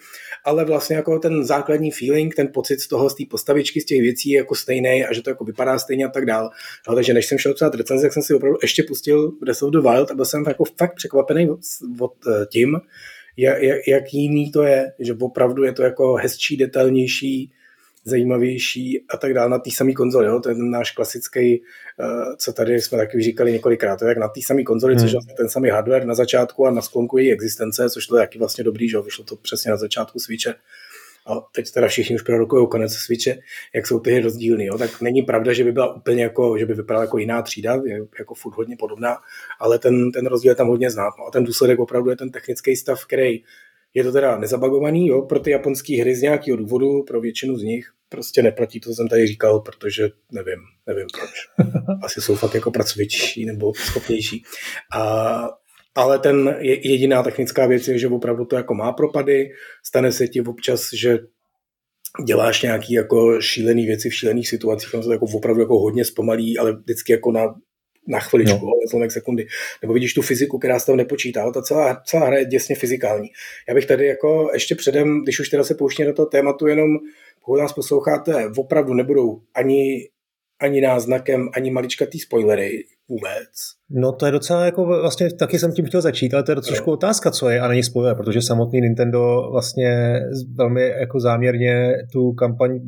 ale 0.46 0.66
vlastně 0.66 0.96
jako 0.96 1.20
ten 1.20 1.46
základní 1.46 1.92
feeling, 1.92 2.36
ten 2.36 2.48
pocit 2.54 2.80
z 2.80 2.88
toho, 2.88 3.10
z 3.10 3.16
té 3.16 3.24
postavičky, 3.30 3.82
z 3.82 3.86
těch 3.86 4.02
věcí 4.02 4.30
je 4.30 4.38
jako 4.38 4.56
stejný 4.56 5.06
a 5.06 5.14
že 5.14 5.22
to 5.22 5.30
jako 5.30 5.44
vypadá 5.44 5.80
stejně 5.80 6.06
a 6.06 6.10
tak 6.10 6.26
dál. 6.26 6.50
No, 6.90 6.96
takže 6.96 7.14
než 7.14 7.26
jsem 7.26 7.38
šel 7.38 7.54
psát 7.54 7.76
recenzi, 7.76 8.06
tak 8.06 8.14
jsem 8.14 8.24
si 8.24 8.34
opravdu 8.34 8.58
ještě 8.62 8.84
pustil 8.84 9.32
Breath 9.32 9.64
of 9.64 9.72
the 9.72 9.80
Wild 9.80 10.12
a 10.12 10.16
byl 10.16 10.26
jsem 10.26 10.44
jako 10.48 10.64
fakt 10.78 10.96
překvapený 10.96 11.50
od, 11.50 11.60
od 12.00 12.14
eh, 12.28 12.46
tím, 12.46 12.80
jak, 13.38 13.58
jak 13.88 14.14
jiný 14.14 14.52
to 14.52 14.64
je, 14.64 14.92
že 15.00 15.14
opravdu 15.22 15.64
je 15.64 15.74
to 15.74 15.84
jako 15.84 16.14
hezčí, 16.14 16.58
detailnější, 16.58 17.52
zajímavější 18.04 19.06
a 19.10 19.18
tak 19.18 19.34
dále 19.34 19.50
na 19.50 19.60
té 19.60 19.72
samé 19.72 19.94
konzoli. 19.94 20.28
Jo? 20.28 20.40
To 20.40 20.50
je 20.50 20.56
ten 20.56 20.70
náš 20.70 20.92
klasický, 20.92 21.62
uh, 22.00 22.36
co 22.38 22.54
tady 22.54 22.82
jsme 22.82 22.98
taky 22.98 23.22
říkali 23.22 23.52
několikrát, 23.52 23.98
to 23.98 24.06
je 24.06 24.10
jak 24.10 24.18
na 24.18 24.28
té 24.28 24.42
samé 24.42 24.64
konzoli, 24.64 24.94
hmm. 24.94 25.02
což 25.02 25.12
je 25.12 25.16
vlastně 25.16 25.34
ten 25.34 25.50
samý 25.50 25.70
hardware 25.70 26.06
na 26.06 26.14
začátku 26.14 26.68
a 26.68 26.72
na 26.72 26.82
sklonku 26.82 27.18
její 27.18 27.32
existence, 27.32 27.90
což 27.90 28.08
to 28.08 28.18
je 28.18 28.22
taky 28.22 28.40
vlastně 28.40 28.64
dobrý, 28.64 28.90
že 28.90 28.98
jo? 28.98 29.04
vyšlo 29.04 29.24
to 29.24 29.36
přesně 29.36 29.72
na 29.72 29.78
začátku 29.78 30.20
Switche. 30.20 30.56
A 31.26 31.40
teď 31.52 31.72
teda 31.72 31.88
všichni 31.88 32.16
už 32.16 32.22
prorokují 32.22 32.68
konec 32.68 32.94
Switche, 32.94 33.38
jak 33.76 33.88
jsou 33.88 34.00
ty 34.00 34.20
rozdílný. 34.20 34.66
Jo? 34.66 34.78
Tak 34.78 35.02
není 35.02 35.22
pravda, 35.22 35.54
že 35.54 35.64
by 35.64 35.72
byla 35.72 35.96
úplně 35.96 36.24
jako, 36.24 36.58
že 36.58 36.66
by 36.66 36.74
vypadala 36.74 37.04
jako 37.04 37.18
jiná 37.18 37.42
třída, 37.42 37.82
je 37.86 38.00
jako 38.20 38.34
furt 38.34 38.56
hodně 38.56 38.76
podobná, 38.80 39.18
ale 39.60 39.80
ten, 39.80 40.12
ten 40.12 40.26
rozdíl 40.26 40.52
je 40.52 40.56
tam 40.56 40.68
hodně 40.68 40.92
znát. 40.92 41.14
No? 41.20 41.26
A 41.28 41.32
ten 41.32 41.44
důsledek 41.44 41.80
opravdu 41.80 42.10
je 42.10 42.16
ten 42.16 42.32
technický 42.32 42.76
stav, 42.76 43.06
který 43.06 43.44
je 43.94 44.04
to 44.04 44.12
teda 44.12 44.38
nezabagovaný, 44.38 45.08
jo, 45.08 45.22
pro 45.22 45.40
ty 45.40 45.52
japonské 45.52 46.02
hry 46.02 46.16
z 46.16 46.22
nějakého 46.22 46.58
důvodu, 46.58 47.04
pro 47.04 47.22
většinu 47.22 47.58
z 47.58 47.64
nich 47.64 47.92
prostě 48.12 48.44
neplatí 48.44 48.80
to, 48.80 48.90
co 48.90 48.96
jsem 48.96 49.08
tady 49.08 49.28
říkal, 49.28 49.60
protože 49.60 50.10
nevím, 50.32 50.60
nevím 50.88 51.08
proč. 51.14 51.68
Asi 52.04 52.22
jsou 52.22 52.36
fakt 52.36 52.54
jako 52.54 52.72
pracovičší 52.72 53.46
nebo 53.46 53.74
schopnější. 53.74 54.44
A, 54.96 55.50
ale 55.96 56.20
ten 56.20 56.58
jediná 56.62 57.24
technická 57.24 57.68
věc 57.68 57.88
je, 57.88 58.00
že 58.00 58.08
opravdu 58.08 58.46
to 58.46 58.56
jako 58.56 58.74
má 58.74 58.92
propady, 58.94 59.50
stane 59.86 60.12
se 60.12 60.28
ti 60.28 60.42
občas, 60.42 60.90
že 60.94 61.20
děláš 62.26 62.62
nějaký 62.62 62.94
jako 62.94 63.42
šílený 63.42 63.86
věci 63.86 64.10
v 64.10 64.16
šílených 64.16 64.48
situacích, 64.48 64.92
tam 64.92 65.02
se 65.04 65.08
to 65.08 65.14
jako 65.14 65.26
opravdu 65.34 65.62
jako 65.62 65.80
hodně 65.80 66.06
zpomalí, 66.06 66.58
ale 66.58 66.74
vždycky 66.74 67.12
jako 67.12 67.32
na 67.32 67.56
na 68.08 68.20
chviličku, 68.20 68.66
no. 68.66 68.72
zlomek 68.90 69.12
sekundy. 69.12 69.48
Nebo 69.82 69.94
vidíš 69.94 70.14
tu 70.14 70.22
fyziku, 70.22 70.60
která 70.60 70.80
se 70.80 70.86
tam 70.86 70.98
nepočítá. 70.98 71.52
Ta 71.52 71.62
celá, 71.62 72.02
celá 72.06 72.26
hra 72.26 72.38
je 72.38 72.46
děsně 72.46 72.76
fyzikální. 72.76 73.28
Já 73.70 73.76
bych 73.76 73.86
tady 73.86 74.06
jako 74.08 74.50
ještě 74.54 74.76
předem, 74.76 75.24
když 75.24 75.40
už 75.40 75.50
teda 75.50 75.64
se 75.64 75.76
pouští 75.76 76.04
do 76.04 76.14
toho 76.14 76.26
tématu, 76.26 76.68
jenom 76.68 76.90
pokud 77.46 77.58
nás 77.58 77.74
posloucháte, 77.74 78.52
opravdu 78.58 78.94
nebudou 78.94 79.42
ani, 79.56 80.10
ani 80.62 80.82
náznakem, 80.82 81.50
ani 81.56 81.72
maličkatý 81.72 82.20
spoilery 82.20 82.84
vůbec. 83.08 83.50
No 83.90 84.12
to 84.12 84.26
je 84.26 84.32
docela 84.32 84.66
jako 84.66 84.86
vlastně 84.86 85.34
taky 85.34 85.60
jsem 85.60 85.72
tím 85.72 85.86
chtěl 85.86 86.02
začít, 86.02 86.34
ale 86.34 86.44
to 86.44 86.52
je 86.52 86.56
docela 86.56 86.80
no. 86.88 86.94
otázka, 86.94 87.32
co 87.32 87.50
je 87.50 87.60
a 87.60 87.68
není 87.68 87.84
spoiler, 87.84 88.16
protože 88.16 88.42
samotný 88.42 88.82
Nintendo 88.82 89.50
vlastně 89.52 90.20
velmi 90.56 90.88
jako 90.88 91.20
záměrně 91.20 91.94
tu 92.12 92.34
kampaň 92.34 92.80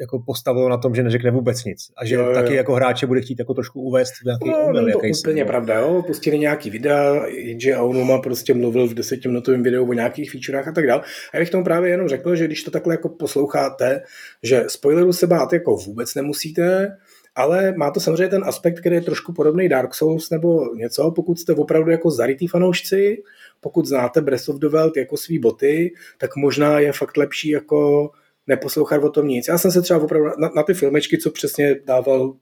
jako 0.00 0.18
postavilo 0.26 0.68
na 0.68 0.76
tom, 0.76 0.94
že 0.94 1.02
neřekne 1.02 1.30
vůbec 1.30 1.64
nic. 1.64 1.90
A 1.96 2.04
že 2.04 2.14
jo, 2.14 2.26
jo. 2.26 2.34
taky 2.34 2.54
jako 2.54 2.74
hráče 2.74 3.06
bude 3.06 3.20
chtít 3.20 3.38
jako 3.38 3.54
trošku 3.54 3.80
uvést 3.80 4.12
v 4.12 4.24
nějaký 4.24 4.50
no, 4.50 4.66
omyl. 4.66 4.92
to 4.92 4.98
úplně 5.20 5.42
no. 5.42 5.46
pravda, 5.46 5.74
jo. 5.74 6.02
Pustili 6.06 6.38
nějaký 6.38 6.70
videa, 6.70 7.26
jenže 7.26 7.74
Aonuma 7.74 8.18
prostě 8.18 8.54
mluvil 8.54 8.86
v 8.86 8.94
desetiminutovém 8.94 9.62
videu 9.62 9.90
o 9.90 9.92
nějakých 9.92 10.30
featurech 10.30 10.68
a 10.68 10.72
tak 10.72 10.86
dále. 10.86 11.02
A 11.32 11.36
já 11.36 11.40
bych 11.40 11.50
tomu 11.50 11.64
právě 11.64 11.90
jenom 11.90 12.08
řekl, 12.08 12.36
že 12.36 12.46
když 12.46 12.62
to 12.62 12.70
takhle 12.70 12.94
jako 12.94 13.08
posloucháte, 13.08 14.02
že 14.42 14.64
spoilerů 14.68 15.12
se 15.12 15.26
bát 15.26 15.52
jako 15.52 15.76
vůbec 15.76 16.14
nemusíte, 16.14 16.96
ale 17.34 17.74
má 17.76 17.90
to 17.90 18.00
samozřejmě 18.00 18.28
ten 18.28 18.44
aspekt, 18.44 18.80
který 18.80 18.94
je 18.94 19.00
trošku 19.00 19.32
podobný 19.32 19.68
Dark 19.68 19.94
Souls 19.94 20.30
nebo 20.30 20.74
něco, 20.74 21.10
pokud 21.10 21.38
jste 21.38 21.54
opravdu 21.54 21.90
jako 21.90 22.10
zarytý 22.10 22.46
fanoušci, 22.46 23.22
pokud 23.60 23.86
znáte 23.86 24.20
Breath 24.20 24.48
of 24.48 24.56
the 24.56 24.68
Wild 24.68 24.96
jako 24.96 25.16
svý 25.16 25.38
boty, 25.38 25.92
tak 26.18 26.36
možná 26.36 26.80
je 26.80 26.92
fakt 26.92 27.16
lepší 27.16 27.48
jako 27.48 28.10
neposlouchat 28.46 29.04
o 29.04 29.10
tom 29.10 29.28
nic. 29.28 29.48
Já 29.48 29.58
jsem 29.58 29.72
se 29.72 29.82
třeba 29.82 30.02
opravdu 30.02 30.28
na, 30.38 30.50
na 30.56 30.62
ty 30.62 30.74
filmečky, 30.74 31.18
co 31.18 31.30
přesně 31.30 31.80
dával 31.84 32.36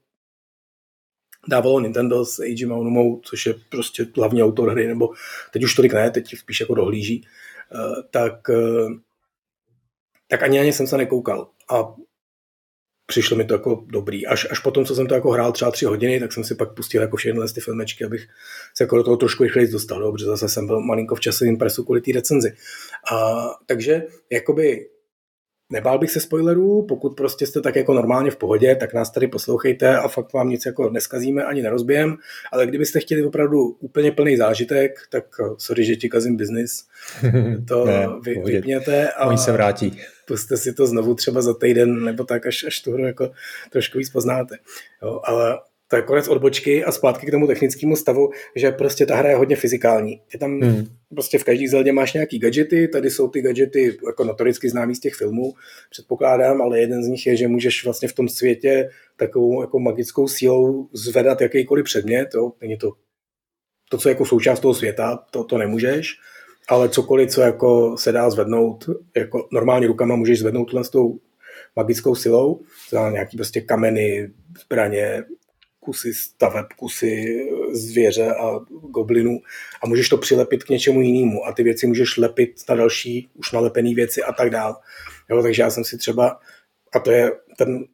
dávalo 1.47 1.79
Nintendo 1.79 2.25
s 2.25 2.39
Eiji 2.39 2.65
Maunumou, 2.65 3.21
což 3.23 3.45
je 3.45 3.53
prostě 3.69 4.07
hlavní 4.15 4.43
autor 4.43 4.71
hry, 4.71 4.87
nebo 4.87 5.09
teď 5.53 5.63
už 5.63 5.75
tolik 5.75 5.93
ne, 5.93 6.11
teď 6.11 6.37
spíš 6.37 6.59
jako 6.59 6.75
dohlíží, 6.75 7.27
eh, 7.75 8.03
tak, 8.11 8.49
eh, 8.49 8.87
tak 10.27 10.43
ani 10.43 10.57
na 10.57 10.63
ně 10.63 10.73
jsem 10.73 10.87
se 10.87 10.97
nekoukal. 10.97 11.49
A 11.69 11.95
přišlo 13.05 13.37
mi 13.37 13.45
to 13.45 13.53
jako 13.53 13.85
dobrý. 13.87 14.27
Až, 14.27 14.47
až 14.51 14.59
potom, 14.59 14.85
co 14.85 14.95
jsem 14.95 15.07
to 15.07 15.13
jako 15.13 15.31
hrál 15.31 15.51
třeba 15.51 15.71
tři 15.71 15.85
hodiny, 15.85 16.19
tak 16.19 16.33
jsem 16.33 16.43
si 16.43 16.55
pak 16.55 16.73
pustil 16.73 17.01
jako 17.01 17.17
všechny 17.17 17.41
ty 17.55 17.61
filmečky, 17.61 18.05
abych 18.05 18.27
se 18.73 18.83
jako 18.83 18.97
do 18.97 19.03
toho 19.03 19.17
trošku 19.17 19.43
rychleji 19.43 19.71
dostal, 19.71 20.01
jo, 20.01 20.11
protože 20.11 20.25
zase 20.25 20.49
jsem 20.49 20.67
byl 20.67 20.81
malinko 20.81 21.15
v 21.15 21.19
časovém 21.19 21.57
presu 21.57 21.83
kvůli 21.83 22.01
té 22.01 22.11
recenzi. 22.11 22.55
A, 23.11 23.45
takže 23.65 24.03
jakoby 24.31 24.89
Nebál 25.69 25.99
bych 25.99 26.11
se 26.11 26.19
spoilerů, 26.19 26.85
pokud 26.85 27.09
prostě 27.09 27.47
jste 27.47 27.61
tak 27.61 27.75
jako 27.75 27.93
normálně 27.93 28.31
v 28.31 28.35
pohodě, 28.35 28.75
tak 28.75 28.93
nás 28.93 29.11
tady 29.11 29.27
poslouchejte 29.27 29.97
a 29.97 30.07
fakt 30.07 30.33
vám 30.33 30.49
nic 30.49 30.65
jako 30.65 30.89
neskazíme 30.89 31.43
ani 31.43 31.61
nerozbijem, 31.61 32.15
ale 32.51 32.67
kdybyste 32.67 32.99
chtěli 32.99 33.23
opravdu 33.23 33.63
úplně 33.79 34.11
plný 34.11 34.37
zážitek, 34.37 34.99
tak 35.09 35.23
eh, 35.41 35.49
sorry, 35.57 35.85
že 35.85 35.95
ti 35.95 36.09
kazím 36.09 36.37
biznis, 36.37 36.85
to 37.67 37.85
ne, 37.85 38.07
vy, 38.21 38.41
vypněte 38.45 39.11
a 39.11 39.25
Oni 39.25 39.37
se 39.37 39.51
vrátí. 39.51 40.01
puste 40.27 40.57
si 40.57 40.73
to 40.73 40.87
znovu 40.87 41.15
třeba 41.15 41.41
za 41.41 41.53
týden 41.53 42.03
nebo 42.03 42.23
tak, 42.23 42.45
až, 42.45 42.63
až 42.67 42.79
tu 42.79 42.91
hru 42.91 43.05
jako 43.05 43.31
trošku 43.71 43.97
víc 43.97 44.09
poznáte. 44.09 44.57
Jo, 45.03 45.21
ale 45.23 45.59
to 45.95 45.99
je 45.99 46.07
konec 46.07 46.27
odbočky 46.27 46.83
a 46.83 46.91
zpátky 46.91 47.27
k 47.27 47.31
tomu 47.31 47.47
technickému 47.47 47.95
stavu, 47.95 48.29
že 48.55 48.71
prostě 48.71 49.05
ta 49.05 49.15
hra 49.15 49.29
je 49.29 49.35
hodně 49.35 49.55
fyzikální. 49.55 50.21
Je 50.33 50.39
tam 50.39 50.59
hmm. 50.59 50.85
prostě 51.09 51.37
v 51.37 51.43
každý 51.43 51.67
zeldě 51.67 51.91
máš 51.91 52.13
nějaký 52.13 52.39
gadgety, 52.39 52.87
tady 52.87 53.09
jsou 53.09 53.27
ty 53.27 53.41
gadgety 53.41 53.97
jako 54.07 54.23
notoricky 54.23 54.69
známý 54.69 54.95
z 54.95 54.99
těch 54.99 55.13
filmů, 55.13 55.53
předpokládám, 55.89 56.61
ale 56.61 56.79
jeden 56.79 57.03
z 57.03 57.07
nich 57.07 57.27
je, 57.27 57.35
že 57.35 57.47
můžeš 57.47 57.83
vlastně 57.85 58.07
v 58.07 58.13
tom 58.13 58.29
světě 58.29 58.89
takovou 59.17 59.61
jako 59.61 59.79
magickou 59.79 60.27
sílou 60.27 60.89
zvedat 60.93 61.41
jakýkoliv 61.41 61.85
předmět, 61.85 62.29
jo? 62.35 62.51
není 62.61 62.77
to 62.77 62.91
to, 63.89 63.97
co 63.97 64.09
je 64.09 64.13
jako 64.13 64.25
součást 64.25 64.59
toho 64.59 64.73
světa, 64.73 65.23
to, 65.31 65.43
to 65.43 65.57
nemůžeš, 65.57 66.13
ale 66.69 66.89
cokoliv, 66.89 67.29
co 67.29 67.41
jako 67.41 67.97
se 67.97 68.11
dá 68.11 68.29
zvednout, 68.29 68.89
jako 69.15 69.47
normálně 69.51 69.87
rukama 69.87 70.15
můžeš 70.15 70.39
zvednout 70.39 70.73
s 70.81 70.89
tou 70.89 71.19
magickou 71.75 72.15
silou, 72.15 72.61
to 72.89 73.09
nějaký 73.09 73.37
prostě 73.37 73.61
kameny, 73.61 74.29
zbraně, 74.65 75.23
kusy 75.85 76.13
staveb, 76.13 76.65
kusy 76.75 77.39
zvěře 77.71 78.35
a 78.35 78.59
goblinů 78.91 79.39
a 79.83 79.87
můžeš 79.87 80.09
to 80.09 80.17
přilepit 80.17 80.63
k 80.63 80.69
něčemu 80.69 81.01
jinému 81.01 81.45
a 81.45 81.51
ty 81.51 81.63
věci 81.63 81.87
můžeš 81.87 82.17
lepit 82.17 82.55
na 82.69 82.75
další 82.75 83.29
už 83.33 83.51
nalepené 83.51 83.93
věci 83.95 84.23
a 84.23 84.33
tak 84.33 84.49
dál. 84.49 84.77
Jo, 85.29 85.41
takže 85.41 85.61
já 85.61 85.69
jsem 85.69 85.83
si 85.83 85.97
třeba, 85.97 86.39
a 86.93 86.99
to 86.99 87.11
je 87.11 87.31
ten 87.57 87.85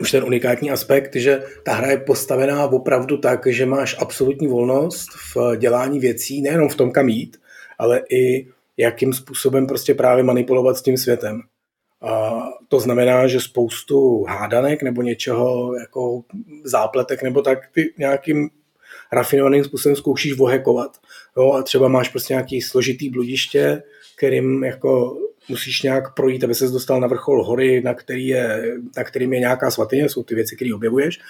už 0.00 0.10
ten 0.10 0.24
unikátní 0.24 0.70
aspekt, 0.70 1.16
že 1.16 1.42
ta 1.64 1.74
hra 1.74 1.90
je 1.90 1.98
postavená 1.98 2.66
opravdu 2.66 3.16
tak, 3.16 3.46
že 3.46 3.66
máš 3.66 3.96
absolutní 3.98 4.46
volnost 4.46 5.08
v 5.34 5.56
dělání 5.56 5.98
věcí, 6.00 6.42
nejenom 6.42 6.68
v 6.68 6.76
tom, 6.76 6.92
kam 6.92 7.08
jít, 7.08 7.36
ale 7.78 8.02
i 8.10 8.48
jakým 8.76 9.12
způsobem 9.12 9.66
prostě 9.66 9.94
právě 9.94 10.24
manipulovat 10.24 10.76
s 10.76 10.82
tím 10.82 10.96
světem. 10.96 11.42
A 12.02 12.42
to 12.68 12.80
znamená, 12.80 13.26
že 13.26 13.40
spoustu 13.40 14.24
hádanek 14.24 14.82
nebo 14.82 15.02
něčeho 15.02 15.74
jako 15.74 16.22
zápletek 16.64 17.22
nebo 17.22 17.42
tak 17.42 17.58
ty 17.72 17.94
nějakým 17.98 18.50
rafinovaným 19.12 19.64
způsobem 19.64 19.96
zkoušíš 19.96 20.32
vohekovat. 20.32 20.96
Jo, 21.36 21.52
a 21.52 21.62
třeba 21.62 21.88
máš 21.88 22.08
prostě 22.08 22.34
nějaký 22.34 22.62
složitý 22.62 23.10
bludiště, 23.10 23.82
kterým 24.16 24.64
jako 24.64 25.18
musíš 25.48 25.82
nějak 25.82 26.14
projít, 26.14 26.44
aby 26.44 26.54
se 26.54 26.68
dostal 26.68 27.00
na 27.00 27.06
vrchol 27.06 27.44
hory, 27.44 27.80
na, 27.80 27.94
který 27.94 28.26
je, 28.26 28.74
na 28.96 29.04
kterým 29.04 29.32
je 29.32 29.40
nějaká 29.40 29.70
svatyně, 29.70 30.08
jsou 30.08 30.22
ty 30.22 30.34
věci, 30.34 30.56
které 30.56 30.74
objevuješ. 30.74 31.20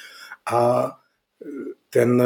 A 0.53 0.91
ten 1.91 2.23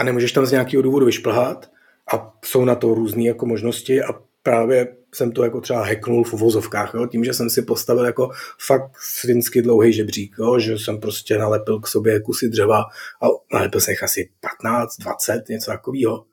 a 0.00 0.04
nemůžeš 0.04 0.32
tam 0.32 0.46
z 0.46 0.52
nějakého 0.52 0.82
důvodu 0.82 1.06
vyšplhat 1.06 1.70
a 2.14 2.38
jsou 2.44 2.64
na 2.64 2.74
to 2.74 2.94
různé 2.94 3.22
jako 3.22 3.46
možnosti 3.46 4.02
a 4.02 4.22
právě 4.42 4.88
jsem 5.14 5.32
to 5.32 5.44
jako 5.44 5.60
třeba 5.60 5.84
hacknul 5.84 6.24
v 6.24 6.32
uvozovkách, 6.32 6.94
jo? 6.94 7.06
tím, 7.06 7.24
že 7.24 7.34
jsem 7.34 7.50
si 7.50 7.62
postavil 7.62 8.04
jako 8.04 8.30
fakt 8.66 8.90
svinsky 9.20 9.62
dlouhý 9.62 9.92
žebřík, 9.92 10.36
jo? 10.38 10.58
že 10.58 10.78
jsem 10.78 11.00
prostě 11.00 11.38
nalepil 11.38 11.80
k 11.80 11.86
sobě 11.86 12.20
kusy 12.20 12.48
dřeva 12.48 12.80
a 13.22 13.26
nalepil 13.52 13.80
jsem 13.80 13.92
jich 13.92 14.02
asi 14.02 14.30
15, 14.40 14.96
20, 14.96 15.48
něco 15.48 15.70
takového. 15.70 16.24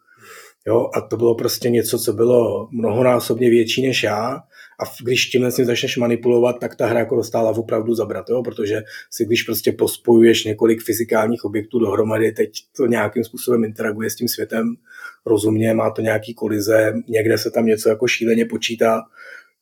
Jo, 0.67 0.89
a 0.93 1.01
to 1.01 1.17
bylo 1.17 1.35
prostě 1.35 1.69
něco, 1.69 1.99
co 1.99 2.13
bylo 2.13 2.67
mnohonásobně 2.71 3.49
větší 3.49 3.87
než 3.87 4.03
já. 4.03 4.35
A 4.79 4.83
když 5.03 5.25
tímhle 5.25 5.51
si 5.51 5.65
začneš 5.65 5.97
manipulovat, 5.97 6.59
tak 6.59 6.75
ta 6.75 6.85
hra 6.85 6.99
jako 6.99 7.15
dostala 7.15 7.51
opravdu 7.51 7.95
zabrat, 7.95 8.29
jo? 8.29 8.43
protože 8.43 8.83
si 9.11 9.25
když 9.25 9.43
prostě 9.43 9.71
pospojuješ 9.71 10.43
několik 10.43 10.83
fyzikálních 10.83 11.45
objektů 11.45 11.79
dohromady, 11.79 12.31
teď 12.31 12.49
to 12.77 12.85
nějakým 12.85 13.23
způsobem 13.23 13.63
interaguje 13.63 14.09
s 14.09 14.15
tím 14.15 14.27
světem, 14.27 14.75
rozumně, 15.27 15.73
má 15.73 15.91
to 15.91 16.01
nějaký 16.01 16.33
kolize, 16.33 16.93
někde 17.07 17.37
se 17.37 17.51
tam 17.51 17.65
něco 17.65 17.89
jako 17.89 18.07
šíleně 18.07 18.45
počítá, 18.45 19.01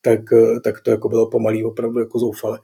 tak, 0.02 0.20
tak 0.64 0.80
to 0.80 0.90
jako 0.90 1.08
bylo 1.08 1.30
pomalý 1.30 1.64
opravdu 1.64 2.00
jako 2.00 2.18
zoufale. 2.18 2.58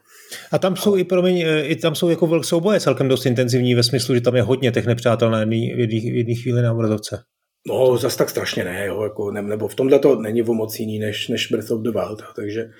A 0.53 0.59
tam 0.59 0.77
jsou 0.77 0.97
i, 0.97 1.05
promiň, 1.05 1.45
i 1.63 1.77
tam 1.77 1.95
jsou 1.95 2.09
jako 2.09 2.43
souboje 2.43 2.81
celkem 2.81 3.09
dost 3.09 3.27
intenzivní 3.27 3.75
ve 3.75 3.83
smyslu, 3.83 4.15
že 4.15 4.21
tam 4.21 4.37
je 4.37 4.43
hodně 4.43 4.73
těch 4.73 4.87
nepřátel 4.87 5.31
na 5.31 5.41
jedné 5.41 5.57
v 5.57 6.17
jedné 6.17 6.35
chvíli 6.35 6.63
na 6.63 6.73
obrazovce. 6.73 7.23
No, 7.69 7.97
zase 7.97 8.19
tak 8.19 8.31
strašně 8.31 8.65
ne, 8.65 8.87
jo, 8.87 9.03
jako, 9.03 9.31
ne, 9.31 9.43
nebo 9.43 9.69
v 9.69 9.75
tomhle 9.75 9.99
to 9.99 10.21
není 10.21 10.43
o 10.43 10.55
moc 10.55 10.79
jiný 10.79 10.99
než, 10.99 11.29
než 11.29 11.47
Breath 11.51 11.71
of 11.71 11.81
the 11.81 11.91
Wild, 11.91 12.23
takže 12.37 12.71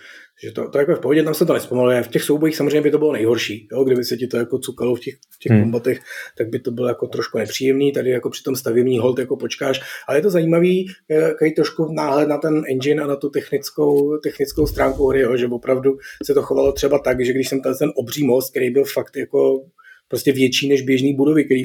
že 0.45 0.53
to, 0.53 0.69
to 0.69 0.79
jako 0.79 0.95
v 0.95 1.01
pohodě, 1.01 1.23
tam 1.23 1.35
se 1.35 1.47
to 1.47 1.53
nespomaluje. 1.53 2.03
V 2.03 2.09
těch 2.09 2.23
soubojích 2.23 2.57
samozřejmě 2.57 2.81
by 2.81 2.91
to 2.91 2.99
bylo 2.99 3.13
nejhorší, 3.13 3.69
jo, 3.73 3.85
kdyby 3.85 4.05
se 4.05 4.17
ti 4.17 4.27
to 4.27 4.37
jako 4.37 4.59
cukalo 4.59 4.95
v 4.95 5.01
těch, 5.01 5.15
v 5.15 5.39
těch 5.39 5.53
hmm. 5.53 5.63
kombatech, 5.63 6.01
tak 6.39 6.49
by 6.49 6.59
to 6.59 6.71
bylo 6.71 6.89
jako 6.89 7.07
trošku 7.07 7.39
nepříjemný, 7.39 7.93
tady 7.93 8.11
jako 8.11 8.31
při 8.31 8.43
tom 8.43 8.57
stavění 8.57 8.99
hold 8.99 9.19
jako 9.19 9.37
počkáš, 9.37 9.81
ale 10.09 10.19
je 10.19 10.23
to 10.23 10.31
zajímavý, 10.31 10.87
jaký 11.09 11.55
trošku 11.55 11.93
náhled 11.93 12.29
na 12.29 12.39
ten 12.39 12.63
engine 12.71 13.03
a 13.03 13.07
na 13.07 13.17
tu 13.17 13.31
technickou, 13.31 14.19
technickou 14.19 14.67
stránku 14.67 15.09
hry, 15.09 15.21
jo, 15.21 15.37
že 15.37 15.47
opravdu 15.47 15.99
se 16.25 16.35
to 16.35 16.43
chovalo 16.43 16.73
třeba 16.73 16.99
tak, 16.99 17.25
že 17.25 17.33
když 17.33 17.49
jsem 17.49 17.61
ten, 17.61 17.75
ten 17.79 17.93
obří 17.97 18.27
most, 18.27 18.51
který 18.51 18.71
byl 18.71 18.85
fakt 18.85 19.17
jako 19.17 19.65
prostě 20.13 20.33
větší 20.33 20.69
než 20.69 20.83
běžné 20.83 21.15
budovy, 21.15 21.45
které 21.45 21.63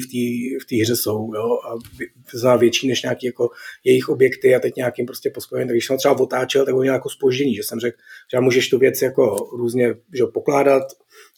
v 0.62 0.64
té 0.68 0.74
v 0.76 0.80
hře 0.80 0.96
jsou. 0.96 1.34
Jo? 1.34 1.58
A 1.68 1.74
zná 2.34 2.56
větší 2.56 2.88
než 2.88 3.02
nějaký 3.02 3.26
jako 3.26 3.50
jejich 3.84 4.08
objekty 4.08 4.54
a 4.54 4.60
teď 4.60 4.76
nějakým 4.76 5.06
prostě 5.06 5.30
poskojem. 5.30 5.68
Tak 5.68 5.74
když 5.74 5.86
jsem 5.86 5.98
třeba 5.98 6.20
otáčel, 6.20 6.64
tak 6.64 6.74
bylo 6.74 6.84
nějakou 6.84 7.08
spoždění, 7.08 7.54
že 7.54 7.62
jsem 7.62 7.80
řekl, 7.80 7.96
že 8.32 8.40
můžeš 8.40 8.68
tu 8.68 8.78
věc 8.78 9.02
jako 9.02 9.36
různě 9.56 9.94
že 10.14 10.24
pokládat 10.34 10.82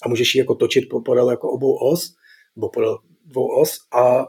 a 0.02 0.08
můžeš 0.08 0.34
ji 0.34 0.38
jako 0.38 0.54
točit 0.54 0.84
podél 1.04 1.30
jako 1.30 1.50
obou 1.50 1.92
os, 1.92 2.14
nebo 2.56 2.68
podél 2.68 2.98
dvou 3.26 3.60
os 3.60 3.78
a 3.92 4.26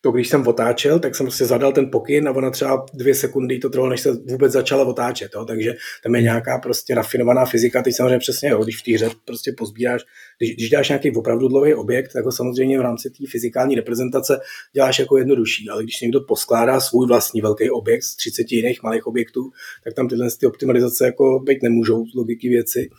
to, 0.00 0.10
když 0.10 0.28
jsem 0.28 0.46
otáčel, 0.46 0.98
tak 0.98 1.14
jsem 1.14 1.26
prostě 1.26 1.46
zadal 1.46 1.72
ten 1.72 1.90
pokyn 1.90 2.28
a 2.28 2.32
ona 2.32 2.50
třeba 2.50 2.86
dvě 2.94 3.14
sekundy 3.14 3.58
to 3.58 3.70
trvalo, 3.70 3.90
než 3.90 4.00
se 4.00 4.12
vůbec 4.12 4.52
začala 4.52 4.84
otáčet. 4.84 5.30
Jo? 5.34 5.44
Takže 5.44 5.74
tam 6.02 6.14
je 6.14 6.22
nějaká 6.22 6.58
prostě 6.58 6.94
rafinovaná 6.94 7.44
fyzika. 7.44 7.82
Teď 7.82 7.96
samozřejmě 7.96 8.18
přesně, 8.18 8.48
jo? 8.48 8.64
když 8.64 8.80
v 8.80 8.84
té 8.84 8.92
hře 8.92 9.10
prostě 9.24 9.52
pozbíráš, 9.58 10.02
když, 10.38 10.54
když 10.54 10.70
děláš 10.70 10.88
nějaký 10.88 11.10
opravdu 11.16 11.48
dlouhý 11.48 11.74
objekt, 11.74 12.12
tak 12.12 12.24
ho 12.24 12.32
samozřejmě 12.32 12.78
v 12.78 12.82
rámci 12.82 13.10
té 13.10 13.24
fyzikální 13.30 13.74
reprezentace 13.74 14.40
děláš 14.74 14.98
jako 14.98 15.18
jednodušší. 15.18 15.68
Ale 15.68 15.82
když 15.82 16.00
někdo 16.00 16.20
poskládá 16.20 16.80
svůj 16.80 17.06
vlastní 17.06 17.40
velký 17.40 17.70
objekt 17.70 18.02
z 18.02 18.16
30 18.16 18.52
jiných 18.52 18.82
malých 18.82 19.06
objektů, 19.06 19.50
tak 19.84 19.94
tam 19.94 20.08
tyhle 20.08 20.28
ty 20.40 20.46
optimalizace 20.46 21.04
jako 21.04 21.40
být 21.46 21.62
nemůžou 21.62 22.06
z 22.06 22.14
logiky 22.14 22.48
věci 22.48 22.90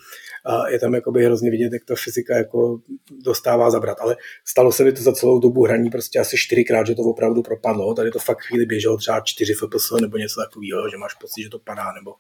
a 0.46 0.70
je 0.70 0.80
tam 0.80 0.94
jakoby 0.94 1.26
hrozně 1.26 1.52
vidět, 1.52 1.74
jak 1.74 1.86
ta 1.86 1.96
fyzika 2.04 2.38
jako 2.38 2.80
dostává 3.26 3.72
zabrat. 3.72 3.98
Ale 4.02 4.18
stalo 4.46 4.72
se 4.72 4.84
mi 4.84 4.92
to 4.92 5.02
za 5.02 5.12
celou 5.12 5.40
dobu 5.40 5.64
hraní 5.64 5.90
prostě 5.90 6.20
asi 6.20 6.38
čtyřikrát, 6.38 6.88
že 6.88 6.96
to 6.96 7.02
opravdu 7.02 7.42
propadlo. 7.42 7.94
Tady 7.94 8.12
to 8.12 8.20
fakt 8.20 8.42
chvíli 8.42 8.66
běželo 8.66 8.98
třeba 8.98 9.22
4 9.26 9.54
fps 9.54 9.92
nebo 10.02 10.18
něco 10.18 10.42
takového, 10.42 10.90
že 10.90 10.98
máš 10.98 11.14
pocit, 11.14 11.44
že 11.44 11.50
to 11.50 11.60
padá, 11.60 11.94
nebo 12.00 12.12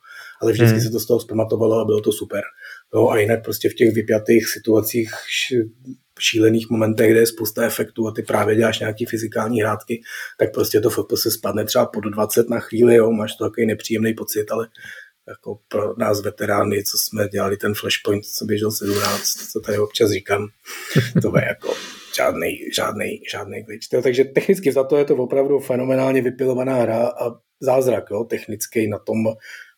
ale 0.41 0.51
vždycky 0.51 0.73
hmm. 0.73 0.83
se 0.83 0.89
to 0.89 0.99
z 0.99 1.05
toho 1.05 1.19
zpamatovalo 1.19 1.79
a 1.79 1.85
bylo 1.85 2.01
to 2.01 2.11
super. 2.11 2.41
Jo, 2.95 3.07
a 3.07 3.17
jinak 3.17 3.43
prostě 3.43 3.69
v 3.69 3.73
těch 3.73 3.93
vypjatých 3.93 4.47
situacích 4.47 5.11
šílených 6.19 6.69
momentech, 6.69 7.11
kde 7.11 7.19
je 7.19 7.25
spousta 7.25 7.63
efektů 7.63 8.07
a 8.07 8.11
ty 8.11 8.23
právě 8.23 8.55
děláš 8.55 8.79
nějaký 8.79 9.05
fyzikální 9.05 9.61
hrátky, 9.61 10.01
tak 10.39 10.53
prostě 10.53 10.79
to 10.79 10.89
FPS 10.89 11.33
spadne 11.33 11.65
třeba 11.65 11.85
pod 11.85 12.03
20 12.03 12.49
na 12.49 12.59
chvíli, 12.59 12.95
jo, 12.95 13.11
máš 13.11 13.35
to 13.35 13.43
takový 13.43 13.65
nepříjemný 13.67 14.13
pocit, 14.13 14.51
ale 14.51 14.67
jako 15.29 15.59
pro 15.67 15.97
nás 15.97 16.21
veterány, 16.21 16.83
co 16.83 16.97
jsme 16.97 17.27
dělali 17.27 17.57
ten 17.57 17.73
Flashpoint, 17.73 18.25
co 18.25 18.45
běžel 18.45 18.71
17, 18.71 19.23
co 19.51 19.59
tady 19.59 19.77
občas 19.77 20.11
říkám, 20.11 20.47
to 21.21 21.37
je 21.37 21.45
jako 21.47 21.73
žádný, 22.17 22.59
žádný, 22.75 23.21
žádný 23.31 23.63
glitch. 23.63 23.87
Takže 24.03 24.23
technicky 24.23 24.71
za 24.71 24.83
to 24.83 24.97
je 24.97 25.05
to 25.05 25.15
opravdu 25.15 25.59
fenomenálně 25.59 26.21
vypilovaná 26.21 26.75
hra 26.75 27.07
a 27.07 27.31
zázrak 27.59 28.03
jo, 28.11 28.23
technický 28.23 28.87
na 28.87 28.99
tom, 28.99 29.17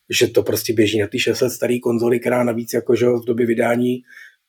že 0.10 0.28
to 0.28 0.44
prostě 0.44 0.74
běží 0.74 1.00
na 1.00 1.08
ty 1.08 1.20
6 1.20 1.42
let 1.42 1.50
starý 1.50 1.80
konzoli, 1.80 2.20
která 2.20 2.44
navíc 2.44 2.74
jako, 2.74 2.96
že 2.96 3.06
v 3.06 3.26
době 3.26 3.46
vydání 3.46 4.02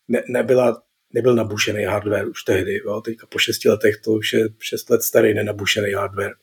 ne, 0.09 0.23
nebyla 0.29 0.83
nebyl 1.15 1.35
nabušený 1.35 1.85
hardware 1.85 2.29
už 2.29 2.43
tehdy. 2.43 2.81
Jo. 2.87 3.01
Teďka 3.01 3.27
po 3.27 3.39
6 3.39 3.65
letech 3.65 3.95
to 4.05 4.11
už 4.11 4.33
je 4.33 4.49
6 4.61 4.91
let 4.91 5.03
starý 5.03 5.35
nenabušený 5.35 5.93
hardware 5.93 6.35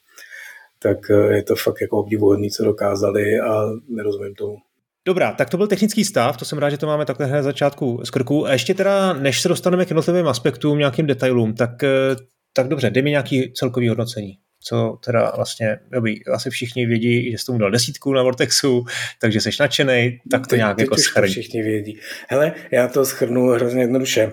tak 0.80 0.98
eh, 1.10 1.36
je 1.36 1.44
to 1.44 1.56
fakt 1.56 1.82
jako 1.82 1.98
obdivuhodný, 1.98 2.52
co 2.52 2.64
dokázali 2.64 3.40
a 3.40 3.66
nerozumím 3.90 4.36
tomu. 4.36 4.58
Dobrá, 5.06 5.32
tak 5.32 5.50
to 5.50 5.58
byl 5.58 5.68
technický 5.68 6.06
stav, 6.06 6.38
to 6.38 6.46
jsem 6.46 6.58
rád, 6.58 6.70
že 6.70 6.78
to 6.78 6.88
máme 6.88 7.06
takhle 7.06 7.28
na 7.28 7.44
začátku 7.44 8.00
z 8.04 8.10
krku. 8.10 8.46
A 8.46 8.52
ještě 8.52 8.74
teda, 8.74 9.14
než 9.14 9.42
se 9.42 9.48
dostaneme 9.48 9.86
k 9.86 9.90
jednotlivým 9.90 10.28
aspektům, 10.28 10.78
nějakým 10.78 11.08
detailům, 11.08 11.54
tak, 11.54 11.84
eh, 11.84 12.16
tak 12.54 12.68
dobře, 12.68 12.90
dej 12.90 13.04
mi 13.04 13.10
nějaký 13.10 13.54
celkový 13.54 13.90
hodnocení. 13.90 14.38
Co 14.64 14.98
teda 15.06 15.32
vlastně, 15.36 15.80
dobrý, 15.92 16.26
asi 16.26 16.50
všichni 16.50 16.86
vědí, 16.86 17.32
že 17.32 17.38
jsi 17.38 17.46
tomu 17.46 17.60
dal 17.60 17.72
desítku 17.72 18.14
na 18.14 18.24
Vortexu, 18.24 18.86
takže 19.22 19.42
jsi 19.42 19.50
nadšený, 19.60 20.20
tak 20.32 20.42
to 20.42 20.50
teď, 20.50 20.58
nějak 20.58 20.78
teď 20.78 20.84
jako 20.84 20.98
schrň. 20.98 21.30
všichni 21.30 21.64
vědí. 21.64 22.00
Hele, 22.30 22.54
já 22.72 22.88
to 22.88 23.06
schrnu 23.06 23.48
hrozně 23.48 23.82
jednoduše. 23.82 24.32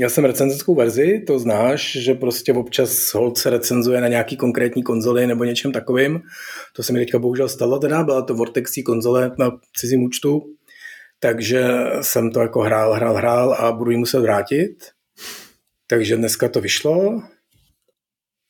Měl 0.00 0.10
jsem 0.10 0.24
recenzenskou 0.24 0.74
verzi, 0.74 1.22
to 1.26 1.38
znáš, 1.38 1.92
že 1.92 2.14
prostě 2.14 2.52
občas 2.52 3.14
hold 3.14 3.38
se 3.38 3.50
recenzuje 3.50 4.00
na 4.00 4.08
nějaký 4.08 4.36
konkrétní 4.36 4.82
konzoli 4.82 5.26
nebo 5.26 5.44
něčem 5.44 5.72
takovým. 5.72 6.20
To 6.76 6.82
se 6.82 6.92
mi 6.92 6.98
teďka 6.98 7.18
bohužel 7.18 7.48
stalo 7.48 7.78
teda, 7.78 8.02
byla 8.02 8.22
to 8.22 8.34
Vortexí 8.34 8.82
konzole 8.82 9.32
na 9.38 9.50
cizím 9.76 10.02
účtu, 10.02 10.42
takže 11.18 11.68
jsem 12.00 12.30
to 12.30 12.40
jako 12.40 12.60
hrál, 12.60 12.92
hrál, 12.92 13.14
hrál 13.14 13.52
a 13.52 13.72
budu 13.72 13.90
ji 13.90 13.96
muset 13.96 14.20
vrátit. 14.20 14.76
Takže 15.86 16.16
dneska 16.16 16.48
to 16.48 16.60
vyšlo, 16.60 17.22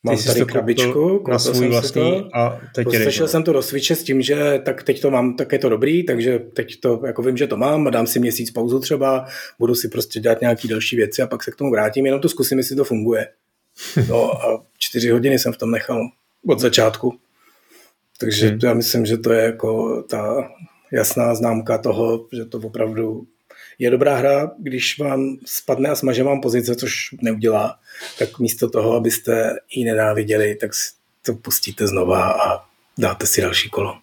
Mám 0.02 0.16
Ty 0.16 0.24
tady 0.24 0.44
krabičku, 0.44 1.24
na 1.28 1.38
svůj 1.38 1.68
vlastní 1.68 2.22
to, 2.22 2.36
a 2.36 2.60
teď 2.74 2.84
Postačil 2.84 3.28
jsem 3.28 3.42
to 3.42 3.52
do 3.52 3.62
Switche 3.62 3.96
s 3.96 4.02
tím, 4.02 4.22
že 4.22 4.60
tak 4.64 4.82
teď 4.82 5.00
to 5.00 5.10
mám, 5.10 5.36
tak 5.36 5.52
je 5.52 5.58
to 5.58 5.68
dobrý, 5.68 6.02
takže 6.02 6.38
teď 6.38 6.80
to 6.80 7.00
jako 7.06 7.22
vím, 7.22 7.36
že 7.36 7.46
to 7.46 7.56
mám 7.56 7.86
a 7.86 7.90
dám 7.90 8.06
si 8.06 8.18
měsíc 8.18 8.50
pauzu 8.50 8.80
třeba, 8.80 9.26
budu 9.58 9.74
si 9.74 9.88
prostě 9.88 10.20
dělat 10.20 10.40
nějaký 10.40 10.68
další 10.68 10.96
věci 10.96 11.22
a 11.22 11.26
pak 11.26 11.42
se 11.42 11.50
k 11.50 11.56
tomu 11.56 11.70
vrátím, 11.70 12.06
jenom 12.06 12.20
to 12.20 12.28
zkusím, 12.28 12.58
jestli 12.58 12.76
to 12.76 12.84
funguje. 12.84 13.28
No 14.08 14.32
a 14.32 14.62
čtyři 14.78 15.10
hodiny 15.10 15.38
jsem 15.38 15.52
v 15.52 15.56
tom 15.56 15.70
nechal 15.70 16.08
od 16.46 16.60
začátku. 16.60 17.18
Takže 18.20 18.48
hmm. 18.48 18.58
já 18.62 18.74
myslím, 18.74 19.06
že 19.06 19.16
to 19.16 19.32
je 19.32 19.42
jako 19.42 20.02
ta 20.02 20.50
jasná 20.92 21.34
známka 21.34 21.78
toho, 21.78 22.26
že 22.32 22.44
to 22.44 22.58
opravdu 22.58 23.26
je 23.80 23.90
dobrá 23.90 24.16
hra, 24.16 24.50
když 24.58 24.98
vám 24.98 25.36
spadne 25.44 25.88
a 25.88 25.94
smaže 25.94 26.22
vám 26.22 26.40
pozice, 26.40 26.76
což 26.76 27.14
neudělá, 27.22 27.78
tak 28.18 28.38
místo 28.38 28.70
toho, 28.70 28.94
abyste 28.94 29.56
ji 29.70 29.84
nenáviděli, 29.84 30.54
tak 30.54 30.74
si 30.74 30.92
to 31.22 31.34
pustíte 31.34 31.86
znova 31.86 32.32
a 32.32 32.64
dáte 32.98 33.26
si 33.26 33.42
další 33.42 33.70
kolo. 33.70 33.98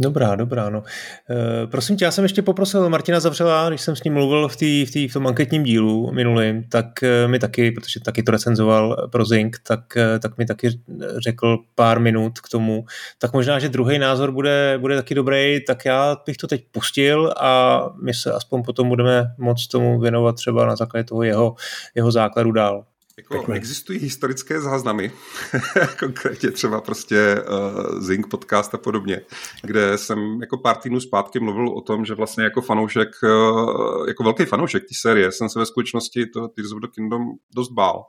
Dobrá, 0.00 0.36
dobrá, 0.36 0.70
no. 0.70 0.82
E, 1.30 1.66
prosím 1.66 1.96
tě, 1.96 2.04
já 2.04 2.10
jsem 2.10 2.24
ještě 2.24 2.42
poprosil 2.42 2.88
Martina 2.88 3.20
Zavřela, 3.20 3.68
když 3.68 3.80
jsem 3.80 3.96
s 3.96 4.04
ním 4.04 4.14
mluvil 4.14 4.48
v, 4.48 4.56
tý, 4.56 4.84
v, 4.84 4.90
tý, 4.90 5.08
v 5.08 5.12
tom 5.12 5.26
anketním 5.26 5.62
dílu 5.62 6.12
minulým, 6.12 6.64
tak 6.68 7.02
e, 7.02 7.28
mi 7.28 7.38
taky, 7.38 7.70
protože 7.70 8.00
taky 8.00 8.22
to 8.22 8.32
recenzoval 8.32 9.08
pro 9.12 9.24
Zink, 9.24 9.56
tak, 9.66 9.96
e, 9.96 10.18
tak 10.18 10.38
mi 10.38 10.46
taky 10.46 10.80
řekl 11.18 11.58
pár 11.74 12.00
minut 12.00 12.40
k 12.40 12.48
tomu. 12.48 12.84
Tak 13.18 13.32
možná, 13.32 13.58
že 13.58 13.68
druhý 13.68 13.98
názor 13.98 14.32
bude, 14.32 14.78
bude 14.80 14.96
taky 14.96 15.14
dobrý, 15.14 15.64
tak 15.66 15.84
já 15.84 16.16
bych 16.26 16.36
to 16.36 16.46
teď 16.46 16.64
pustil 16.72 17.34
a 17.40 17.82
my 18.02 18.14
se 18.14 18.32
aspoň 18.32 18.62
potom 18.62 18.88
budeme 18.88 19.34
moc 19.38 19.66
tomu 19.66 20.00
věnovat 20.00 20.36
třeba 20.36 20.66
na 20.66 20.76
základě 20.76 21.04
toho 21.04 21.22
jeho, 21.22 21.54
jeho 21.94 22.12
základu 22.12 22.52
dál. 22.52 22.84
Jako 23.18 23.52
existují 23.52 23.98
historické 23.98 24.60
záznamy, 24.60 25.12
konkrétně 26.00 26.50
třeba 26.50 26.80
prostě 26.80 27.36
uh, 27.36 28.00
Zing 28.00 28.26
podcast 28.26 28.74
a 28.74 28.78
podobně, 28.78 29.20
kde 29.62 29.98
jsem 29.98 30.40
jako 30.40 30.58
pár 30.58 30.76
týdnů 30.76 31.00
zpátky 31.00 31.40
mluvil 31.40 31.68
o 31.68 31.80
tom, 31.80 32.04
že 32.04 32.14
vlastně 32.14 32.44
jako 32.44 32.60
fanoušek, 32.60 33.08
uh, 33.22 34.08
jako 34.08 34.22
velký 34.22 34.44
fanoušek 34.44 34.82
té 34.82 34.94
série, 35.00 35.32
jsem 35.32 35.48
se 35.48 35.58
ve 35.58 35.66
skutečnosti 35.66 36.26
to 36.26 36.48
Tears 36.48 36.72
of 36.72 36.80
the 36.80 36.88
Kingdom 36.94 37.22
dost 37.54 37.72
bál. 37.72 38.04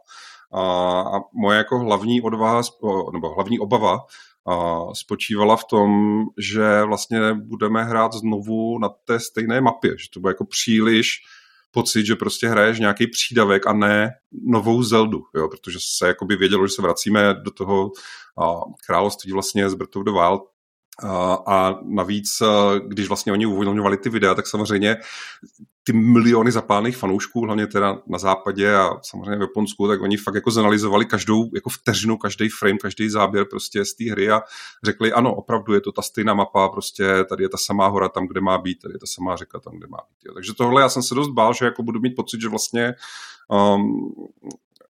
A, 0.54 0.62
a 1.02 1.20
moje 1.34 1.58
jako 1.58 1.80
hlavní 1.80 2.22
odvaha, 2.22 2.62
nebo 3.14 3.34
hlavní 3.34 3.60
obava 3.60 4.00
a 4.48 4.80
spočívala 4.94 5.56
v 5.56 5.64
tom, 5.64 5.92
že 6.38 6.84
vlastně 6.84 7.34
budeme 7.34 7.84
hrát 7.84 8.14
znovu 8.14 8.80
na 8.80 8.90
té 8.90 9.20
stejné 9.20 9.62
mapě, 9.62 9.92
že 9.92 10.06
to 10.14 10.20
bude 10.20 10.32
jako 10.32 10.46
příliš 10.46 11.22
pocit, 11.72 12.06
že 12.06 12.16
prostě 12.16 12.48
hraješ 12.48 12.80
nějaký 12.80 13.08
přídavek 13.08 13.68
a 13.68 13.74
ne 13.74 14.12
novou 14.32 14.84
Zeldu, 14.84 15.24
jo, 15.36 15.48
protože 15.48 15.78
se 15.82 16.08
jakoby 16.08 16.36
vědělo, 16.36 16.68
že 16.68 16.74
se 16.74 16.82
vracíme 16.82 17.34
do 17.34 17.52
toho 17.52 17.92
a, 18.42 18.62
království 18.88 19.32
vlastně 19.32 19.70
z 19.70 19.74
Breath 19.74 19.96
of 19.96 20.04
the 20.04 20.12
Wild 20.12 20.42
a, 21.04 21.80
navíc, 21.84 22.30
když 22.88 23.08
vlastně 23.08 23.32
oni 23.32 23.46
uvolňovali 23.46 23.98
ty 23.98 24.10
videa, 24.10 24.36
tak 24.36 24.48
samozřejmě 24.48 24.98
ty 25.84 25.94
miliony 25.94 26.52
zapálených 26.52 26.98
fanoušků, 26.98 27.42
hlavně 27.42 27.68
teda 27.68 27.98
na 28.08 28.18
západě 28.18 28.76
a 28.76 28.90
samozřejmě 29.02 29.36
v 29.38 29.42
Japonsku, 29.42 29.88
tak 29.88 30.02
oni 30.02 30.18
fakt 30.18 30.36
jako 30.36 30.52
zanalizovali 30.52 31.06
každou 31.06 31.50
jako 31.56 31.70
vteřinu, 31.70 32.18
každý 32.18 32.50
frame, 32.50 32.78
každý 32.78 33.10
záběr 33.10 33.46
prostě 33.50 33.86
z 33.86 33.94
té 33.94 34.12
hry 34.12 34.32
a 34.32 34.42
řekli, 34.84 35.14
ano, 35.14 35.36
opravdu 35.36 35.74
je 35.74 35.82
to 35.82 35.92
ta 35.92 36.02
stejná 36.02 36.34
mapa, 36.34 36.70
prostě 36.70 37.24
tady 37.30 37.44
je 37.44 37.50
ta 37.50 37.58
samá 37.58 37.88
hora 37.88 38.10
tam, 38.10 38.28
kde 38.28 38.42
má 38.42 38.58
být, 38.58 38.82
tady 38.82 38.94
je 38.94 39.00
ta 39.00 39.06
samá 39.06 39.36
řeka 39.36 39.60
tam, 39.60 39.78
kde 39.78 39.88
má 39.88 39.98
být. 39.98 40.26
Jo. 40.26 40.34
Takže 40.34 40.54
tohle 40.54 40.82
já 40.82 40.90
jsem 40.90 41.04
se 41.04 41.16
dost 41.16 41.30
bál, 41.30 41.54
že 41.54 41.66
jako 41.66 41.84
budu 41.84 42.00
mít 42.00 42.16
pocit, 42.16 42.42
že 42.42 42.50
vlastně 42.50 42.94
um, 43.76 44.14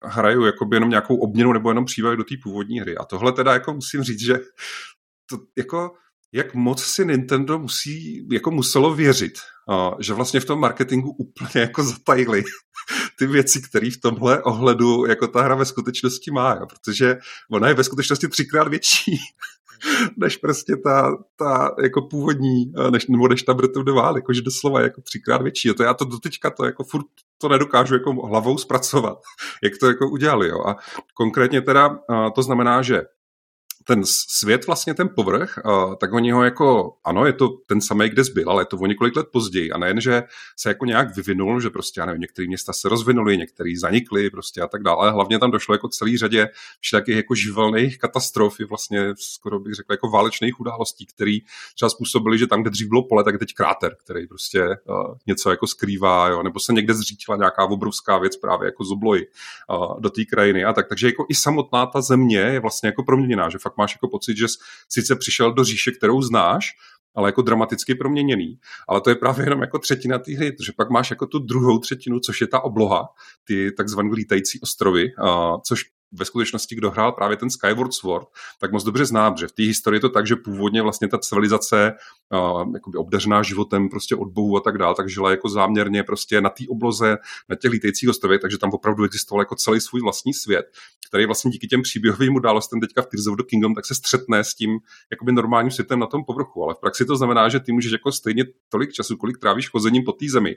hraju 0.04 0.52
jenom 0.74 0.90
nějakou 0.90 1.16
obměnu 1.16 1.54
nebo 1.54 1.70
jenom 1.70 1.86
příběh 1.86 2.18
do 2.18 2.24
té 2.24 2.36
původní 2.44 2.80
hry. 2.80 2.98
A 2.98 3.06
tohle 3.06 3.32
teda 3.32 3.54
jako 3.54 3.74
musím 3.74 4.04
říct, 4.04 4.20
že 4.20 4.40
to 5.30 5.38
jako 5.58 5.92
jak 6.34 6.54
moc 6.54 6.84
si 6.84 7.06
Nintendo 7.06 7.60
musí, 7.60 8.28
jako 8.32 8.52
muselo 8.52 8.96
věřit, 8.96 9.34
že 10.00 10.14
vlastně 10.14 10.40
v 10.40 10.46
tom 10.46 10.60
marketingu 10.60 11.12
úplně 11.12 11.62
jako 11.62 11.84
zatajili 11.84 12.44
ty 13.20 13.28
věci, 13.28 13.62
které 13.62 13.92
v 13.92 14.02
tomhle 14.02 14.44
ohledu 14.44 15.06
jako 15.06 15.28
ta 15.28 15.42
hra 15.42 15.56
ve 15.56 15.66
skutečnosti 15.66 16.32
má, 16.32 16.56
jo, 16.60 16.66
protože 16.66 17.18
ona 17.52 17.68
je 17.68 17.74
ve 17.74 17.84
skutečnosti 17.84 18.28
třikrát 18.28 18.68
větší 18.68 19.20
než 20.18 20.38
prostě 20.38 20.76
ta, 20.76 21.18
ta 21.36 21.76
jako 21.84 22.02
původní, 22.02 22.74
než, 22.90 23.08
nebo 23.08 23.28
než 23.28 23.44
ta 23.44 23.54
Breath 23.54 23.78
of 23.78 23.86
the 23.86 23.92
Wild, 23.92 24.16
jakože 24.16 24.42
doslova 24.42 24.82
jako 24.82 25.02
třikrát 25.02 25.42
větší. 25.42 25.70
A 25.70 25.74
to 25.74 25.84
já 25.84 25.94
to 25.94 26.06
doteďka 26.06 26.50
to 26.50 26.66
jako 26.66 26.84
furt 26.84 27.06
to 27.38 27.50
nedokážu 27.50 27.94
jako 27.94 28.28
hlavou 28.28 28.58
zpracovat, 28.58 29.18
jak 29.64 29.74
to 29.80 29.88
jako 29.88 30.10
udělali. 30.10 30.48
Jo. 30.48 30.60
A 30.68 30.76
konkrétně 31.14 31.62
teda 31.62 32.00
to 32.36 32.44
znamená, 32.44 32.82
že 32.82 33.02
ten 33.84 34.02
svět, 34.06 34.68
vlastně 34.68 34.94
ten 34.94 35.10
povrch, 35.16 35.60
tak 36.00 36.14
oni 36.14 36.32
ho 36.32 36.44
jako, 36.44 36.94
ano, 37.04 37.26
je 37.26 37.34
to 37.34 37.48
ten 37.68 37.82
samý, 37.82 38.10
kde 38.10 38.24
zbyl, 38.24 38.50
ale 38.50 38.62
je 38.62 38.66
to 38.66 38.78
o 38.78 38.86
několik 38.86 39.16
let 39.16 39.28
později. 39.32 39.72
A 39.72 39.78
nejen, 39.78 40.02
že 40.02 40.24
se 40.58 40.70
jako 40.70 40.86
nějak 40.86 41.16
vyvinul, 41.16 41.62
že 41.62 41.70
prostě, 41.70 42.00
já 42.00 42.06
nevím, 42.06 42.22
některé 42.22 42.48
města 42.48 42.74
se 42.74 42.90
rozvinuly, 42.90 43.38
některé 43.38 43.70
zanikly 43.80 44.30
prostě 44.30 44.62
a 44.62 44.68
tak 44.68 44.84
dále, 44.84 44.98
ale 44.98 45.12
hlavně 45.12 45.40
tam 45.40 45.52
došlo 45.52 45.76
jako 45.76 45.88
celý 45.88 46.18
řadě 46.18 46.50
všelijakých 46.80 47.16
jako 47.16 47.36
živelných 47.36 48.00
katastrof, 48.00 48.58
vlastně 48.70 49.14
skoro 49.18 49.60
bych 49.60 49.74
řekl 49.74 49.94
jako 49.94 50.10
válečných 50.10 50.60
událostí, 50.60 51.06
které 51.06 51.38
třeba 51.76 51.90
způsobily, 51.90 52.38
že 52.38 52.48
tam, 52.48 52.62
kde 52.62 52.70
dřív 52.70 52.88
bylo 52.90 53.08
pole, 53.08 53.24
tak 53.24 53.40
teď 53.40 53.54
kráter, 53.54 53.96
který 54.04 54.28
prostě 54.28 54.64
uh, 54.64 55.16
něco 55.28 55.50
jako 55.50 55.68
skrývá, 55.68 56.28
jo, 56.28 56.44
nebo 56.44 56.60
se 56.60 56.74
někde 56.74 56.94
zřítila 56.94 57.38
nějaká 57.38 57.66
obrovská 57.66 58.18
věc 58.18 58.38
právě 58.38 58.66
jako 58.66 58.84
z 58.84 58.92
obloji 58.92 59.22
uh, 59.70 60.00
do 60.00 60.10
té 60.10 60.26
krajiny 60.26 60.66
a 60.66 60.74
tak. 60.74 60.90
Takže 60.90 61.08
jako 61.08 61.26
i 61.30 61.36
samotná 61.36 61.86
ta 61.86 62.02
země 62.02 62.38
je 62.38 62.60
vlastně 62.60 62.88
jako 62.88 63.04
proměněná, 63.04 63.50
že 63.50 63.58
fakt 63.58 63.73
fakt 63.74 63.78
máš 63.78 63.96
jako 63.96 64.08
pocit, 64.08 64.38
že 64.38 64.48
jsi 64.48 64.58
sice 64.90 65.16
přišel 65.16 65.54
do 65.54 65.64
říše, 65.64 65.92
kterou 65.92 66.22
znáš, 66.22 66.72
ale 67.16 67.30
jako 67.30 67.42
dramaticky 67.42 67.96
proměněný. 67.96 68.60
Ale 68.88 69.02
to 69.02 69.10
je 69.10 69.16
právě 69.16 69.46
jenom 69.46 69.62
jako 69.62 69.80
třetina 69.80 70.20
té 70.20 70.36
hry, 70.36 70.52
protože 70.52 70.72
pak 70.78 70.90
máš 70.90 71.10
jako 71.10 71.26
tu 71.28 71.40
druhou 71.40 71.80
třetinu, 71.80 72.20
což 72.20 72.42
je 72.42 72.48
ta 72.48 72.60
obloha, 72.60 73.10
ty 73.44 73.72
takzvané 73.72 74.10
lítající 74.14 74.60
ostrovy, 74.60 75.12
což 75.66 75.86
ve 76.14 76.26
skutečnosti, 76.26 76.76
kdo 76.76 76.92
hrál 76.92 77.12
právě 77.12 77.38
ten 77.38 77.50
Skyward 77.50 77.94
Sword, 77.94 78.28
tak 78.60 78.72
moc 78.72 78.84
dobře 78.84 79.06
zná, 79.06 79.36
že 79.40 79.48
v 79.48 79.52
té 79.52 79.64
historii 79.64 79.98
je 79.98 80.02
to 80.02 80.10
tak, 80.10 80.28
že 80.28 80.36
původně 80.36 80.82
vlastně 80.82 81.08
ta 81.08 81.18
civilizace 81.18 81.94
uh, 82.32 82.74
obdařená 82.96 83.44
životem 83.44 83.90
prostě 83.90 84.16
od 84.16 84.28
bohu 84.28 84.58
a 84.58 84.60
tak 84.60 84.78
dále, 84.78 84.96
tak 84.96 85.10
žila 85.10 85.32
jako 85.32 85.50
záměrně 85.50 86.04
prostě 86.04 86.42
na 86.42 86.50
té 86.50 86.64
obloze, 86.70 87.18
na 87.50 87.56
těch 87.56 87.72
lítajících 87.72 88.10
ostrovech, 88.10 88.42
takže 88.42 88.58
tam 88.58 88.70
opravdu 88.70 89.04
existoval 89.04 89.42
jako 89.42 89.56
celý 89.56 89.80
svůj 89.80 90.02
vlastní 90.02 90.34
svět, 90.34 90.66
který 91.10 91.26
vlastně 91.26 91.52
díky 91.52 91.68
těm 91.68 91.82
příběhovým 91.82 92.36
událostem 92.36 92.80
teďka 92.80 93.02
v 93.02 93.06
Tears 93.06 93.28
of 93.28 93.38
the 93.38 93.44
Kingdom, 93.44 93.76
tak 93.76 93.86
se 93.86 93.96
střetne 93.96 94.44
s 94.44 94.56
tím 94.56 94.80
jakoby 95.12 95.32
normálním 95.32 95.72
světem 95.72 96.00
na 96.00 96.08
tom 96.08 96.24
povrchu. 96.24 96.64
Ale 96.64 96.74
v 96.74 96.80
praxi 96.80 97.06
to 97.06 97.16
znamená, 97.16 97.50
že 97.50 97.60
ty 97.60 97.72
můžeš 97.72 97.92
jako 97.92 98.12
stejně 98.12 98.44
tolik 98.70 98.92
času, 98.92 99.18
kolik 99.18 99.38
trávíš 99.38 99.70
chozením 99.70 100.04
po 100.04 100.12
té 100.12 100.26
zemi, 100.30 100.56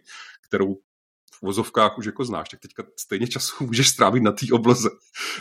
kterou 0.49 0.77
v 1.35 1.43
vozovkách 1.43 1.99
už 1.99 2.07
jako 2.07 2.25
znáš, 2.25 2.49
tak 2.49 2.61
teďka 2.61 2.85
stejně 2.99 3.27
času 3.27 3.55
můžeš 3.65 3.89
strávit 3.89 4.23
na 4.23 4.33
té 4.33 4.47
obloze, 4.53 4.89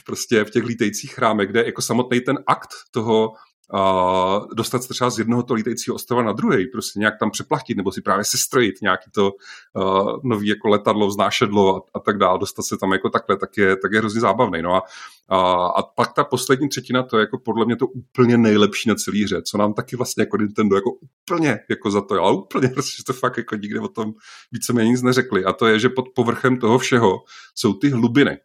prostě 0.06 0.44
v 0.44 0.52
těch 0.52 0.64
lítajících 0.64 1.14
chrámech, 1.14 1.50
kde 1.50 1.66
jako 1.66 1.82
samotný 1.82 2.22
ten 2.22 2.38
akt 2.48 2.70
toho 2.92 3.34
uh, 3.74 4.48
dostat 4.56 4.84
se 4.84 4.90
třeba 4.90 5.10
z 5.10 5.20
jednoho 5.20 5.44
to 5.44 5.54
lítajícího 5.54 5.96
ostrova 5.96 6.24
na 6.24 6.32
druhý, 6.32 6.68
prostě 6.68 7.00
nějak 7.00 7.14
tam 7.20 7.32
přeplachtit, 7.32 7.78
nebo 7.78 7.92
si 7.92 8.02
právě 8.02 8.26
sestrojit 8.26 8.82
nějaký 8.82 9.12
to 9.12 9.32
uh, 9.74 10.20
nový 10.24 10.48
jako 10.48 10.68
letadlo, 10.68 11.12
znášedlo 11.12 11.76
a, 11.76 11.82
a 11.94 12.00
tak 12.00 12.18
dále, 12.18 12.40
dostat 12.40 12.64
se 12.64 12.78
tam 12.78 12.92
jako 12.92 13.10
takhle, 13.10 13.38
tak 13.38 13.58
je, 13.58 13.76
tak 13.76 13.92
je 13.92 14.00
hrozně 14.00 14.22
zábavný. 14.22 14.62
No 14.62 14.76
a, 14.76 14.84
a, 15.30 15.66
a 15.66 15.82
pak 15.82 16.14
ta 16.14 16.24
poslední 16.24 16.70
třetina, 16.70 17.04
to 17.04 17.18
je 17.18 17.22
jako 17.22 17.38
podle 17.38 17.66
mě 17.66 17.76
to 17.76 17.88
úplně 17.88 18.38
nejlepší 18.38 18.90
na 18.90 18.96
celý 18.96 19.24
hře, 19.24 19.42
co 19.42 19.58
nám 19.58 19.74
taky 19.74 19.96
vlastně 19.96 20.22
jako 20.22 20.38
Nintendo 20.38 20.76
jako 20.76 20.92
úplně 20.92 21.60
jako 21.70 21.92
za 21.92 22.02
to, 22.02 22.24
ale 22.24 22.38
úplně 22.38 22.68
prostě 22.74 23.04
to 23.04 23.14
fakt 23.14 23.38
jako 23.38 23.56
nikdy 23.56 23.80
o 23.80 23.88
tom 23.88 24.14
víceméně 24.52 24.90
nic 24.90 25.02
neřekli. 25.02 25.46
A 25.46 25.54
to 25.54 25.68
je, 25.68 25.80
že 25.80 25.90
pod 25.90 26.06
povrchem 26.16 26.58
toho 26.58 26.78
všeho 26.78 27.18
jsou 27.56 27.74
ty 27.74 27.90
hlubiny. 27.90 28.38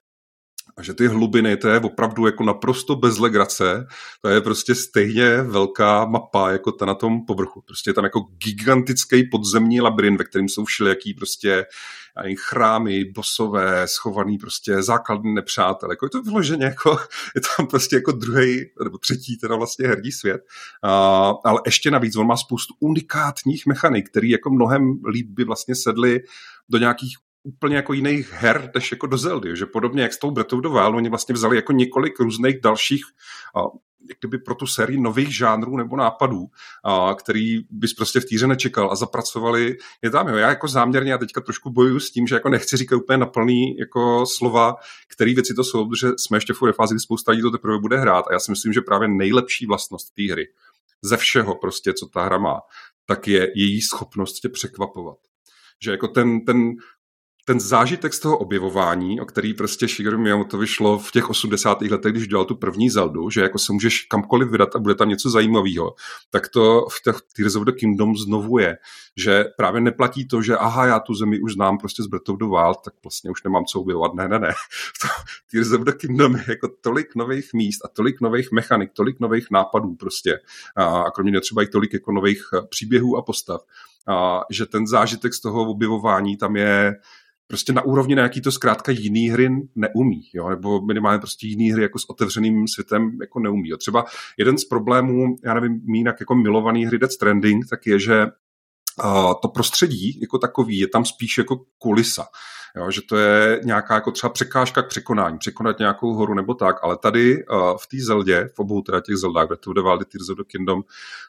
A 0.81 0.83
že 0.83 0.95
ty 0.95 1.07
hlubiny, 1.07 1.57
to 1.57 1.69
je 1.69 1.81
opravdu 1.81 2.27
jako 2.27 2.45
naprosto 2.45 2.97
bez 2.97 3.19
legrace, 3.19 3.87
to 4.23 4.29
je 4.29 4.41
prostě 4.41 4.75
stejně 4.75 5.43
velká 5.43 6.05
mapa 6.05 6.51
jako 6.51 6.73
ta 6.73 6.87
na 6.87 6.95
tom 6.95 7.27
povrchu. 7.27 7.61
Prostě 7.61 7.91
je 7.91 7.95
tam 7.95 8.05
jako 8.05 8.21
gigantický 8.21 9.29
podzemní 9.31 9.81
labirint, 9.81 10.19
ve 10.19 10.25
kterém 10.25 10.49
jsou 10.49 10.65
všelijaký 10.65 11.15
prostě 11.15 11.67
ani 12.17 12.37
chrámy, 12.37 13.05
bosové, 13.05 13.89
schovaný 13.89 14.39
prostě 14.39 14.83
základní 14.83 15.35
nepřátel. 15.35 15.91
Jako 15.91 16.07
je 16.07 16.11
to 16.11 16.23
vyloženě 16.23 16.65
jako, 16.65 16.91
je 17.35 17.41
tam 17.57 17.67
prostě 17.67 17.97
jako 17.97 18.13
druhý 18.13 18.65
nebo 18.85 18.99
třetí 18.99 19.39
teda 19.39 19.57
vlastně 19.57 19.89
herní 19.89 20.13
svět. 20.13 20.41
A, 20.83 20.91
ale 21.45 21.61
ještě 21.67 21.91
navíc 21.91 22.17
on 22.17 22.27
má 22.27 22.37
spoustu 22.37 22.75
unikátních 22.81 23.67
mechanik, 23.67 24.11
který 24.11 24.31
jako 24.31 24.51
mnohem 24.51 25.01
líp 25.13 25.27
by 25.31 25.45
vlastně 25.45 25.75
sedly 25.75 26.21
do 26.69 26.79
nějakých 26.79 27.17
úplně 27.43 27.77
jako 27.77 27.93
jiných 27.93 28.33
her, 28.33 28.71
než 28.75 28.93
jako 28.93 29.07
do 29.07 29.19
Zeldy, 29.19 29.57
že 29.57 29.67
podobně 29.67 30.03
jak 30.03 30.13
s 30.13 30.19
tou 30.19 30.31
Breath 30.31 30.53
of 30.53 30.61
the 30.61 30.69
Wild, 30.69 30.95
oni 30.95 31.09
vlastně 31.09 31.33
vzali 31.33 31.57
jako 31.57 31.73
několik 31.73 32.21
různých 32.21 32.61
dalších 32.61 33.05
jak 34.09 34.19
kdyby 34.19 34.39
pro 34.39 34.55
tu 34.55 34.67
sérii 34.67 35.01
nových 35.01 35.37
žánrů 35.37 35.77
nebo 35.77 35.97
nápadů, 35.97 36.47
a, 36.85 37.15
který 37.15 37.61
bys 37.71 37.95
prostě 37.95 38.21
v 38.21 38.25
týře 38.25 38.47
nečekal 38.47 38.93
a 38.93 38.97
zapracovali 38.97 39.77
je 40.03 40.11
tam. 40.11 40.29
Jo. 40.29 40.37
Já 40.37 40.49
jako 40.49 40.69
záměrně, 40.69 41.13
já 41.13 41.19
teďka 41.19 41.41
trošku 41.41 41.71
bojuju 41.71 42.01
s 42.01 42.11
tím, 42.11 42.27
že 42.27 42.35
jako 42.35 42.49
nechci 42.49 42.77
říkat 42.77 42.97
úplně 42.97 43.19
naplný 43.19 43.77
jako 43.79 44.27
slova, 44.27 44.75
který 45.09 45.35
věci 45.35 45.55
to 45.55 45.65
jsou, 45.65 45.89
protože 45.89 46.09
jsme 46.17 46.37
ještě 46.37 46.53
v 46.53 46.73
fázi, 46.73 46.95
kdy 46.95 47.01
spousta 47.01 47.33
lidí 47.33 47.43
to 47.43 47.51
teprve 47.51 47.79
bude 47.79 47.97
hrát 47.97 48.25
a 48.29 48.33
já 48.33 48.39
si 48.39 48.51
myslím, 48.51 48.73
že 48.73 48.81
právě 48.81 49.09
nejlepší 49.09 49.67
vlastnost 49.67 50.15
té 50.15 50.33
hry 50.33 50.49
ze 51.03 51.17
všeho 51.17 51.55
prostě, 51.55 51.93
co 51.93 52.07
ta 52.07 52.25
hra 52.25 52.39
má, 52.39 52.61
tak 53.07 53.29
je 53.29 53.49
její 53.55 53.81
schopnost 53.83 54.41
tě 54.41 54.49
překvapovat. 54.49 55.17
Že 55.83 55.91
jako 55.91 56.09
ten, 56.09 56.45
ten 56.45 56.73
ten 57.51 57.61
zážitek 57.61 58.15
z 58.15 58.21
toho 58.21 58.39
objevování, 58.39 59.21
o 59.21 59.25
který 59.25 59.55
prostě 59.55 59.89
Shigeru 59.89 60.19
Miyamoto 60.19 60.59
vyšlo 60.59 60.99
v 60.99 61.11
těch 61.11 61.31
80. 61.31 61.83
letech, 61.83 62.13
když 62.13 62.29
dělal 62.29 62.45
tu 62.45 62.57
první 62.57 62.91
Zeldu, 62.91 63.31
že 63.31 63.41
jako 63.41 63.59
se 63.59 63.73
můžeš 63.73 64.03
kamkoliv 64.03 64.51
vydat 64.51 64.77
a 64.77 64.79
bude 64.79 64.95
tam 64.95 65.09
něco 65.09 65.31
zajímavého, 65.31 65.95
tak 66.31 66.49
to 66.49 66.87
v 66.91 67.03
těch 67.03 67.17
Tears 67.37 67.55
of 67.55 67.65
the 67.65 67.73
Kingdom 67.73 68.17
znovu 68.17 68.59
je, 68.59 68.79
že 69.17 69.45
právě 69.57 69.81
neplatí 69.81 70.29
to, 70.29 70.43
že 70.43 70.57
aha, 70.57 70.87
já 70.87 71.01
tu 71.01 71.15
zemi 71.15 71.41
už 71.41 71.53
znám 71.53 71.79
prostě 71.79 72.03
z 72.03 72.07
Breath 72.07 72.39
the 72.39 72.45
Wild, 72.45 72.79
tak 72.85 72.95
vlastně 73.05 73.31
už 73.31 73.43
nemám 73.43 73.65
co 73.65 73.81
objevovat. 73.81 74.15
Ne, 74.15 74.29
ne, 74.29 74.39
ne. 74.39 74.53
Tears 75.51 75.73
of 75.73 75.81
the 75.81 75.93
Kingdom 75.93 76.37
je 76.37 76.45
jako 76.49 76.69
tolik 76.81 77.15
nových 77.15 77.53
míst 77.55 77.85
a 77.85 77.89
tolik 77.89 78.21
nových 78.21 78.53
mechanik, 78.53 78.91
tolik 78.93 79.21
nových 79.21 79.47
nápadů 79.51 79.95
prostě. 79.95 80.39
A 80.77 81.05
kromě 81.15 81.41
třeba 81.41 81.63
i 81.63 81.67
tolik 81.67 81.93
jako 81.93 82.13
nových 82.13 82.43
eh, 82.55 82.67
příběhů 82.69 83.17
a 83.17 83.23
postav. 83.23 83.61
A 84.09 84.41
že 84.51 84.67
ten 84.67 84.87
zážitek 84.87 85.35
z 85.35 85.41
toho 85.41 85.71
objevování 85.71 86.37
tam 86.37 86.57
je 86.57 86.97
prostě 87.51 87.73
na 87.73 87.83
úrovni, 87.83 88.15
na 88.15 88.23
jaký 88.23 88.41
to 88.41 88.53
zkrátka 88.53 88.93
jiný 88.93 89.29
hry 89.29 89.49
neumí, 89.75 90.23
jo? 90.35 90.49
nebo 90.49 90.81
minimálně 90.81 91.19
prostě 91.19 91.47
jiný 91.47 91.73
hry 91.73 91.83
jako 91.83 91.99
s 91.99 92.11
otevřeným 92.11 92.69
světem 92.69 93.19
jako 93.21 93.41
neumí. 93.41 93.69
Jo? 93.69 93.77
Třeba 93.77 94.05
jeden 94.39 94.59
z 94.59 94.65
problémů, 94.65 95.37
já 95.45 95.55
nevím, 95.55 95.81
jinak 95.95 96.21
jako 96.21 96.35
milovaný 96.35 96.87
hry 96.87 96.99
Death 96.99 97.13
Stranding, 97.13 97.69
tak 97.71 97.87
je, 97.87 97.99
že 97.99 98.27
to 99.43 99.49
prostředí 99.49 100.21
jako 100.21 100.39
takový 100.39 100.79
je 100.79 100.89
tam 100.89 101.05
spíš 101.05 101.39
jako 101.39 101.61
kulisa. 101.79 102.27
Jo, 102.77 102.91
že 102.91 103.01
to 103.03 103.17
je 103.17 103.61
nějaká 103.65 103.95
jako 103.95 104.11
třeba 104.11 104.31
překážka 104.31 104.83
k 104.83 104.89
překonání, 104.89 105.39
překonat 105.39 105.79
nějakou 105.79 106.15
horu 106.15 106.35
nebo 106.35 106.55
tak, 106.55 106.77
ale 106.83 106.99
tady 106.99 107.45
v 107.83 107.87
té 107.91 107.97
Zeldě, 108.07 108.49
v 108.55 108.59
obou 108.59 108.81
teda 108.83 109.01
těch 109.01 109.17
Zeldách, 109.17 109.47
Breath 109.47 109.67
of 109.67 109.75
the 109.75 109.81
Wild, 109.81 110.09
Tears 110.09 110.29
of 110.29 110.37
the 110.37 110.45
Kingdom, 110.47 110.83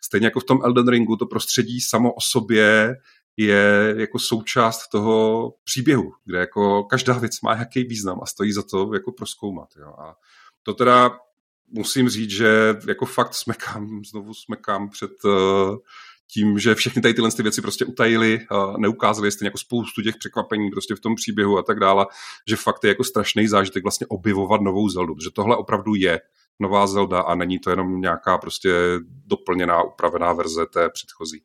stejně 0.03 0.27
jako 0.27 0.39
v 0.39 0.43
tom 0.43 0.59
Elden 0.63 0.87
Ringu, 0.87 1.15
to 1.15 1.25
prostředí 1.25 1.81
samo 1.81 2.13
o 2.13 2.21
sobě 2.21 2.95
je 3.37 3.95
jako 3.97 4.19
součást 4.19 4.87
toho 4.87 5.53
příběhu, 5.63 6.13
kde 6.25 6.39
jako 6.39 6.83
každá 6.83 7.13
věc 7.13 7.41
má 7.41 7.53
nějaký 7.53 7.83
význam 7.83 8.19
a 8.23 8.25
stojí 8.25 8.51
za 8.51 8.63
to 8.63 8.93
jako 8.93 9.11
proskoumat. 9.11 9.69
Jo. 9.79 9.87
A 9.87 10.15
to 10.63 10.73
teda 10.73 11.11
musím 11.71 12.09
říct, 12.09 12.31
že 12.31 12.75
jako 12.87 13.05
fakt 13.05 13.33
smekám, 13.33 14.01
znovu 14.11 14.33
smekám 14.33 14.89
před 14.89 15.11
uh, 15.23 15.77
tím, 16.33 16.59
že 16.59 16.75
všechny 16.75 17.01
tady 17.01 17.13
tyhle 17.13 17.31
ty 17.31 17.43
věci 17.43 17.61
prostě 17.61 17.85
utajili, 17.85 18.39
neukázali 18.77 19.31
stejně 19.31 19.47
jako 19.47 19.57
spoustu 19.57 20.01
těch 20.01 20.17
překvapení 20.17 20.71
prostě 20.71 20.95
v 20.95 20.99
tom 20.99 21.15
příběhu 21.15 21.57
a 21.57 21.63
tak 21.63 21.79
dále, 21.79 22.05
že 22.47 22.55
fakt 22.55 22.83
je 22.83 22.87
jako 22.87 23.03
strašný 23.03 23.47
zážitek 23.47 23.83
vlastně 23.83 24.07
objevovat 24.07 24.61
novou 24.61 24.89
Zeldu, 24.89 25.15
že 25.23 25.29
tohle 25.33 25.55
opravdu 25.57 25.95
je 25.95 26.21
nová 26.59 26.87
Zelda 26.87 27.21
a 27.21 27.35
není 27.35 27.59
to 27.59 27.69
jenom 27.69 28.01
nějaká 28.01 28.37
prostě 28.37 28.73
doplněná, 29.25 29.83
upravená 29.83 30.33
verze 30.33 30.65
té 30.65 30.89
předchozí. 30.89 31.43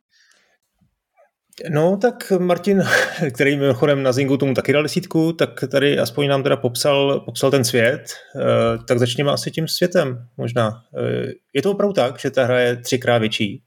No, 1.70 1.96
tak 1.96 2.32
Martin, 2.38 2.82
který 3.34 3.56
mimochodem 3.56 4.02
na 4.02 4.12
Zingu 4.12 4.36
tomu 4.36 4.54
taky 4.54 4.72
dal 4.72 4.82
desítku, 4.82 5.32
tak 5.32 5.64
tady 5.70 5.98
aspoň 5.98 6.28
nám 6.28 6.42
teda 6.42 6.56
popsal, 6.56 7.20
popsal 7.20 7.50
ten 7.50 7.64
svět, 7.64 8.02
eh, 8.36 8.78
tak 8.88 8.98
začněme 8.98 9.30
asi 9.30 9.50
tím 9.50 9.68
světem 9.68 10.26
možná. 10.36 10.82
Eh, 10.98 11.32
je 11.52 11.62
to 11.62 11.70
opravdu 11.70 11.92
tak, 11.92 12.18
že 12.18 12.30
ta 12.30 12.44
hra 12.44 12.60
je 12.60 12.76
třikrát 12.76 13.18
větší? 13.18 13.62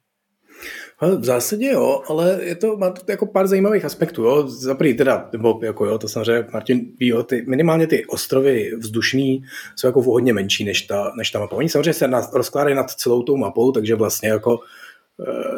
v 1.01 1.23
zásadě 1.23 1.67
jo, 1.67 2.01
ale 2.07 2.39
je 2.41 2.55
to, 2.55 2.77
má 2.77 2.89
to 2.89 3.11
jako 3.11 3.25
pár 3.25 3.47
zajímavých 3.47 3.85
aspektů. 3.85 4.23
Jo. 4.23 4.47
Za 4.47 4.75
prvý 4.75 4.93
teda, 4.93 5.29
nebo 5.31 5.59
jako 5.63 5.85
jo, 5.85 5.97
to 5.97 6.07
samozřejmě 6.07 6.47
Martin 6.53 6.81
ví, 6.99 7.07
jo, 7.07 7.23
ty, 7.23 7.45
minimálně 7.47 7.87
ty 7.87 8.05
ostrovy 8.05 8.71
vzdušný 8.77 9.43
jsou 9.75 9.87
jako 9.87 10.01
hodně 10.01 10.33
menší 10.33 10.63
než 10.65 10.81
ta, 10.81 11.11
než 11.17 11.31
ta 11.31 11.39
mapa. 11.39 11.55
Oni 11.55 11.69
samozřejmě 11.69 11.93
se 11.93 12.09
rozkládají 12.33 12.75
nad 12.75 12.91
celou 12.91 13.23
tou 13.23 13.37
mapou, 13.37 13.71
takže 13.71 13.95
vlastně 13.95 14.29
jako 14.29 14.59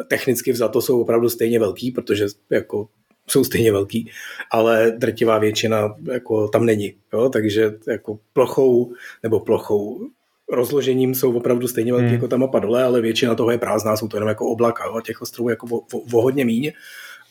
technicky 0.08 0.52
vzato 0.52 0.80
jsou 0.80 1.00
opravdu 1.00 1.28
stejně 1.28 1.58
velký, 1.58 1.90
protože 1.90 2.26
jako 2.50 2.88
jsou 3.26 3.44
stejně 3.44 3.72
velký, 3.72 4.10
ale 4.50 4.92
drtivá 4.98 5.38
většina 5.38 5.94
jako 6.12 6.48
tam 6.48 6.66
není. 6.66 6.94
Jo? 7.12 7.28
Takže 7.28 7.74
jako 7.88 8.18
plochou 8.32 8.92
nebo 9.22 9.40
plochou 9.40 10.08
rozložením 10.50 11.14
jsou 11.14 11.36
opravdu 11.36 11.68
stejně 11.68 11.92
velký 11.92 12.06
hmm. 12.06 12.14
jako 12.14 12.28
ta 12.28 12.36
mapa 12.36 12.58
dole, 12.58 12.84
ale 12.84 13.00
většina 13.00 13.34
toho 13.34 13.50
je 13.50 13.58
prázdná, 13.58 13.96
jsou 13.96 14.08
to 14.08 14.16
jenom 14.16 14.28
jako 14.28 14.46
oblaka, 14.46 14.84
jo? 14.86 15.00
těch 15.00 15.22
ostrovů 15.22 15.50
jako 15.50 15.66
o, 15.66 15.78
o, 15.78 15.98
o 16.12 16.22
hodně 16.22 16.44
míň, 16.44 16.72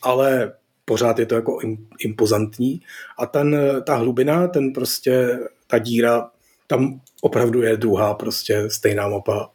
ale 0.02 0.52
pořád 0.84 1.18
je 1.18 1.26
to 1.26 1.34
jako 1.34 1.58
impozantní 1.98 2.80
a 3.18 3.26
ten, 3.26 3.56
ta 3.86 3.94
hlubina, 3.94 4.48
ten 4.48 4.72
prostě, 4.72 5.38
ta 5.66 5.78
díra, 5.78 6.30
tam 6.66 7.00
opravdu 7.20 7.62
je 7.62 7.76
druhá 7.76 8.14
prostě 8.14 8.70
stejná 8.70 9.08
mapa 9.08 9.50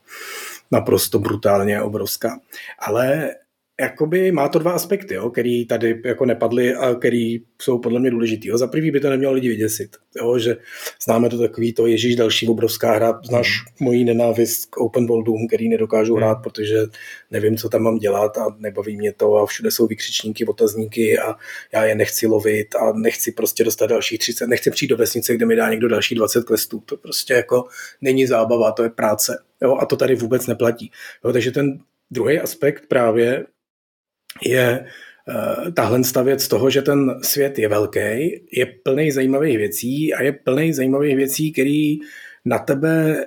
naprosto 0.71 1.19
brutálně 1.19 1.81
obrovská. 1.81 2.39
Ale 2.79 3.29
jakoby 3.81 4.31
má 4.31 4.49
to 4.49 4.59
dva 4.59 4.71
aspekty, 4.71 5.13
jo, 5.13 5.29
který 5.29 5.65
tady 5.65 6.01
jako 6.05 6.25
nepadly 6.25 6.75
a 6.75 6.95
který 6.95 7.39
jsou 7.61 7.79
podle 7.79 7.99
mě 7.99 8.11
důležitý. 8.11 8.47
Jo. 8.47 8.57
Za 8.57 8.67
prvý 8.67 8.91
by 8.91 8.99
to 8.99 9.09
nemělo 9.09 9.33
lidi 9.33 9.49
vyděsit, 9.49 9.97
jo, 10.21 10.39
že 10.39 10.57
známe 11.03 11.29
to 11.29 11.37
takový 11.37 11.73
to, 11.73 11.87
ježíš, 11.87 12.15
další 12.15 12.47
obrovská 12.47 12.93
hra, 12.93 13.19
znáš 13.25 13.47
mm. 13.79 13.85
mojí 13.85 14.03
nenávist 14.03 14.65
k 14.65 14.77
open 14.77 15.07
worldům, 15.07 15.47
který 15.47 15.69
nedokážu 15.69 16.13
mm. 16.13 16.17
hrát, 16.17 16.35
protože 16.35 16.77
nevím, 17.31 17.57
co 17.57 17.69
tam 17.69 17.81
mám 17.81 17.97
dělat 17.97 18.37
a 18.37 18.55
nebaví 18.57 18.97
mě 18.97 19.13
to 19.13 19.35
a 19.35 19.45
všude 19.45 19.71
jsou 19.71 19.87
vykřičníky, 19.87 20.45
otazníky 20.45 21.19
a 21.19 21.35
já 21.73 21.85
je 21.85 21.95
nechci 21.95 22.27
lovit 22.27 22.75
a 22.75 22.91
nechci 22.93 23.31
prostě 23.31 23.63
dostat 23.63 23.87
dalších 23.87 24.19
30, 24.19 24.47
nechci 24.47 24.71
přijít 24.71 24.89
do 24.89 24.97
vesnice, 24.97 25.35
kde 25.35 25.45
mi 25.45 25.55
dá 25.55 25.69
někdo 25.69 25.87
další 25.87 26.15
20 26.15 26.43
questů. 26.43 26.83
To 26.85 26.97
prostě 26.97 27.33
jako 27.33 27.63
není 28.01 28.27
zábava, 28.27 28.71
to 28.71 28.83
je 28.83 28.89
práce. 28.89 29.43
Jo, 29.61 29.77
a 29.77 29.85
to 29.85 29.95
tady 29.95 30.15
vůbec 30.15 30.47
neplatí. 30.47 30.91
Jo, 31.25 31.33
takže 31.33 31.51
ten 31.51 31.79
druhý 32.11 32.39
aspekt 32.39 32.83
právě 32.87 33.45
je 34.45 34.85
uh, 35.27 35.73
tahle 35.73 36.01
věc 36.23 36.47
toho, 36.47 36.69
že 36.69 36.81
ten 36.81 37.19
svět 37.21 37.59
je 37.59 37.67
velký, 37.67 37.99
je 38.51 38.65
plný 38.83 39.11
zajímavých 39.11 39.57
věcí 39.57 40.13
a 40.13 40.23
je 40.23 40.31
plný 40.31 40.73
zajímavých 40.73 41.15
věcí, 41.15 41.53
které 41.53 41.95
na 42.45 42.59
tebe 42.59 43.25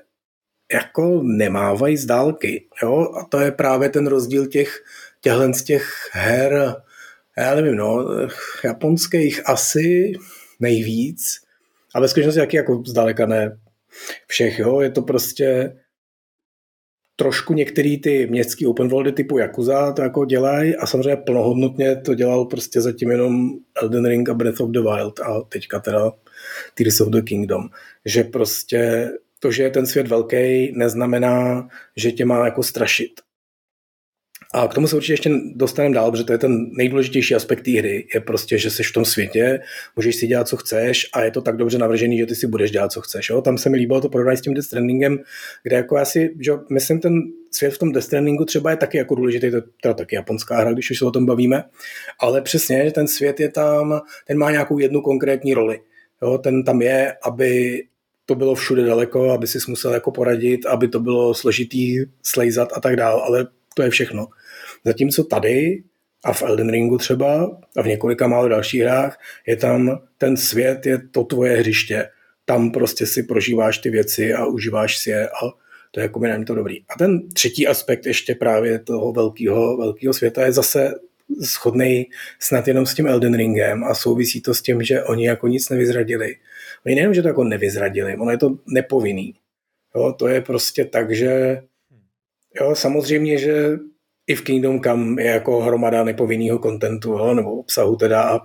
jako 0.72 1.20
nemávají 1.22 1.96
z 1.96 2.06
dálky. 2.06 2.64
Jo? 2.82 3.12
A 3.20 3.24
to 3.24 3.40
je 3.40 3.50
právě 3.50 3.88
ten 3.88 4.06
rozdíl 4.06 4.46
těch 4.46 4.82
těchhle 5.20 5.54
z 5.54 5.62
těch 5.62 6.10
her, 6.12 6.74
já 7.38 7.54
nevím, 7.54 7.76
no, 7.76 8.06
japonských 8.64 9.48
asi 9.48 10.12
nejvíc, 10.60 11.40
a 11.94 12.00
ve 12.00 12.08
skutečnosti 12.08 12.40
taky 12.40 12.56
jako 12.56 12.82
zdaleka 12.86 13.26
ne 13.26 13.58
všech, 14.26 14.58
jo? 14.58 14.80
je 14.80 14.90
to 14.90 15.02
prostě 15.02 15.76
trošku 17.20 17.54
některý 17.54 18.00
ty 18.00 18.26
městský 18.30 18.66
open 18.66 18.88
worldy 18.88 19.12
typu 19.12 19.38
Yakuza 19.38 19.92
to 19.92 20.02
jako 20.02 20.24
dělají 20.24 20.76
a 20.76 20.86
samozřejmě 20.86 21.16
plnohodnotně 21.16 21.96
to 21.96 22.14
dělal 22.14 22.44
prostě 22.44 22.80
zatím 22.80 23.10
jenom 23.10 23.50
Elden 23.82 24.06
Ring 24.06 24.28
a 24.28 24.34
Breath 24.34 24.60
of 24.60 24.70
the 24.70 24.80
Wild 24.80 25.20
a 25.20 25.40
teďka 25.48 25.80
teda 25.80 26.12
Tears 26.74 27.00
of 27.00 27.08
the 27.08 27.22
Kingdom. 27.22 27.68
Že 28.04 28.24
prostě 28.24 29.10
to, 29.38 29.50
že 29.50 29.62
je 29.62 29.70
ten 29.70 29.86
svět 29.86 30.08
velký, 30.08 30.72
neznamená, 30.76 31.68
že 31.96 32.12
tě 32.12 32.24
má 32.24 32.44
jako 32.44 32.62
strašit. 32.62 33.20
A 34.52 34.68
k 34.68 34.74
tomu 34.74 34.86
se 34.86 34.96
určitě 34.96 35.12
ještě 35.12 35.30
dostaneme 35.54 35.94
dál, 35.94 36.10
protože 36.10 36.24
to 36.24 36.32
je 36.32 36.38
ten 36.38 36.70
nejdůležitější 36.70 37.34
aspekt 37.34 37.62
té 37.62 37.70
hry. 37.70 38.06
Je 38.14 38.20
prostě, 38.20 38.58
že 38.58 38.70
jsi 38.70 38.82
v 38.82 38.92
tom 38.92 39.04
světě, 39.04 39.60
můžeš 39.96 40.16
si 40.16 40.26
dělat, 40.26 40.48
co 40.48 40.56
chceš 40.56 41.06
a 41.12 41.22
je 41.22 41.30
to 41.30 41.42
tak 41.42 41.56
dobře 41.56 41.78
navržený, 41.78 42.18
že 42.18 42.26
ty 42.26 42.34
si 42.34 42.46
budeš 42.46 42.70
dělat, 42.70 42.92
co 42.92 43.00
chceš. 43.00 43.28
Jo? 43.28 43.42
Tam 43.42 43.58
se 43.58 43.68
mi 43.68 43.76
líbilo 43.76 44.00
to 44.00 44.08
porovnání 44.08 44.36
s 44.36 44.40
tím 44.40 44.54
Death 44.54 44.66
Strandingem, 44.66 45.18
kde 45.62 45.76
jako 45.76 45.96
já 45.96 46.04
si, 46.04 46.34
že 46.40 46.52
myslím, 46.70 47.00
ten 47.00 47.22
svět 47.50 47.70
v 47.70 47.78
tom 47.78 47.92
Death 47.92 48.06
Strandingu 48.06 48.44
třeba 48.44 48.70
je 48.70 48.76
taky 48.76 48.98
jako 48.98 49.14
důležitý, 49.14 49.50
to 49.50 49.56
je 49.56 49.62
teda 49.82 49.94
taky 49.94 50.16
japonská 50.16 50.60
hra, 50.60 50.72
když 50.72 50.90
už 50.90 50.98
se 50.98 51.04
o 51.04 51.10
tom 51.10 51.26
bavíme, 51.26 51.64
ale 52.20 52.42
přesně, 52.42 52.84
že 52.84 52.90
ten 52.90 53.08
svět 53.08 53.40
je 53.40 53.48
tam, 53.48 54.00
ten 54.26 54.38
má 54.38 54.50
nějakou 54.50 54.78
jednu 54.78 55.00
konkrétní 55.00 55.54
roli. 55.54 55.80
Jo? 56.22 56.38
Ten 56.38 56.64
tam 56.64 56.82
je, 56.82 57.14
aby 57.22 57.82
to 58.26 58.34
bylo 58.34 58.54
všude 58.54 58.84
daleko, 58.84 59.30
aby 59.30 59.46
si 59.46 59.58
musel 59.68 59.94
jako 59.94 60.10
poradit, 60.10 60.66
aby 60.66 60.88
to 60.88 61.00
bylo 61.00 61.34
složitý 61.34 61.98
slejzat 62.22 62.68
a 62.74 62.80
tak 62.80 62.96
dál, 62.96 63.18
ale 63.18 63.46
to 63.74 63.82
je 63.82 63.90
všechno. 63.90 64.28
Zatímco 64.84 65.24
tady 65.24 65.82
a 66.24 66.32
v 66.32 66.42
Elden 66.42 66.70
Ringu 66.70 66.98
třeba 66.98 67.58
a 67.76 67.82
v 67.82 67.86
několika 67.86 68.26
málo 68.26 68.48
dalších 68.48 68.80
hrách 68.80 69.18
je 69.46 69.56
tam 69.56 70.00
ten 70.18 70.36
svět, 70.36 70.86
je 70.86 70.98
to 71.10 71.24
tvoje 71.24 71.56
hřiště. 71.56 72.08
Tam 72.44 72.70
prostě 72.70 73.06
si 73.06 73.22
prožíváš 73.22 73.78
ty 73.78 73.90
věci 73.90 74.34
a 74.34 74.46
užíváš 74.46 74.98
si 74.98 75.10
je 75.10 75.28
a 75.28 75.40
to 75.90 76.00
je 76.00 76.02
jako 76.02 76.18
by 76.18 76.44
to 76.44 76.54
dobrý. 76.54 76.80
A 76.88 76.98
ten 76.98 77.28
třetí 77.28 77.66
aspekt 77.66 78.06
ještě 78.06 78.34
právě 78.34 78.78
toho 78.78 79.12
velkého, 79.12 79.76
velkého 79.76 80.14
světa 80.14 80.44
je 80.44 80.52
zase 80.52 80.94
shodný 81.40 82.06
snad 82.38 82.68
jenom 82.68 82.86
s 82.86 82.94
tím 82.94 83.06
Elden 83.06 83.36
Ringem 83.36 83.84
a 83.84 83.94
souvisí 83.94 84.40
to 84.40 84.54
s 84.54 84.62
tím, 84.62 84.82
že 84.82 85.04
oni 85.04 85.26
jako 85.26 85.48
nic 85.48 85.68
nevyzradili. 85.68 86.36
Oni 86.86 86.94
nejenom, 86.94 87.14
že 87.14 87.22
to 87.22 87.28
jako 87.28 87.44
nevyzradili, 87.44 88.16
ono 88.16 88.30
je 88.30 88.38
to 88.38 88.56
nepovinný. 88.66 89.34
Jo, 89.94 90.14
to 90.18 90.28
je 90.28 90.40
prostě 90.40 90.84
tak, 90.84 91.14
že 91.14 91.62
jo, 92.60 92.74
samozřejmě, 92.74 93.38
že 93.38 93.78
i 94.26 94.34
v 94.34 94.42
Kingdom 94.42 94.80
Come 94.80 95.22
je 95.22 95.30
jako 95.30 95.60
hromada 95.60 96.04
nepovinného 96.04 96.58
kontentu, 96.58 97.10
jo, 97.10 97.34
nebo 97.34 97.50
obsahu 97.50 97.96
teda 97.96 98.22
a 98.22 98.40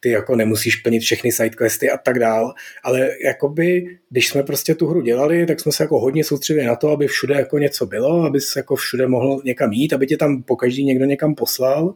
ty 0.00 0.10
jako 0.10 0.36
nemusíš 0.36 0.76
plnit 0.76 1.02
všechny 1.02 1.32
sidequesty 1.32 1.90
a 1.90 1.98
tak 1.98 2.18
dál, 2.18 2.54
ale 2.84 3.10
jakoby, 3.24 3.98
když 4.10 4.28
jsme 4.28 4.42
prostě 4.42 4.74
tu 4.74 4.86
hru 4.86 5.00
dělali, 5.00 5.46
tak 5.46 5.60
jsme 5.60 5.72
se 5.72 5.82
jako 5.82 6.00
hodně 6.00 6.24
soustředili 6.24 6.66
na 6.66 6.76
to, 6.76 6.90
aby 6.90 7.06
všude 7.06 7.34
jako 7.34 7.58
něco 7.58 7.86
bylo, 7.86 8.22
aby 8.22 8.40
se 8.40 8.58
jako 8.58 8.76
všude 8.76 9.06
mohl 9.06 9.42
někam 9.44 9.72
jít, 9.72 9.92
aby 9.92 10.06
tě 10.06 10.16
tam 10.16 10.42
pokaždý 10.42 10.84
někdo 10.84 11.04
někam 11.04 11.34
poslal 11.34 11.94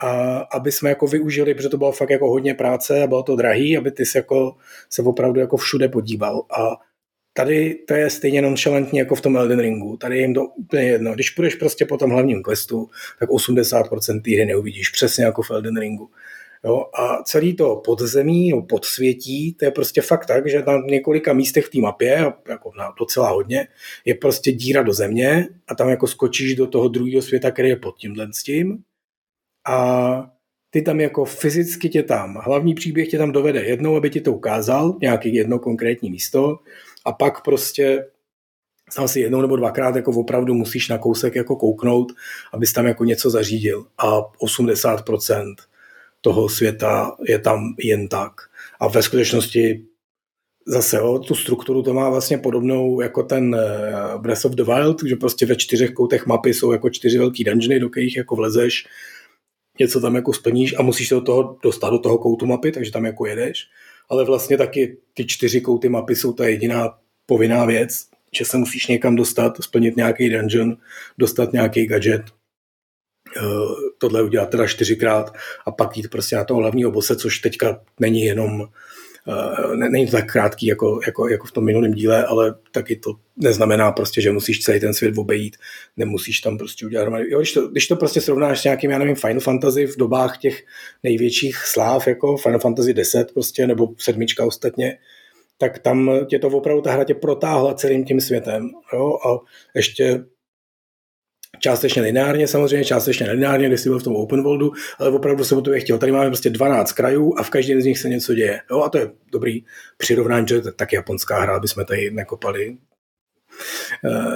a 0.00 0.38
aby 0.38 0.72
jsme 0.72 0.88
jako 0.88 1.06
využili, 1.06 1.54
protože 1.54 1.68
to 1.68 1.78
bylo 1.78 1.92
fakt 1.92 2.10
jako 2.10 2.30
hodně 2.30 2.54
práce 2.54 3.02
a 3.02 3.06
bylo 3.06 3.22
to 3.22 3.36
drahý, 3.36 3.76
aby 3.76 3.90
ty 3.90 4.06
se, 4.06 4.18
jako, 4.18 4.56
se 4.90 5.02
opravdu 5.02 5.40
jako 5.40 5.56
všude 5.56 5.88
podíval. 5.88 6.42
A 6.58 6.76
tady 7.36 7.74
to 7.74 7.94
je 7.94 8.10
stejně 8.10 8.42
nonchalantní 8.42 8.98
jako 8.98 9.14
v 9.14 9.20
tom 9.20 9.36
Elden 9.36 9.60
Ringu. 9.60 9.96
Tady 9.96 10.16
je 10.16 10.22
jim 10.22 10.34
to 10.34 10.44
úplně 10.44 10.82
jedno. 10.82 11.14
Když 11.14 11.30
půjdeš 11.30 11.54
prostě 11.54 11.86
po 11.86 11.96
tom 11.96 12.10
hlavním 12.10 12.42
questu, 12.42 12.90
tak 13.18 13.28
80% 13.28 14.22
té 14.22 14.30
hry 14.30 14.46
neuvidíš, 14.46 14.88
přesně 14.88 15.24
jako 15.24 15.42
v 15.42 15.50
Elden 15.50 15.80
Ringu. 15.80 16.10
Jo, 16.64 16.86
a 16.94 17.22
celý 17.22 17.56
to 17.56 17.76
podzemí, 17.76 18.50
no, 18.50 18.62
podsvětí, 18.62 19.54
to 19.54 19.64
je 19.64 19.70
prostě 19.70 20.00
fakt 20.00 20.26
tak, 20.26 20.50
že 20.50 20.62
na 20.66 20.72
několika 20.88 21.32
místech 21.32 21.66
v 21.66 21.70
té 21.70 21.78
mapě, 21.78 22.32
jako 22.48 22.72
na 22.78 22.94
docela 22.98 23.30
hodně, 23.30 23.68
je 24.04 24.14
prostě 24.14 24.52
díra 24.52 24.82
do 24.82 24.92
země 24.92 25.48
a 25.68 25.74
tam 25.74 25.88
jako 25.88 26.06
skočíš 26.06 26.54
do 26.54 26.66
toho 26.66 26.88
druhého 26.88 27.22
světa, 27.22 27.50
který 27.50 27.68
je 27.68 27.76
pod 27.76 27.96
tímhle 27.98 28.28
s 28.32 28.42
tím 28.42 28.78
a 29.68 30.30
ty 30.70 30.82
tam 30.82 31.00
jako 31.00 31.24
fyzicky 31.24 31.88
tě 31.88 32.02
tam, 32.02 32.34
hlavní 32.44 32.74
příběh 32.74 33.08
tě 33.08 33.18
tam 33.18 33.32
dovede 33.32 33.64
jednou, 33.64 33.96
aby 33.96 34.10
ti 34.10 34.20
to 34.20 34.32
ukázal, 34.32 34.98
nějaký 35.00 35.34
jedno 35.34 35.58
konkrétní 35.58 36.10
místo 36.10 36.58
a 37.04 37.12
pak 37.12 37.44
prostě 37.44 38.06
tam 38.96 39.08
si 39.08 39.20
jednou 39.20 39.40
nebo 39.40 39.56
dvakrát 39.56 39.96
jako 39.96 40.10
opravdu 40.10 40.54
musíš 40.54 40.88
na 40.88 40.98
kousek 40.98 41.34
jako 41.34 41.56
kouknout, 41.56 42.12
abys 42.52 42.72
tam 42.72 42.86
jako 42.86 43.04
něco 43.04 43.30
zařídil 43.30 43.86
a 43.98 44.20
80% 44.20 45.54
toho 46.20 46.48
světa 46.48 47.16
je 47.28 47.38
tam 47.38 47.74
jen 47.78 48.08
tak. 48.08 48.32
A 48.80 48.88
ve 48.88 49.02
skutečnosti 49.02 49.84
zase 50.66 51.00
o 51.00 51.18
tu 51.18 51.34
strukturu 51.34 51.82
to 51.82 51.94
má 51.94 52.10
vlastně 52.10 52.38
podobnou 52.38 53.00
jako 53.00 53.22
ten 53.22 53.54
eh, 53.54 54.18
Breath 54.18 54.44
of 54.44 54.52
the 54.52 54.64
Wild, 54.64 55.02
že 55.04 55.16
prostě 55.16 55.46
ve 55.46 55.56
čtyřech 55.56 55.92
koutech 55.92 56.26
mapy 56.26 56.54
jsou 56.54 56.72
jako 56.72 56.90
čtyři 56.90 57.18
velký 57.18 57.44
dungeony, 57.44 57.80
do 57.80 57.88
kterých 57.88 58.16
jako 58.16 58.36
vlezeš, 58.36 58.86
něco 59.80 60.00
tam 60.00 60.14
jako 60.14 60.32
splníš 60.32 60.74
a 60.78 60.82
musíš 60.82 61.08
se 61.08 61.14
do 61.14 61.20
toho 61.20 61.58
dostat 61.62 61.90
do 61.90 61.98
toho 61.98 62.18
koutu 62.18 62.46
mapy, 62.46 62.72
takže 62.72 62.92
tam 62.92 63.04
jako 63.04 63.26
jedeš. 63.26 63.68
Ale 64.08 64.24
vlastně 64.24 64.58
taky 64.58 64.96
ty 65.14 65.26
čtyři 65.26 65.60
kouty 65.60 65.88
mapy 65.88 66.16
jsou 66.16 66.32
ta 66.32 66.46
jediná 66.46 66.98
povinná 67.26 67.64
věc, 67.64 68.06
že 68.32 68.44
se 68.44 68.56
musíš 68.56 68.86
někam 68.86 69.16
dostat, 69.16 69.56
splnit 69.60 69.96
nějaký 69.96 70.30
dungeon, 70.30 70.76
dostat 71.18 71.52
nějaký 71.52 71.86
gadget, 71.86 72.22
eh, 73.36 73.40
tohle 73.98 74.22
udělat 74.22 74.50
teda 74.50 74.66
čtyřikrát 74.66 75.34
a 75.66 75.70
pak 75.70 75.96
jít 75.96 76.10
prostě 76.10 76.36
na 76.36 76.44
toho 76.44 76.60
hlavního 76.60 76.90
bose, 76.90 77.16
což 77.16 77.38
teďka 77.38 77.80
není 78.00 78.22
jenom 78.22 78.68
Eh, 79.28 79.76
není 79.76 80.06
to 80.06 80.12
tak 80.12 80.32
krátký 80.32 80.66
jako, 80.66 81.00
jako, 81.06 81.28
jako 81.28 81.46
v 81.46 81.52
tom 81.52 81.64
minulém 81.64 81.92
díle, 81.92 82.24
ale 82.24 82.54
taky 82.72 82.96
to 82.96 83.14
neznamená 83.36 83.92
prostě, 83.92 84.20
že 84.20 84.32
musíš 84.32 84.60
celý 84.60 84.80
ten 84.80 84.94
svět 84.94 85.18
obejít, 85.18 85.56
nemusíš 85.96 86.40
tam 86.40 86.58
prostě 86.58 86.86
udělat 86.86 87.02
hromady. 87.02 87.30
Jo, 87.30 87.38
když, 87.38 87.52
to, 87.52 87.68
když 87.68 87.86
to 87.86 87.96
prostě 87.96 88.20
srovnáš 88.20 88.60
s 88.60 88.64
nějakým, 88.64 88.90
já 88.90 88.98
nevím, 88.98 89.14
Final 89.14 89.40
Fantasy 89.40 89.86
v 89.86 89.96
dobách 89.96 90.38
těch 90.38 90.64
největších 91.02 91.56
sláv, 91.56 92.06
jako 92.06 92.36
Final 92.36 92.60
Fantasy 92.60 92.94
10 92.94 93.32
prostě, 93.32 93.66
nebo 93.66 93.88
sedmička 93.98 94.46
ostatně, 94.46 94.98
tak 95.58 95.78
tam 95.78 96.10
tě 96.26 96.38
to 96.38 96.48
opravdu, 96.48 96.82
ta 96.82 96.92
hra 96.92 97.04
tě 97.04 97.14
protáhla 97.14 97.74
celým 97.74 98.04
tím 98.04 98.20
světem. 98.20 98.70
Jo? 98.92 99.18
A 99.26 99.38
ještě 99.74 100.24
částečně 101.58 102.02
lineárně 102.02 102.48
samozřejmě, 102.48 102.84
částečně 102.84 103.30
lineárně, 103.30 103.68
když 103.68 103.80
jsi 103.80 103.88
byl 103.88 103.98
v 103.98 104.02
tom 104.02 104.16
open 104.16 104.42
worldu, 104.42 104.72
ale 104.98 105.10
opravdu 105.10 105.44
se 105.44 105.54
o 105.54 105.60
to 105.60 105.70
chtěl. 105.74 105.98
Tady 105.98 106.12
máme 106.12 106.26
prostě 106.26 106.50
12 106.50 106.92
krajů 106.92 107.34
a 107.38 107.42
v 107.42 107.50
každém 107.50 107.80
z 107.80 107.84
nich 107.84 107.98
se 107.98 108.08
něco 108.08 108.34
děje. 108.34 108.60
Jo, 108.70 108.82
a 108.82 108.88
to 108.88 108.98
je 108.98 109.10
dobrý 109.32 109.64
přirovnání, 109.96 110.46
že 110.48 110.60
to 110.60 110.68
je 110.68 110.72
tak 110.72 110.92
japonská 110.92 111.40
hra, 111.40 111.56
aby 111.56 111.68
jsme 111.68 111.84
tady 111.84 112.10
nekopali 112.10 112.76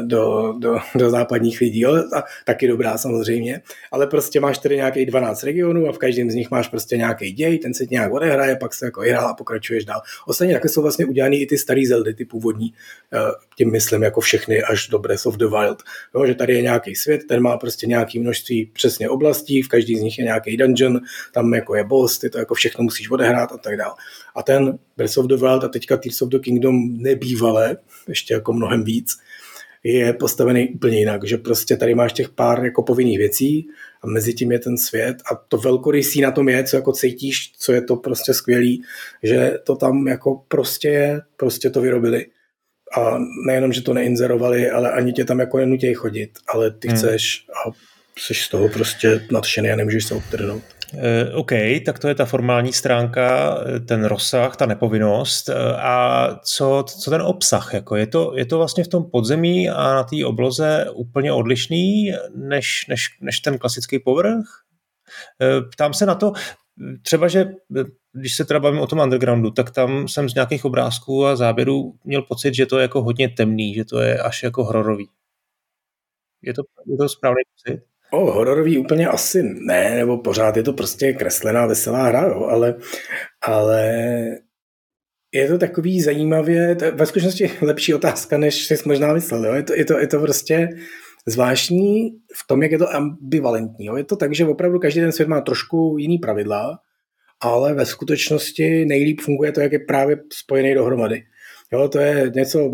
do, 0.03 0.55
do, 0.59 0.79
do 0.95 1.11
západních 1.11 1.61
lidí, 1.61 1.81
jo? 1.81 1.97
a 2.16 2.25
taky 2.45 2.69
dobrá 2.69 2.99
samozřejmě, 2.99 3.62
ale 3.93 4.07
prostě 4.07 4.41
máš 4.41 4.59
tady 4.59 4.77
nějaký 4.77 5.07
12 5.07 5.43
regionů 5.43 5.89
a 5.89 5.93
v 5.93 5.99
každém 5.99 6.31
z 6.31 6.35
nich 6.35 6.51
máš 6.51 6.69
prostě 6.69 6.97
nějaký 6.97 7.33
děj, 7.33 7.59
ten 7.59 7.75
se 7.75 7.85
nějak 7.91 8.12
odehraje, 8.12 8.57
pak 8.57 8.75
se 8.75 8.85
jako 8.85 9.01
hrál 9.01 9.29
a 9.29 9.35
pokračuješ 9.35 9.85
dál. 9.85 10.01
Ostatně 10.27 10.55
také 10.55 10.69
jsou 10.69 10.83
vlastně 10.83 11.07
udělané 11.07 11.37
i 11.37 11.47
ty 11.47 11.59
staré 11.59 11.83
Zeldy, 11.89 12.14
ty 12.14 12.25
původní, 12.25 12.75
eh, 13.12 13.19
tím 13.57 13.73
myslím 13.73 14.03
jako 14.03 14.21
všechny 14.21 14.62
až 14.62 14.89
do 14.89 14.99
Breath 14.99 15.27
of 15.27 15.37
the 15.37 15.47
Wild, 15.47 15.83
jo? 16.14 16.27
že 16.27 16.35
tady 16.35 16.55
je 16.55 16.62
nějaký 16.62 16.95
svět, 16.95 17.21
ten 17.29 17.41
má 17.43 17.57
prostě 17.57 17.87
nějaký 17.87 18.19
množství 18.19 18.71
přesně 18.73 19.09
oblastí, 19.09 19.62
v 19.62 19.69
každý 19.69 19.97
z 19.97 20.01
nich 20.01 20.19
je 20.19 20.25
nějaký 20.25 20.57
dungeon, 20.57 21.01
tam 21.33 21.55
jako 21.55 21.75
je 21.75 21.85
boss, 21.85 22.19
ty 22.19 22.31
to 22.31 22.39
jako 22.39 22.55
všechno 22.55 22.85
musíš 22.85 23.11
odehrát 23.11 23.53
a 23.53 23.59
tak 23.59 23.77
dále. 23.77 23.95
A 24.39 24.43
ten 24.43 24.78
Breath 24.97 25.18
of 25.18 25.26
the 25.26 25.36
Wild 25.36 25.64
a 25.64 25.68
teďka 25.68 25.97
Tears 25.97 26.22
of 26.22 26.28
the 26.28 26.39
Kingdom 26.39 27.03
nebývalé, 27.03 27.76
ještě 28.09 28.34
jako 28.34 28.53
mnohem 28.53 28.84
víc, 28.84 29.18
je 29.84 30.12
postavený 30.12 30.68
úplně 30.68 30.99
jinak, 30.99 31.24
že 31.24 31.36
prostě 31.36 31.76
tady 31.76 31.95
máš 31.95 32.12
těch 32.12 32.28
pár 32.28 32.64
jako 32.64 32.82
povinných 32.82 33.18
věcí 33.18 33.68
a 34.03 34.07
mezi 34.07 34.34
tím 34.34 34.53
je 34.53 34.59
ten 34.59 34.78
svět 34.78 35.16
a 35.32 35.34
to 35.34 35.57
velkorysí 35.57 36.20
na 36.20 36.30
tom 36.30 36.49
je, 36.49 36.64
co 36.64 36.76
jako 36.76 36.93
cítíš, 36.93 37.53
co 37.59 37.72
je 37.72 37.82
to 37.82 37.97
prostě 37.97 38.34
skvělý, 38.34 38.82
že 39.22 39.59
to 39.64 39.76
tam 39.76 40.09
jako 40.09 40.43
prostě 40.49 40.89
je, 40.89 41.20
prostě 41.36 41.70
to 41.70 41.80
vyrobili. 41.80 42.26
A 42.99 43.18
nejenom, 43.47 43.72
že 43.72 43.82
to 43.82 43.95
neinzerovali, 43.95 44.70
ale 44.70 44.93
ani 44.93 45.12
tě 45.12 45.24
tam 45.24 45.39
jako 45.39 45.59
nenutějí 45.59 45.95
chodit, 45.95 46.30
ale 46.55 46.70
ty 46.70 46.89
hmm. 46.89 46.97
chceš 46.97 47.47
a 47.49 47.70
jsi 48.18 48.34
z 48.34 48.49
toho 48.49 48.68
prostě 48.68 49.26
nadšený 49.30 49.70
a 49.70 49.76
nemůžeš 49.76 50.05
se 50.05 50.14
odtrhnout. 50.14 50.78
Eh, 50.95 51.32
OK, 51.34 51.51
tak 51.86 51.99
to 51.99 52.09
je 52.09 52.14
ta 52.14 52.24
formální 52.24 52.72
stránka, 52.72 53.59
eh, 53.76 53.80
ten 53.80 54.05
rozsah, 54.05 54.57
ta 54.57 54.66
nepovinnost. 54.66 55.49
Eh, 55.49 55.55
a 55.76 56.28
co, 56.45 56.84
co 57.03 57.11
ten 57.11 57.22
obsah? 57.22 57.74
Jako 57.74 57.97
je, 57.97 58.07
to, 58.07 58.32
je 58.36 58.47
to 58.47 58.59
vlastně 58.59 58.84
v 58.84 58.89
tom 58.89 59.11
podzemí 59.11 59.70
a 59.70 59.95
na 59.95 60.05
té 60.05 60.24
obloze 60.26 60.86
úplně 60.95 61.32
odlišný 61.32 62.12
než, 62.34 62.86
než, 62.89 63.18
než 63.20 63.41
ten 63.41 63.59
klasický 63.59 63.99
povrch? 63.99 64.45
Ptám 65.72 65.95
se 65.95 66.07
na 66.07 66.14
to, 66.14 66.32
třeba, 67.03 67.28
že 67.28 67.47
když 68.12 68.36
se 68.36 68.45
teda 68.45 68.61
bavím 68.61 68.80
o 68.80 68.86
tom 68.86 68.99
undergroundu, 68.99 69.51
tak 69.51 69.70
tam 69.70 70.09
jsem 70.09 70.28
z 70.28 70.34
nějakých 70.34 70.64
obrázků 70.64 71.26
a 71.26 71.36
záběrů 71.36 71.95
měl 72.05 72.22
pocit, 72.22 72.55
že 72.55 72.66
to 72.66 72.78
je 72.78 72.82
jako 72.82 73.03
hodně 73.03 73.28
temný, 73.28 73.74
že 73.74 73.84
to 73.84 74.01
je 74.01 74.18
až 74.18 74.43
jako 74.43 74.64
hororový. 74.64 75.09
Je 76.43 76.55
to, 76.55 76.62
je 76.86 76.97
to 76.97 77.09
správný 77.09 77.43
pocit? 77.55 77.97
O, 78.11 78.31
hororový 78.31 78.79
úplně 78.79 79.09
asi 79.09 79.43
ne, 79.43 79.97
nebo 79.97 80.19
pořád 80.19 80.57
je 80.57 80.63
to 80.63 80.73
prostě 80.73 81.13
kreslená, 81.13 81.67
veselá 81.67 82.07
hra, 82.07 82.27
jo, 82.27 82.45
ale, 82.45 82.75
ale 83.43 83.85
je 85.33 85.49
to 85.49 85.59
takový 85.59 86.01
zajímavě, 86.01 86.75
to 86.75 86.85
je 86.85 86.91
ve 86.91 87.07
skutečnosti 87.07 87.51
lepší 87.61 87.95
otázka, 87.95 88.39
než 88.39 88.67
jsi 88.67 88.77
možná 88.87 89.13
myslel, 89.13 89.47
jo. 89.47 89.55
Je, 89.55 89.63
to, 89.63 89.75
je, 89.75 89.85
to, 89.85 89.99
je 89.99 90.07
to 90.07 90.21
prostě 90.21 90.69
zvláštní 91.27 92.11
v 92.35 92.47
tom, 92.47 92.63
jak 92.63 92.73
je 92.73 92.79
to 92.79 92.95
ambivalentní. 92.95 93.87
Jo. 93.87 93.97
Je 93.97 94.05
to 94.05 94.17
tak, 94.17 94.35
že 94.35 94.47
opravdu 94.47 94.79
každý 94.79 95.01
ten 95.01 95.13
svět 95.13 95.29
má 95.29 95.41
trošku 95.41 95.97
jiný 95.99 96.19
pravidla, 96.19 96.79
ale 97.41 97.75
ve 97.75 97.87
skutečnosti 97.87 98.85
nejlíp 98.85 99.21
funguje 99.21 99.53
to, 99.53 99.61
jak 99.61 99.73
je 99.73 99.79
právě 99.79 100.17
spojený 100.33 100.75
dohromady. 100.75 101.23
Jo, 101.73 101.89
to 101.89 101.99
je 101.99 102.33
něco 102.35 102.71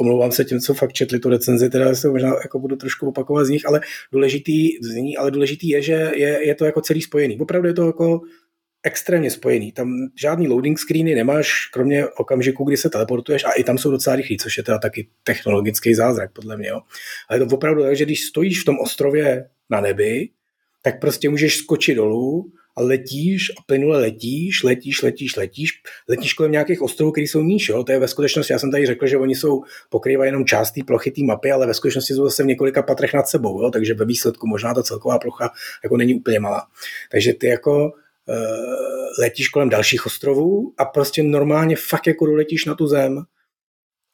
omlouvám 0.00 0.32
se 0.32 0.44
těm, 0.44 0.60
co 0.60 0.74
fakt 0.74 0.92
četli 0.92 1.18
tu 1.18 1.28
recenzi, 1.28 1.70
teda 1.70 1.94
se 1.94 2.08
možná 2.08 2.28
jako 2.28 2.58
budu 2.58 2.76
trošku 2.76 3.08
opakovat 3.08 3.44
z 3.44 3.48
nich, 3.48 3.66
ale 3.66 3.80
důležitý, 4.12 4.68
z 4.82 4.94
ní, 4.94 5.16
ale 5.16 5.30
důležitý 5.30 5.68
je, 5.68 5.82
že 5.82 6.12
je, 6.14 6.46
je 6.46 6.54
to 6.54 6.64
jako 6.64 6.80
celý 6.80 7.02
spojený. 7.02 7.38
Opravdu 7.40 7.68
je 7.68 7.74
to 7.74 7.86
jako 7.86 8.20
extrémně 8.82 9.30
spojený. 9.30 9.72
Tam 9.72 9.94
žádný 10.20 10.48
loading 10.48 10.78
screeny 10.78 11.14
nemáš, 11.14 11.66
kromě 11.72 12.06
okamžiku, 12.06 12.64
kdy 12.64 12.76
se 12.76 12.90
teleportuješ 12.90 13.44
a 13.44 13.50
i 13.50 13.64
tam 13.64 13.78
jsou 13.78 13.90
docela 13.90 14.16
rychlí, 14.16 14.38
což 14.38 14.56
je 14.56 14.62
teda 14.62 14.78
taky 14.78 15.08
technologický 15.24 15.94
zázrak, 15.94 16.32
podle 16.32 16.56
mě. 16.56 16.68
Jo. 16.68 16.80
Ale 17.28 17.38
je 17.38 17.46
to 17.46 17.54
opravdu 17.54 17.82
tak, 17.82 17.96
že 17.96 18.04
když 18.04 18.24
stojíš 18.24 18.62
v 18.62 18.64
tom 18.64 18.78
ostrově 18.78 19.48
na 19.70 19.80
nebi, 19.80 20.28
tak 20.82 21.00
prostě 21.00 21.28
můžeš 21.28 21.56
skočit 21.56 21.96
dolů 21.96 22.52
a 22.76 22.82
letíš 22.82 23.50
a 23.58 23.62
plynule 23.66 24.00
letíš, 24.00 24.62
letíš, 24.62 25.02
letíš, 25.02 25.36
letíš, 25.36 25.70
letíš 26.08 26.34
kolem 26.34 26.52
nějakých 26.52 26.82
ostrovů, 26.82 27.12
které 27.12 27.24
jsou 27.24 27.42
níž. 27.42 27.68
Jo? 27.68 27.84
To 27.84 27.92
je 27.92 27.98
ve 27.98 28.08
skutečnosti, 28.08 28.52
já 28.52 28.58
jsem 28.58 28.70
tady 28.70 28.86
řekl, 28.86 29.06
že 29.06 29.16
oni 29.16 29.34
jsou 29.34 29.62
pokrývají 29.88 30.28
jenom 30.28 30.44
část 30.44 30.72
té 30.72 30.80
plochy 30.86 31.10
té 31.10 31.22
mapy, 31.24 31.52
ale 31.52 31.66
ve 31.66 31.74
skutečnosti 31.74 32.14
jsou 32.14 32.24
zase 32.24 32.42
v 32.42 32.46
několika 32.46 32.82
patrech 32.82 33.14
nad 33.14 33.28
sebou, 33.28 33.62
jo? 33.62 33.70
takže 33.70 33.94
ve 33.94 34.04
výsledku 34.04 34.46
možná 34.46 34.74
ta 34.74 34.82
celková 34.82 35.18
plocha 35.18 35.50
jako 35.82 35.96
není 35.96 36.14
úplně 36.14 36.40
malá. 36.40 36.66
Takže 37.10 37.34
ty 37.34 37.46
jako 37.46 37.84
uh, 37.84 39.22
letíš 39.22 39.48
kolem 39.48 39.68
dalších 39.68 40.06
ostrovů 40.06 40.72
a 40.78 40.84
prostě 40.84 41.22
normálně 41.22 41.76
fakt 41.76 42.06
jako 42.06 42.26
doletíš 42.26 42.64
na 42.64 42.74
tu 42.74 42.86
zem 42.86 43.24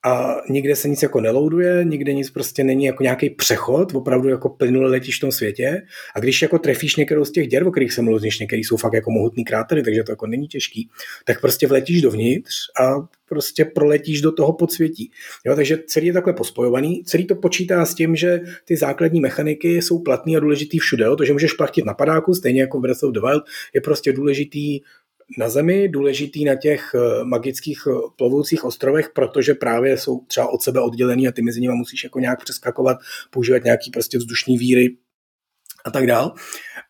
a 0.07 0.37
nikde 0.51 0.77
se 0.77 0.89
nic 0.89 1.03
jako 1.03 1.21
nelouduje, 1.21 1.85
nikde 1.85 2.13
nic 2.13 2.31
prostě 2.31 2.65
není 2.65 2.85
jako 2.85 3.03
nějaký 3.03 3.31
přechod, 3.31 3.95
opravdu 3.95 4.29
jako 4.29 4.49
plynule 4.49 4.91
letíš 4.91 5.17
v 5.17 5.21
tom 5.21 5.33
světě 5.33 5.83
a 6.15 6.21
když 6.21 6.43
jako 6.43 6.59
trefíš 6.59 6.97
některou 6.97 7.25
z 7.25 7.33
těch 7.33 7.49
děr, 7.49 7.67
o 7.67 7.71
kterých 7.71 7.93
jsem 7.93 8.05
mluvil, 8.05 8.31
některý 8.41 8.65
jsou 8.65 8.77
fakt 8.77 8.93
jako 8.93 9.11
mohutný 9.11 9.45
krátery, 9.45 9.83
takže 9.83 10.03
to 10.03 10.13
jako 10.13 10.27
není 10.27 10.49
těžký, 10.49 10.89
tak 11.25 11.41
prostě 11.41 11.67
vletíš 11.67 12.03
dovnitř 12.03 12.55
a 12.81 12.95
prostě 13.29 13.65
proletíš 13.65 14.21
do 14.21 14.33
toho 14.33 14.53
podsvětí. 14.53 15.11
Jo, 15.47 15.57
takže 15.57 15.79
celý 15.87 16.07
je 16.07 16.13
takhle 16.13 16.33
pospojovaný, 16.33 17.05
celý 17.05 17.25
to 17.25 17.35
počítá 17.35 17.87
s 17.87 17.95
tím, 17.95 18.17
že 18.17 18.41
ty 18.65 18.77
základní 18.77 19.21
mechaniky 19.21 19.83
jsou 19.83 19.99
platné 19.99 20.37
a 20.37 20.41
důležitý 20.41 20.79
všude. 20.79 21.05
Jo? 21.05 21.17
To, 21.17 21.25
že 21.25 21.33
můžeš 21.33 21.53
platit 21.53 21.85
na 21.85 21.95
padáku, 21.95 22.35
stejně 22.35 22.61
jako 22.61 22.79
v 22.79 22.83
Breath 22.83 23.03
of 23.03 23.13
the 23.13 23.21
Wild, 23.21 23.43
je 23.75 23.81
prostě 23.81 24.13
důležitý 24.13 24.81
na 25.39 25.49
Zemi, 25.49 25.89
důležitý 25.89 26.45
na 26.45 26.55
těch 26.55 26.95
eh, 26.95 27.25
magických 27.25 27.83
eh, 27.87 27.93
plovoucích 28.17 28.65
ostrovech, 28.65 29.11
protože 29.15 29.55
právě 29.55 29.99
jsou 29.99 30.21
třeba 30.21 30.49
od 30.49 30.63
sebe 30.63 30.81
oddělený 30.81 31.29
a 31.29 31.33
ty 31.33 31.43
mezi 31.43 31.61
nimi 31.61 31.75
musíš 31.75 32.05
jako 32.05 32.19
nějak 32.19 32.43
přeskakovat, 32.43 32.99
používat 33.31 33.65
nějaký 33.65 33.91
prostě 33.91 34.19
vzdušní 34.19 34.59
víry 34.59 34.97
a 35.85 35.91
tak 35.91 36.07
dál. 36.07 36.35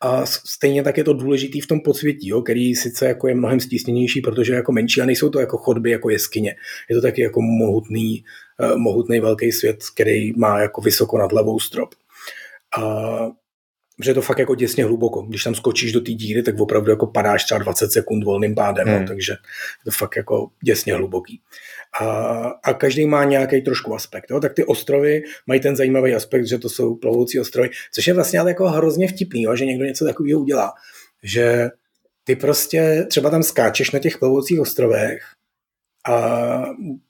A 0.00 0.26
stejně 0.26 0.82
tak 0.82 0.98
je 0.98 1.04
to 1.04 1.12
důležitý 1.12 1.60
v 1.60 1.66
tom 1.66 1.80
podsvětí, 1.80 2.28
jo, 2.28 2.42
který 2.42 2.74
sice 2.74 3.06
jako 3.06 3.28
je 3.28 3.34
mnohem 3.34 3.60
stísněnější, 3.60 4.20
protože 4.20 4.54
jako 4.54 4.72
menší 4.72 5.00
a 5.00 5.06
nejsou 5.06 5.30
to 5.30 5.40
jako 5.40 5.58
chodby, 5.58 5.90
jako 5.90 6.10
jeskyně. 6.10 6.54
Je 6.90 6.96
to 6.96 7.02
taky 7.02 7.22
jako 7.22 7.42
mohutný, 7.42 8.24
uh, 8.60 8.78
mohutný 8.78 9.20
velký 9.20 9.52
svět, 9.52 9.76
který 9.94 10.32
má 10.32 10.58
jako 10.58 10.80
vysoko 10.80 11.18
nad 11.18 11.32
hlavou 11.32 11.60
strop. 11.60 11.94
A 12.78 12.82
že 14.02 14.10
je 14.10 14.14
to 14.14 14.22
fakt 14.22 14.38
jako 14.38 14.54
děsně 14.54 14.84
hluboko. 14.84 15.22
Když 15.22 15.44
tam 15.44 15.54
skočíš 15.54 15.92
do 15.92 16.00
té 16.00 16.12
díry, 16.12 16.42
tak 16.42 16.60
opravdu 16.60 16.90
jako 16.90 17.06
padáš 17.06 17.44
třeba 17.44 17.58
20 17.58 17.92
sekund 17.92 18.24
volným 18.24 18.54
pádem, 18.54 18.88
hmm. 18.88 19.00
no, 19.00 19.06
takže 19.06 19.32
je 19.32 19.84
to 19.84 19.90
fakt 19.90 20.16
jako 20.16 20.50
děsně 20.62 20.94
hluboký. 20.94 21.40
A, 22.00 22.06
a 22.62 22.74
každý 22.74 23.06
má 23.06 23.24
nějaký 23.24 23.62
trošku 23.62 23.94
aspekt. 23.94 24.30
Jo? 24.30 24.40
Tak 24.40 24.54
ty 24.54 24.64
ostrovy 24.64 25.22
mají 25.46 25.60
ten 25.60 25.76
zajímavý 25.76 26.14
aspekt, 26.14 26.46
že 26.46 26.58
to 26.58 26.68
jsou 26.68 26.94
plovoucí 26.94 27.40
ostrovy, 27.40 27.70
což 27.92 28.06
je 28.06 28.14
vlastně 28.14 28.40
ale 28.40 28.50
jako 28.50 28.68
hrozně 28.68 29.08
vtipný, 29.08 29.42
jo? 29.42 29.56
že 29.56 29.66
někdo 29.66 29.84
něco 29.84 30.04
takového 30.04 30.40
udělá. 30.40 30.72
Že 31.22 31.68
ty 32.24 32.36
prostě 32.36 33.06
třeba 33.10 33.30
tam 33.30 33.42
skáčeš 33.42 33.90
na 33.90 33.98
těch 33.98 34.18
plovoucích 34.18 34.60
ostrovech 34.60 35.22
a 36.08 36.64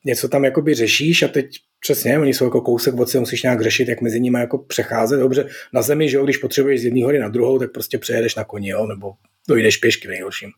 něco 0.05 0.28
tam 0.28 0.45
jakoby 0.45 0.74
řešíš 0.74 1.22
a 1.22 1.28
teď 1.28 1.47
Přesně, 1.87 2.18
oni 2.18 2.34
jsou 2.34 2.45
jako 2.45 2.61
kousek 2.61 2.95
od 2.95 3.09
sebe, 3.09 3.20
musíš 3.20 3.43
nějak 3.43 3.61
řešit, 3.61 3.89
jak 3.89 4.01
mezi 4.01 4.20
nimi 4.20 4.39
jako 4.39 4.59
přecházet. 4.59 5.20
Dobře, 5.20 5.49
na 5.72 5.82
zemi, 5.82 6.09
že 6.09 6.16
jo, 6.16 6.24
když 6.24 6.37
potřebuješ 6.37 6.80
z 6.80 6.84
jedné 6.84 7.05
hory 7.05 7.18
na 7.18 7.28
druhou, 7.28 7.59
tak 7.59 7.72
prostě 7.72 7.99
přejedeš 7.99 8.34
na 8.34 8.45
koni, 8.45 8.68
jo, 8.68 8.87
nebo 8.87 9.12
dojdeš 9.49 9.76
pěšky 9.76 10.09
nejhorším. 10.09 10.51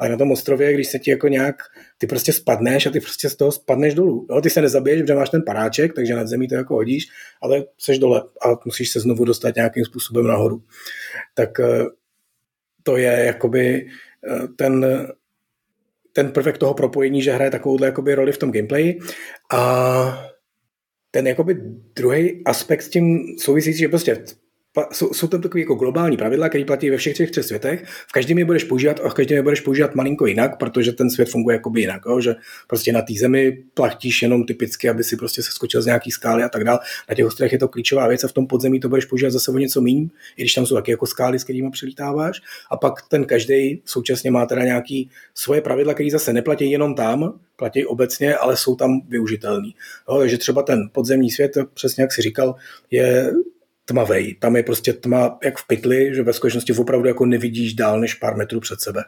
Ale 0.00 0.08
na 0.10 0.16
tom 0.16 0.32
ostrově, 0.32 0.74
když 0.74 0.88
se 0.88 0.98
ti 0.98 1.10
jako 1.10 1.28
nějak, 1.28 1.56
ty 1.98 2.06
prostě 2.06 2.32
spadneš 2.32 2.86
a 2.86 2.90
ty 2.90 3.00
prostě 3.00 3.30
z 3.30 3.36
toho 3.36 3.52
spadneš 3.52 3.94
dolů. 3.94 4.26
Jo? 4.30 4.40
Ty 4.40 4.50
se 4.50 4.60
nezabiješ, 4.62 5.02
protože 5.02 5.14
máš 5.14 5.30
ten 5.30 5.42
paráček, 5.46 5.94
takže 5.94 6.14
nad 6.14 6.28
zemí 6.28 6.48
to 6.48 6.54
jako 6.54 6.74
hodíš, 6.74 7.06
ale 7.42 7.64
seš 7.78 7.98
dole 7.98 8.22
a 8.46 8.48
musíš 8.64 8.90
se 8.90 9.00
znovu 9.00 9.24
dostat 9.24 9.54
nějakým 9.56 9.84
způsobem 9.84 10.26
nahoru. 10.26 10.62
Tak 11.34 11.60
eh, 11.60 11.84
to 12.82 12.96
je 12.96 13.24
jakoby 13.26 13.86
eh, 14.30 14.48
ten, 14.56 15.06
ten 16.12 16.30
prvek 16.30 16.58
toho 16.58 16.74
propojení, 16.74 17.22
že 17.22 17.32
hraje 17.32 17.50
takovouhle 17.50 17.86
jakoby 17.86 18.14
roli 18.14 18.32
v 18.32 18.38
tom 18.38 18.52
gameplay. 18.52 18.98
A 19.52 20.35
ten 21.16 21.26
jakoby 21.26 21.56
druhý 21.96 22.44
aspekt 22.44 22.82
s 22.82 22.88
tím 22.88 23.38
souvisí, 23.38 23.72
že 23.72 23.88
prostě 23.88 24.24
jsou, 24.92 25.14
jsou 25.14 25.26
tam 25.26 25.42
takové 25.42 25.60
jako 25.60 25.74
globální 25.74 26.16
pravidla, 26.16 26.48
které 26.48 26.64
platí 26.64 26.90
ve 26.90 26.96
všech 26.96 27.16
těch 27.16 27.30
třech 27.30 27.44
světech. 27.44 27.84
V 28.08 28.12
každém 28.12 28.38
je 28.38 28.44
budeš 28.44 28.64
používat 28.64 29.00
a 29.04 29.08
v 29.08 29.14
každém 29.14 29.36
je 29.36 29.42
budeš 29.42 29.60
používat 29.60 29.94
malinko 29.94 30.26
jinak, 30.26 30.58
protože 30.58 30.92
ten 30.92 31.10
svět 31.10 31.28
funguje 31.28 31.54
jakoby 31.54 31.80
jinak. 31.80 32.02
Jo? 32.06 32.20
Že 32.20 32.34
prostě 32.66 32.92
na 32.92 33.02
té 33.02 33.14
zemi 33.14 33.64
platíš 33.74 34.22
jenom 34.22 34.44
typicky, 34.44 34.88
aby 34.88 35.04
si 35.04 35.16
prostě 35.16 35.42
se 35.42 35.50
skočil 35.52 35.82
z 35.82 35.86
nějaký 35.86 36.10
skály 36.10 36.42
a 36.42 36.48
tak 36.48 36.64
dále. 36.64 36.78
Na 37.08 37.14
těch 37.14 37.26
ostrovech 37.26 37.52
je 37.52 37.58
to 37.58 37.68
klíčová 37.68 38.08
věc 38.08 38.24
a 38.24 38.28
v 38.28 38.32
tom 38.32 38.46
podzemí 38.46 38.80
to 38.80 38.88
budeš 38.88 39.04
používat 39.04 39.30
zase 39.30 39.50
o 39.50 39.58
něco 39.58 39.80
méně, 39.80 40.08
i 40.36 40.42
když 40.42 40.54
tam 40.54 40.66
jsou 40.66 40.74
taky 40.74 40.90
jako 40.90 41.06
skály, 41.06 41.38
s 41.38 41.44
kterými 41.44 41.70
přilítáváš. 41.70 42.40
A 42.70 42.76
pak 42.76 42.94
ten 43.08 43.24
každý 43.24 43.82
současně 43.84 44.30
má 44.30 44.46
teda 44.46 44.64
nějaký 44.64 45.10
svoje 45.34 45.60
pravidla, 45.60 45.94
které 45.94 46.10
zase 46.10 46.32
neplatí 46.32 46.70
jenom 46.70 46.94
tam, 46.94 47.38
platí 47.56 47.86
obecně, 47.86 48.36
ale 48.36 48.56
jsou 48.56 48.76
tam 48.76 49.00
využitelný. 49.08 49.74
Jo, 50.08 50.18
takže 50.18 50.38
třeba 50.38 50.62
ten 50.62 50.90
podzemní 50.92 51.30
svět, 51.30 51.52
přesně 51.74 52.02
jak 52.02 52.12
si 52.12 52.22
říkal, 52.22 52.54
je 52.90 53.32
tmavej. 53.86 54.34
Tam 54.34 54.56
je 54.56 54.62
prostě 54.62 54.92
tma 54.92 55.38
jak 55.44 55.58
v 55.58 55.66
pytli, 55.66 56.14
že 56.14 56.22
ve 56.22 56.32
skutečnosti 56.32 56.72
opravdu 56.72 57.08
jako 57.08 57.26
nevidíš 57.26 57.74
dál 57.74 58.00
než 58.00 58.14
pár 58.14 58.36
metrů 58.36 58.60
před 58.60 58.80
sebe. 58.80 59.04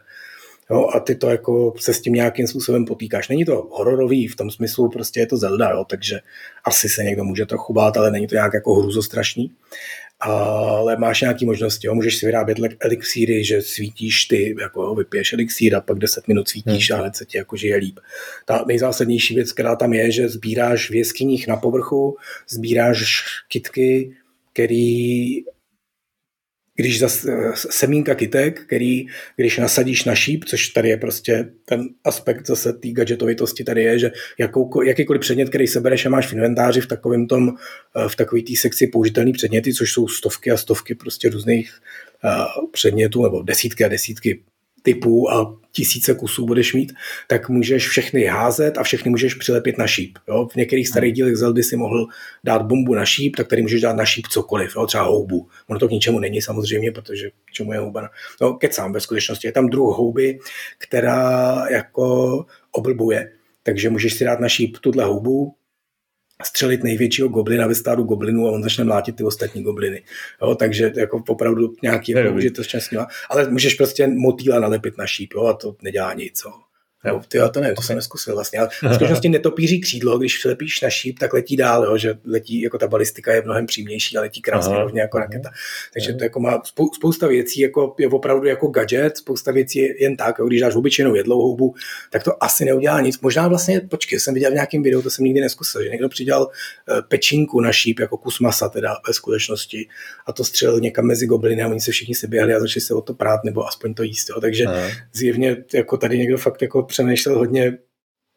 Jo, 0.70 0.89
a 0.95 1.01
ty 1.01 1.14
to 1.14 1.31
jako 1.31 1.74
se 1.79 1.95
s 1.95 2.01
tím 2.01 2.12
nějakým 2.12 2.47
způsobem 2.47 2.85
potýkáš. 2.85 3.29
Není 3.29 3.45
to 3.45 3.68
hororový, 3.70 4.29
v 4.29 4.37
tom 4.37 4.51
smyslu 4.51 4.89
prostě 4.91 5.20
je 5.20 5.26
to 5.26 5.37
Zelda, 5.37 5.70
jo, 5.70 5.85
takže 5.85 6.20
asi 6.64 6.89
se 6.89 7.05
někdo 7.05 7.24
může 7.24 7.47
trochu 7.47 7.72
bát, 7.72 7.97
ale 7.97 8.11
není 8.11 8.26
to 8.26 8.35
nějak 8.35 8.55
jako 8.55 8.74
hruzostrašný. 8.74 9.53
Ale 10.20 10.97
máš 10.97 11.20
nějaké 11.20 11.47
možnosti, 11.47 11.87
jo. 11.87 11.95
můžeš 11.95 12.16
si 12.16 12.26
vyrábět 12.26 12.59
elixíry, 12.81 13.45
že 13.45 13.62
svítíš 13.62 14.24
ty, 14.24 14.57
jako 14.61 14.83
jo, 14.83 14.95
vypiješ 14.95 15.33
elixír 15.33 15.76
a 15.76 15.81
pak 15.81 15.99
10 15.99 16.29
minut 16.29 16.49
svítíš 16.49 16.91
hmm. 16.91 17.01
a 17.01 17.03
hned 17.03 17.16
se 17.16 17.24
ti 17.24 17.39
jako 17.39 17.57
žije 17.57 17.76
líp. 17.76 18.01
Ta 18.45 18.64
nejzásadnější 18.66 19.35
věc, 19.35 19.53
která 19.53 19.76
tam 19.76 19.93
je, 19.93 20.11
že 20.11 20.29
sbíráš 20.29 20.91
v 20.91 20.95
jeskyních 20.95 21.49
na 21.49 21.57
povrchu, 21.57 22.16
sbíráš 22.49 23.24
kitky, 23.49 24.16
který 24.59 25.43
když 26.75 26.99
zas, 26.99 27.27
semínka 27.55 28.15
kytek, 28.15 28.61
který, 28.67 29.07
když 29.37 29.59
nasadíš 29.59 30.05
na 30.05 30.15
šíp, 30.15 30.45
což 30.45 30.69
tady 30.69 30.89
je 30.89 30.97
prostě 30.97 31.51
ten 31.65 31.89
aspekt 32.05 32.47
zase 32.47 32.73
té 32.73 32.89
gadgetovitosti 32.89 33.65
tady 33.65 33.83
je, 33.83 33.99
že 33.99 34.11
jakou, 34.39 34.83
jakýkoliv 34.83 35.21
předmět, 35.21 35.49
který 35.49 35.67
sebereš 35.67 36.07
a 36.07 36.11
máš 36.11 36.27
v 36.27 36.33
inventáři 36.33 36.81
v 36.81 36.87
takovém 36.87 37.27
tom, 37.27 37.55
v 38.09 38.17
takové 38.17 38.43
té 38.43 38.57
sekci 38.57 38.87
použitelný 38.87 39.33
předměty, 39.33 39.75
což 39.75 39.93
jsou 39.93 40.09
stovky 40.09 40.51
a 40.51 40.57
stovky 40.57 40.95
prostě 40.95 41.29
různých 41.29 41.81
uh, 42.25 42.71
předmětů, 42.71 43.23
nebo 43.23 43.43
desítky 43.43 43.85
a 43.85 43.89
desítky 43.89 44.43
typů 44.83 45.31
a 45.33 45.57
tisíce 45.72 46.14
kusů 46.14 46.47
budeš 46.47 46.74
mít, 46.74 46.93
tak 47.26 47.49
můžeš 47.49 47.89
všechny 47.89 48.24
házet 48.24 48.79
a 48.79 48.83
všechny 48.83 49.11
můžeš 49.11 49.35
přilepit 49.35 49.79
na 49.79 49.87
šíp. 49.87 50.18
Jo? 50.29 50.49
V 50.53 50.57
některých 50.57 50.89
starých 50.89 51.14
dílech 51.14 51.37
Zeldy 51.37 51.62
si 51.62 51.76
mohl 51.76 52.07
dát 52.45 52.62
bombu 52.62 52.95
na 52.95 53.05
šíp, 53.05 53.37
tak 53.37 53.49
tady 53.49 53.62
můžeš 53.62 53.81
dát 53.81 53.97
na 53.97 54.05
šíp 54.05 54.26
cokoliv, 54.26 54.76
jo? 54.76 54.87
třeba 54.87 55.05
houbu. 55.05 55.49
Ono 55.68 55.79
to 55.79 55.89
k 55.89 55.91
ničemu 55.91 56.18
není 56.18 56.43
samozřejmě, 56.43 56.93
protože 56.93 57.31
k 57.31 57.53
čemu 57.53 57.72
je 57.72 57.79
houba. 57.79 58.11
No, 58.41 58.55
kecám 58.55 58.93
ve 58.93 59.01
skutečnosti. 59.01 59.49
Je 59.49 59.53
tam 59.53 59.68
druh 59.68 59.97
houby, 59.97 60.39
která 60.79 61.64
jako 61.70 62.47
oblbuje. 62.72 63.33
Takže 63.62 63.91
můžeš 63.91 64.14
si 64.14 64.24
dát 64.24 64.41
na 64.41 64.49
šíp 64.49 64.79
tuhle 64.79 65.05
houbu, 65.05 65.55
střelit 66.45 66.84
největšího 66.84 67.28
goblina 67.28 67.66
ve 67.66 67.74
stádu 67.74 68.03
goblinů 68.03 68.49
a 68.49 68.51
on 68.51 68.62
začne 68.62 68.84
mlátit 68.84 69.16
ty 69.16 69.24
ostatní 69.24 69.62
gobliny. 69.62 70.03
Jo, 70.43 70.55
takže 70.55 70.93
jako 70.97 71.22
opravdu 71.28 71.74
nějaký 71.82 72.12
jako 72.12 72.36
užitočnost 72.36 72.93
ale 73.30 73.51
můžeš 73.51 73.74
prostě 73.74 74.07
motýla 74.07 74.61
nalepit 74.61 74.99
na 74.99 75.07
šíp 75.07 75.32
jo, 75.34 75.47
a 75.47 75.53
to 75.53 75.76
nedělá 75.82 76.14
nic. 76.14 76.43
Jo. 76.45 76.68
Jo, 77.05 77.20
ty, 77.28 77.38
to 77.53 77.61
nevím, 77.61 77.76
to 77.76 77.82
jsem 77.82 77.96
neskusil 77.96 78.34
vlastně. 78.34 78.59
Ale 78.59 78.68
v 78.68 78.74
skutečnosti 78.74 79.28
netopíří 79.28 79.80
křídlo, 79.80 80.18
když 80.18 80.38
přilepíš 80.38 80.80
na 80.80 80.90
šíp, 80.90 81.18
tak 81.18 81.32
letí 81.32 81.57
dál, 81.57 81.84
jo, 81.84 81.99
že 81.99 82.14
letí, 82.24 82.61
jako 82.61 82.78
ta 82.78 82.88
balistika 82.88 83.34
je 83.34 83.42
mnohem 83.42 83.66
přímější 83.66 84.16
a 84.16 84.20
letí 84.20 84.40
krásně 84.40 84.74
rovně 84.74 85.01
jako 85.01 85.18
raketa. 85.18 85.51
Takže 85.94 86.12
to 86.12 86.24
jako 86.24 86.40
má 86.40 86.62
spou, 86.64 86.88
spousta 86.94 87.26
věcí, 87.26 87.61
jako 87.61 87.94
je 87.99 88.09
opravdu 88.09 88.46
jako 88.46 88.66
gadget, 88.66 89.16
spousta 89.16 89.53
věcí 89.53 89.78
je 89.78 90.03
jen 90.03 90.16
tak, 90.16 90.38
jo, 90.38 90.46
když 90.46 90.61
dáš 90.61 90.74
obyčejnou 90.74 91.14
jedlou 91.14 91.42
houbu, 91.42 91.74
tak 92.11 92.24
to 92.24 92.44
asi 92.44 92.64
neudělá 92.64 93.01
nic. 93.01 93.20
Možná 93.20 93.49
vlastně, 93.49 93.80
počkej, 93.80 94.20
jsem 94.20 94.34
viděl 94.34 94.51
v 94.51 94.55
nějakém 94.55 94.82
videu, 94.82 95.03
to 95.03 95.11
jsem 95.11 95.24
nikdy 95.24 95.40
neskusil, 95.40 95.82
že 95.82 95.88
někdo 95.88 96.09
přidělal 96.09 96.51
eh, 96.88 97.03
pečínku 97.03 97.61
na 97.61 97.72
šíp, 97.72 97.99
jako 98.01 98.16
kus 98.16 98.40
masa 98.40 98.68
teda 98.68 98.96
ve 99.09 99.14
skutečnosti 99.14 99.88
a 100.26 100.32
to 100.32 100.44
střelil 100.44 100.80
někam 100.80 101.05
mezi 101.07 101.26
gobliny 101.26 101.62
a 101.62 101.68
oni 101.68 101.80
se 101.80 101.92
všichni 101.92 102.14
se 102.14 102.26
běhli 102.26 102.55
a 102.55 102.61
začali 102.61 102.80
se 102.80 102.94
o 102.94 103.01
to 103.01 103.14
prát 103.14 103.44
nebo 103.44 103.66
aspoň 103.66 103.94
to 103.94 104.03
jíst. 104.03 104.28
Jo. 104.30 104.40
Takže 104.40 104.64
Aha. 104.64 104.88
zjevně 105.12 105.57
jako 105.74 105.96
tady 105.96 106.18
někdo 106.18 106.38
fakt 106.38 106.62
jako 106.62 106.88
přemýšlel 106.89 107.39
hodně 107.39 107.78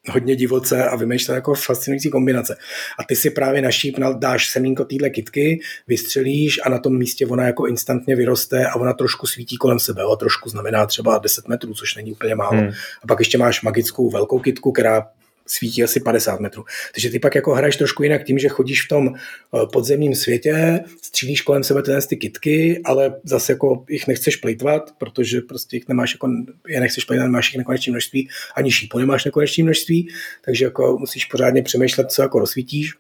hodně 0.10 0.36
divoce 0.36 0.86
a 0.86 0.96
vymýšlel 0.96 1.36
jako 1.36 1.54
fascinující 1.54 2.10
kombinace. 2.10 2.58
A 3.00 3.04
ty 3.04 3.16
si 3.16 3.30
právě 3.30 3.62
na 3.62 3.72
šíp 3.72 4.00
dáš 4.18 4.50
semínko 4.50 4.86
téhle 4.86 5.10
kitky, 5.10 5.60
vystřelíš 5.88 6.60
a 6.66 6.70
na 6.70 6.80
tom 6.80 6.98
místě 6.98 7.28
ona 7.28 7.46
jako 7.46 7.68
instantně 7.68 8.16
vyroste 8.16 8.66
a 8.66 8.76
ona 8.76 8.94
trošku 8.94 9.28
svítí 9.28 9.58
kolem 9.58 9.80
sebe. 9.80 10.06
O 10.06 10.16
trošku 10.16 10.50
znamená 10.50 10.86
třeba 10.86 11.18
10 11.18 11.48
metrů, 11.48 11.74
což 11.74 11.96
není 11.96 12.12
úplně 12.12 12.36
málo. 12.36 12.58
Hmm. 12.58 12.72
A 13.04 13.08
pak 13.08 13.20
ještě 13.20 13.38
máš 13.38 13.62
magickou 13.62 14.10
velkou 14.10 14.40
kitku, 14.40 14.72
která 14.72 15.08
svítí 15.52 15.84
asi 15.84 16.00
50 16.00 16.40
metrů. 16.40 16.64
Takže 16.94 17.10
ty 17.10 17.20
pak 17.20 17.36
jako 17.36 17.54
hraješ 17.54 17.78
trošku 17.78 18.04
jinak 18.04 18.24
tím, 18.24 18.40
že 18.40 18.50
chodíš 18.50 18.86
v 18.86 18.88
tom 18.88 19.14
eh, 19.16 19.60
podzemním 19.74 20.16
světě, 20.16 20.80
střílíš 21.02 21.42
kolem 21.42 21.64
sebe 21.64 21.84
tyhle 21.84 22.02
ty 22.02 22.18
kitky, 22.18 22.82
ale 22.86 23.16
zase 23.24 23.54
jako 23.54 23.86
jich 23.90 24.08
nechceš 24.08 24.36
plejtvat, 24.36 24.92
protože 24.98 25.42
prostě 25.42 25.76
jich 25.76 25.88
nemáš 25.88 26.14
jako, 26.14 26.30
je 26.68 26.80
nechceš 26.80 27.04
plejtvat, 27.04 27.28
nemáš 27.28 27.54
jich 27.54 27.58
nekonečné 27.58 27.92
množství, 27.92 28.30
ani 28.56 28.72
šípu 28.72 29.00
nemáš 29.00 29.26
nekonečné 29.26 29.64
množství, 29.64 30.10
takže 30.46 30.66
jako 30.66 30.98
musíš 31.00 31.26
pořádně 31.26 31.64
přemýšlet, 31.64 32.12
co 32.12 32.22
jako 32.22 32.40
rozsvítíš. 32.40 32.94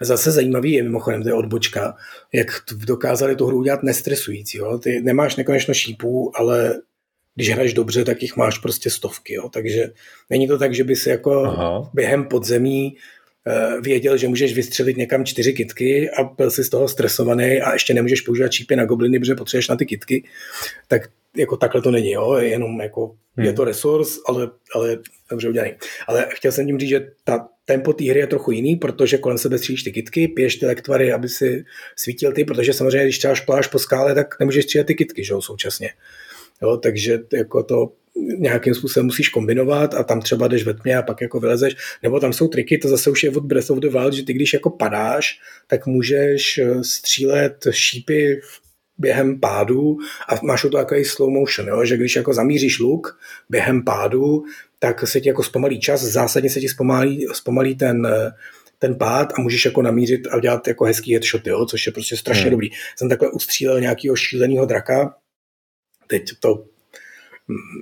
Zase 0.00 0.30
zajímavý 0.30 0.72
je 0.72 0.82
mimochodem, 0.82 1.22
to 1.22 1.28
je 1.28 1.34
odbočka, 1.34 1.96
jak 2.32 2.46
dokázali 2.86 3.36
tu 3.36 3.46
hru 3.46 3.58
udělat 3.58 3.82
nestresující. 3.82 4.58
Jo? 4.58 4.78
Ty 4.78 5.00
nemáš 5.00 5.36
nekonečno 5.36 5.74
šípů, 5.74 6.32
ale 6.34 6.80
když 7.38 7.50
hraješ 7.50 7.74
dobře, 7.74 8.04
tak 8.04 8.22
jich 8.22 8.36
máš 8.36 8.58
prostě 8.58 8.90
stovky. 8.90 9.34
Jo? 9.34 9.48
Takže 9.48 9.90
není 10.30 10.48
to 10.48 10.58
tak, 10.58 10.74
že 10.74 10.84
by 10.84 10.96
si 10.96 11.10
jako 11.10 11.44
Aha. 11.44 11.90
během 11.94 12.24
podzemí 12.24 12.96
eh, 13.46 13.80
věděl, 13.80 14.16
že 14.16 14.28
můžeš 14.28 14.54
vystřelit 14.54 14.96
někam 14.96 15.24
čtyři 15.24 15.52
kitky 15.52 16.10
a 16.10 16.22
byl 16.22 16.50
si 16.50 16.64
z 16.64 16.68
toho 16.68 16.88
stresovaný 16.88 17.60
a 17.60 17.72
ještě 17.72 17.94
nemůžeš 17.94 18.20
používat 18.20 18.48
čípy 18.48 18.76
na 18.76 18.84
gobliny, 18.84 19.18
protože 19.18 19.34
potřebuješ 19.34 19.68
na 19.68 19.76
ty 19.76 19.86
kitky, 19.86 20.24
tak 20.88 21.02
jako 21.36 21.56
takhle 21.56 21.82
to 21.82 21.90
není, 21.90 22.10
jo? 22.10 22.34
jenom 22.34 22.80
jako 22.80 23.14
hmm. 23.36 23.46
je 23.46 23.52
to 23.52 23.64
resource, 23.64 24.20
ale, 24.26 24.50
ale 24.74 24.98
dobře 25.30 25.48
udělaný. 25.48 25.72
Ale 26.06 26.26
chtěl 26.30 26.52
jsem 26.52 26.66
tím 26.66 26.78
říct, 26.78 26.88
že 26.88 27.10
ta 27.24 27.48
tempo 27.64 27.92
té 27.92 28.10
hry 28.10 28.20
je 28.20 28.26
trochu 28.26 28.50
jiný, 28.50 28.76
protože 28.76 29.18
kolem 29.18 29.38
sebe 29.38 29.58
střílíš 29.58 29.82
ty 29.82 29.92
kitky, 29.92 30.28
piješ 30.28 30.56
ty 30.56 30.66
lektvary, 30.66 31.12
aby 31.12 31.28
si 31.28 31.64
svítil 31.96 32.32
ty, 32.32 32.44
protože 32.44 32.72
samozřejmě, 32.72 33.04
když 33.04 33.18
třeba 33.18 33.34
špláš 33.34 33.66
po 33.66 33.78
skále, 33.78 34.14
tak 34.14 34.40
nemůžeš 34.40 34.64
střílet 34.64 34.84
ty 34.84 34.94
kitky, 34.94 35.24
že 35.24 35.32
jo, 35.32 35.42
současně. 35.42 35.90
Jo, 36.62 36.76
takže 36.76 37.20
jako 37.32 37.62
to 37.62 37.92
nějakým 38.38 38.74
způsobem 38.74 39.06
musíš 39.06 39.28
kombinovat 39.28 39.94
a 39.94 40.02
tam 40.02 40.20
třeba 40.20 40.48
jdeš 40.48 40.64
ve 40.64 40.74
tmě 40.74 40.96
a 40.96 41.02
pak 41.02 41.20
jako 41.20 41.40
vylezeš, 41.40 41.76
nebo 42.02 42.20
tam 42.20 42.32
jsou 42.32 42.48
triky, 42.48 42.78
to 42.78 42.88
zase 42.88 43.10
už 43.10 43.24
je 43.24 43.30
od 43.30 43.44
Breath 43.44 43.70
of 43.70 43.78
the 43.78 43.88
Wild, 43.88 44.12
že 44.12 44.22
ty 44.22 44.32
když 44.32 44.52
jako 44.52 44.70
padáš, 44.70 45.40
tak 45.66 45.86
můžeš 45.86 46.58
eh, 46.58 46.84
střílet 46.84 47.66
šípy 47.70 48.40
během 48.98 49.40
pádu 49.40 49.96
a 50.28 50.34
máš 50.42 50.62
to 50.62 50.70
takový 50.70 51.04
slow 51.04 51.30
motion, 51.30 51.68
jo? 51.68 51.84
že 51.84 51.96
když 51.96 52.16
jako 52.16 52.34
zamíříš 52.34 52.78
luk 52.78 53.18
během 53.48 53.84
pádu, 53.84 54.44
tak 54.78 55.08
se 55.08 55.20
ti 55.20 55.28
jako 55.28 55.42
zpomalí 55.42 55.80
čas, 55.80 56.02
zásadně 56.02 56.50
se 56.50 56.60
ti 56.60 56.68
zpomalí, 56.68 57.26
zpomalí 57.32 57.74
ten, 57.74 58.08
ten 58.78 58.94
pád 58.94 59.32
a 59.38 59.40
můžeš 59.40 59.64
jako 59.64 59.82
namířit 59.82 60.26
a 60.30 60.40
dělat 60.40 60.68
jako 60.68 60.84
hezký 60.84 61.12
headshoty, 61.12 61.50
jo? 61.50 61.66
což 61.66 61.86
je 61.86 61.92
prostě 61.92 62.16
strašně 62.16 62.42
hmm. 62.42 62.50
dobrý. 62.50 62.68
Jsem 62.96 63.08
takhle 63.08 63.30
ustřílel 63.30 63.80
nějakého 63.80 64.16
šíleného 64.16 64.66
draka, 64.66 65.14
teď 66.08 66.30
to 66.40 66.64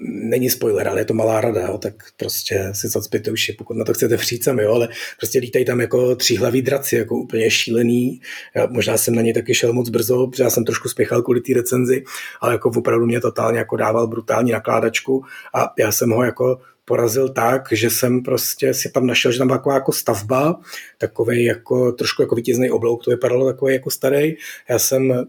není 0.03 0.51
spoiler, 0.51 0.89
ale 0.89 1.01
je 1.01 1.05
to 1.05 1.14
malá 1.14 1.41
rada, 1.41 1.61
jo, 1.61 1.79
tak 1.79 1.95
prostě 2.16 2.70
si 2.72 2.89
zacpěte 2.89 3.31
už, 3.31 3.51
pokud 3.59 3.77
na 3.77 3.85
to 3.85 3.95
chcete 3.95 4.16
přijít 4.16 4.45
sami, 4.45 4.62
jo, 4.62 4.74
ale 4.74 4.89
prostě 5.18 5.39
lítají 5.39 5.64
tam 5.64 5.81
jako 5.81 6.16
tříhlavý 6.16 6.62
draci, 6.62 6.97
jako 6.97 7.16
úplně 7.16 7.51
šílený. 7.51 8.20
Já, 8.55 8.66
možná 8.66 8.97
jsem 8.97 9.14
na 9.14 9.22
něj 9.22 9.33
taky 9.33 9.55
šel 9.55 9.72
moc 9.72 9.89
brzo, 9.89 10.27
protože 10.27 10.43
já 10.43 10.51
jsem 10.51 10.64
trošku 10.64 10.89
spěchal 10.89 11.22
kvůli 11.22 11.41
té 11.41 11.53
recenzi, 11.55 12.05
ale 12.41 12.53
jako 12.53 12.70
opravdu 12.77 13.07
mě 13.07 13.20
totálně 13.20 13.59
jako 13.59 13.77
dával 13.77 14.07
brutální 14.07 14.53
nakládačku 14.53 15.24
a 15.55 15.72
já 15.79 15.93
jsem 15.93 16.11
ho 16.11 16.24
jako 16.24 16.59
porazil 16.85 17.29
tak, 17.29 17.68
že 17.72 17.91
jsem 17.91 18.22
prostě 18.22 18.74
si 18.74 18.91
tam 18.91 19.07
našel, 19.07 19.33
že 19.33 19.39
tam 19.39 19.47
byla 19.47 19.59
taková 19.59 19.74
jako 19.74 19.93
stavba, 19.93 20.61
takový 20.99 21.45
jako 21.45 21.93
trošku 21.93 22.22
jako 22.22 22.35
vítězný 22.35 22.70
oblouk, 22.70 23.05
to 23.05 23.11
vypadalo 23.11 23.47
takový 23.47 23.72
jako 23.72 23.91
starý. 23.91 24.37
Já 24.68 24.79
jsem 24.79 25.27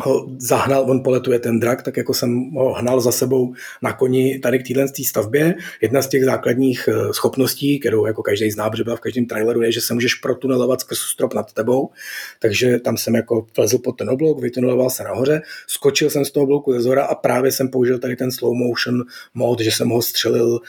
ho 0.00 0.26
zahnal, 0.38 0.90
on 0.90 1.02
poletuje 1.02 1.38
ten 1.38 1.60
drak, 1.60 1.82
tak 1.82 1.96
jako 1.96 2.14
jsem 2.14 2.50
ho 2.50 2.72
hnal 2.72 3.00
za 3.00 3.12
sebou 3.12 3.54
na 3.82 3.92
koni 3.92 4.38
tady 4.38 4.58
k 4.58 4.66
téhle 4.68 4.86
stavbě. 5.06 5.54
Jedna 5.80 6.02
z 6.02 6.08
těch 6.08 6.24
základních 6.24 6.88
eh, 6.88 7.12
schopností, 7.12 7.80
kterou 7.80 8.06
jako 8.06 8.22
každý 8.22 8.50
zná, 8.50 8.70
protože 8.70 8.84
byla 8.84 8.96
v 8.96 9.00
každém 9.00 9.26
traileru, 9.26 9.62
je, 9.62 9.72
že 9.72 9.80
se 9.80 9.94
můžeš 9.94 10.14
protunelovat 10.14 10.80
skrz 10.80 10.98
strop 10.98 11.34
nad 11.34 11.52
tebou. 11.52 11.90
Takže 12.38 12.78
tam 12.78 12.96
jsem 12.96 13.14
jako 13.14 13.46
vlezl 13.56 13.78
pod 13.78 13.92
ten 13.92 14.10
oblok, 14.10 14.40
vytuneloval 14.40 14.90
se 14.90 15.04
nahoře, 15.04 15.42
skočil 15.66 16.10
jsem 16.10 16.24
z 16.24 16.30
toho 16.30 16.44
oblouku 16.44 16.72
ze 16.72 16.80
zora 16.80 17.04
a 17.04 17.14
právě 17.14 17.52
jsem 17.52 17.68
použil 17.68 17.98
tady 17.98 18.16
ten 18.16 18.32
slow 18.32 18.54
motion 18.54 19.02
mod, 19.34 19.60
že 19.60 19.70
jsem 19.70 19.88
ho 19.88 20.02
střelil 20.02 20.48
uh, 20.48 20.60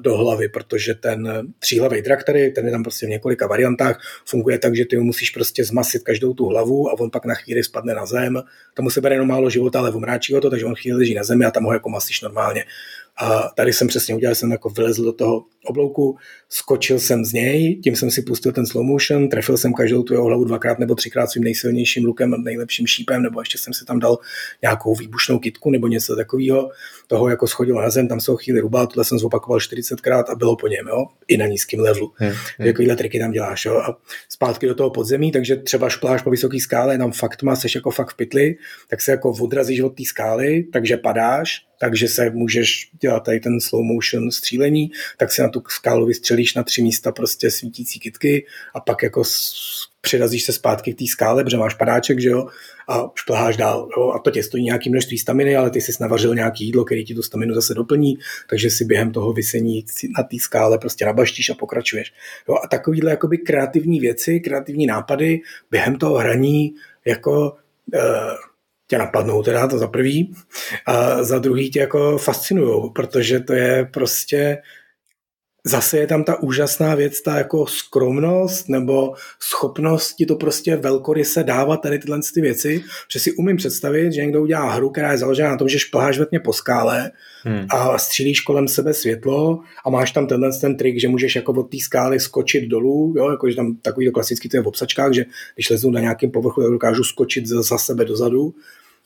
do 0.00 0.16
hlavy, 0.16 0.48
protože 0.48 0.94
ten 0.94 1.48
tříhlavý 1.58 2.02
drak 2.02 2.24
tady, 2.24 2.50
ten 2.50 2.66
je 2.66 2.70
tam 2.70 2.82
prostě 2.82 3.06
v 3.06 3.08
několika 3.08 3.46
variantách, 3.46 4.00
funguje 4.26 4.58
tak, 4.58 4.76
že 4.76 4.84
ty 4.84 4.96
musíš 4.96 5.30
prostě 5.30 5.64
zmasit 5.64 6.02
každou 6.02 6.34
tu 6.34 6.46
hlavu 6.46 6.90
a 6.90 7.00
on 7.00 7.10
pak 7.10 7.24
na 7.24 7.34
chvíli 7.34 7.64
spadne 7.64 7.94
na 7.94 8.06
zem 8.06 8.42
tomu 8.74 8.90
se 8.90 9.00
bere 9.00 9.14
jenom 9.14 9.28
málo 9.28 9.50
života, 9.50 9.78
ale 9.78 9.90
omráčí 9.90 10.34
ho 10.34 10.40
to, 10.40 10.50
takže 10.50 10.66
on 10.66 10.74
chvíli 10.74 10.98
leží 10.98 11.14
na 11.14 11.24
zemi 11.24 11.44
a 11.44 11.50
tam 11.50 11.64
ho 11.64 11.72
jako 11.72 11.88
masíš 11.88 12.20
normálně. 12.20 12.64
A 13.16 13.50
tady 13.56 13.72
jsem 13.72 13.88
přesně 13.88 14.14
udělal, 14.14 14.34
jsem 14.34 14.50
jako 14.50 14.68
vylezl 14.68 15.04
do 15.04 15.12
toho 15.12 15.44
oblouku, 15.64 16.16
skočil 16.48 16.98
jsem 16.98 17.24
z 17.24 17.32
něj, 17.32 17.80
tím 17.84 17.96
jsem 17.96 18.10
si 18.10 18.22
pustil 18.22 18.52
ten 18.52 18.66
slow 18.66 18.84
motion, 18.84 19.28
trefil 19.28 19.56
jsem 19.56 19.72
každou 19.72 20.02
tu 20.02 20.14
jeho 20.14 20.24
hlavu 20.24 20.44
dvakrát 20.44 20.78
nebo 20.78 20.94
třikrát 20.94 21.26
svým 21.26 21.44
nejsilnějším 21.44 22.04
lukem, 22.04 22.34
nejlepším 22.44 22.86
šípem, 22.86 23.22
nebo 23.22 23.40
ještě 23.40 23.58
jsem 23.58 23.72
si 23.72 23.84
tam 23.84 23.98
dal 23.98 24.18
nějakou 24.62 24.94
výbušnou 24.94 25.38
kitku 25.38 25.70
nebo 25.70 25.88
něco 25.88 26.16
takového. 26.16 26.70
Toho 27.06 27.28
jako 27.28 27.46
schodilo 27.46 27.82
na 27.82 27.90
zem, 27.90 28.08
tam 28.08 28.20
se 28.20 28.30
ho 28.30 28.36
chvíli 28.36 28.60
rubal, 28.60 28.86
tohle 28.86 29.04
jsem 29.04 29.18
zopakoval 29.18 29.58
40krát 29.58 30.24
a 30.28 30.34
bylo 30.34 30.56
po 30.56 30.68
něm, 30.68 30.86
jo? 30.88 31.04
i 31.28 31.36
na 31.36 31.46
nízkém 31.46 31.80
levelu. 31.80 32.12
Hmm, 32.16 32.32
hmm. 32.58 32.68
Takovýhle 32.68 32.96
triky 32.96 33.18
tam 33.18 33.30
děláš. 33.30 33.64
Jo? 33.64 33.76
A 33.76 33.98
zpátky 34.28 34.66
do 34.66 34.74
toho 34.74 34.90
podzemí, 34.90 35.32
takže 35.32 35.56
třeba 35.56 35.88
špláš 35.88 36.22
po 36.22 36.30
vysoké 36.30 36.60
skále, 36.60 36.98
tam 36.98 37.12
fakt 37.12 37.42
má, 37.42 37.56
seš 37.56 37.74
jako 37.74 37.90
fakt 37.90 38.10
v 38.10 38.16
pytli, 38.16 38.56
tak 38.88 39.00
se 39.00 39.10
jako 39.10 39.30
odrazíš 39.30 39.80
od 39.80 39.96
té 39.96 40.04
skály, 40.04 40.64
takže 40.72 40.96
padáš, 40.96 41.66
takže 41.82 42.08
se 42.08 42.30
můžeš 42.30 42.90
dělat 43.00 43.20
tady 43.20 43.40
ten 43.40 43.60
slow 43.60 43.82
motion 43.82 44.30
střílení, 44.30 44.90
tak 45.16 45.32
si 45.32 45.42
na 45.42 45.48
tu 45.48 45.62
skálu 45.68 46.06
vystřelíš 46.06 46.54
na 46.54 46.62
tři 46.62 46.82
místa 46.82 47.12
prostě 47.12 47.50
svítící 47.50 48.00
kitky 48.00 48.46
a 48.74 48.80
pak 48.80 49.02
jako 49.02 49.22
přirazíš 50.00 50.44
se 50.44 50.52
zpátky 50.52 50.94
k 50.94 50.98
té 50.98 51.04
skále, 51.06 51.44
protože 51.44 51.56
máš 51.56 51.74
padáček, 51.74 52.20
že 52.20 52.28
jo, 52.28 52.46
a 52.88 53.10
šplháš 53.14 53.56
dál. 53.56 53.88
Jo? 53.98 54.10
A 54.10 54.18
to 54.18 54.30
tě 54.30 54.42
stojí 54.42 54.64
nějaký 54.64 54.90
množství 54.90 55.18
staminy, 55.18 55.56
ale 55.56 55.70
ty 55.70 55.80
jsi 55.80 55.92
navařil 56.00 56.34
nějaký 56.34 56.64
jídlo, 56.64 56.84
který 56.84 57.04
ti 57.04 57.14
tu 57.14 57.22
staminu 57.22 57.54
zase 57.54 57.74
doplní, 57.74 58.18
takže 58.50 58.70
si 58.70 58.84
během 58.84 59.12
toho 59.12 59.32
vysení 59.32 59.84
na 60.18 60.22
té 60.22 60.36
skále 60.38 60.78
prostě 60.78 61.04
nabaštíš 61.04 61.50
a 61.50 61.54
pokračuješ. 61.54 62.12
Jo? 62.48 62.54
A 62.64 62.68
takovýhle 62.68 63.10
jakoby 63.10 63.38
kreativní 63.38 64.00
věci, 64.00 64.40
kreativní 64.40 64.86
nápady 64.86 65.40
během 65.70 65.96
toho 65.96 66.14
hraní 66.14 66.74
jako 67.04 67.56
uh, 67.94 68.00
tě 68.92 68.98
napadnou 68.98 69.42
teda, 69.42 69.66
to 69.66 69.78
za 69.78 69.86
prvý, 69.86 70.34
a 70.86 71.24
za 71.24 71.38
druhý 71.38 71.70
tě 71.70 71.80
jako 71.80 72.18
fascinují, 72.18 72.92
protože 72.92 73.40
to 73.40 73.52
je 73.52 73.88
prostě 73.92 74.58
zase 75.64 75.98
je 75.98 76.06
tam 76.06 76.24
ta 76.24 76.42
úžasná 76.42 76.94
věc, 76.94 77.22
ta 77.22 77.38
jako 77.38 77.66
skromnost 77.66 78.68
nebo 78.68 79.14
schopnost 79.40 80.14
ti 80.14 80.26
to 80.26 80.36
prostě 80.36 80.76
velkoryse 80.76 81.44
dávat 81.44 81.76
tady 81.76 81.98
tyhle 81.98 82.20
ty 82.34 82.40
věci, 82.40 82.84
že 83.12 83.20
si 83.20 83.32
umím 83.32 83.56
představit, 83.56 84.12
že 84.12 84.20
někdo 84.20 84.42
udělá 84.42 84.72
hru, 84.72 84.90
která 84.90 85.12
je 85.12 85.18
založena 85.18 85.50
na 85.50 85.56
tom, 85.56 85.68
že 85.68 85.78
šplháš 85.78 86.18
vetně 86.18 86.40
po 86.40 86.52
skále 86.52 87.10
hmm. 87.44 87.66
a 87.70 87.98
střílíš 87.98 88.40
kolem 88.40 88.68
sebe 88.68 88.94
světlo 88.94 89.60
a 89.84 89.90
máš 89.90 90.12
tam 90.12 90.26
tenhle 90.26 90.50
ten 90.60 90.76
trik, 90.76 91.00
že 91.00 91.08
můžeš 91.08 91.36
jako 91.36 91.52
od 91.52 91.70
té 91.70 91.78
skály 91.78 92.20
skočit 92.20 92.68
dolů, 92.68 93.14
jo, 93.16 93.30
jako 93.30 93.50
že 93.50 93.56
tam 93.56 93.76
takový 93.76 94.06
to 94.06 94.12
klasický 94.12 94.48
to 94.48 94.56
je 94.56 94.62
v 94.62 94.68
obsačkách, 94.68 95.12
že 95.12 95.24
když 95.54 95.70
lezu 95.70 95.90
na 95.90 96.00
nějakém 96.00 96.30
povrchu, 96.30 96.62
tak 96.62 96.70
dokážu 96.70 97.04
skočit 97.04 97.46
za 97.46 97.78
sebe 97.78 98.04
dozadu 98.04 98.54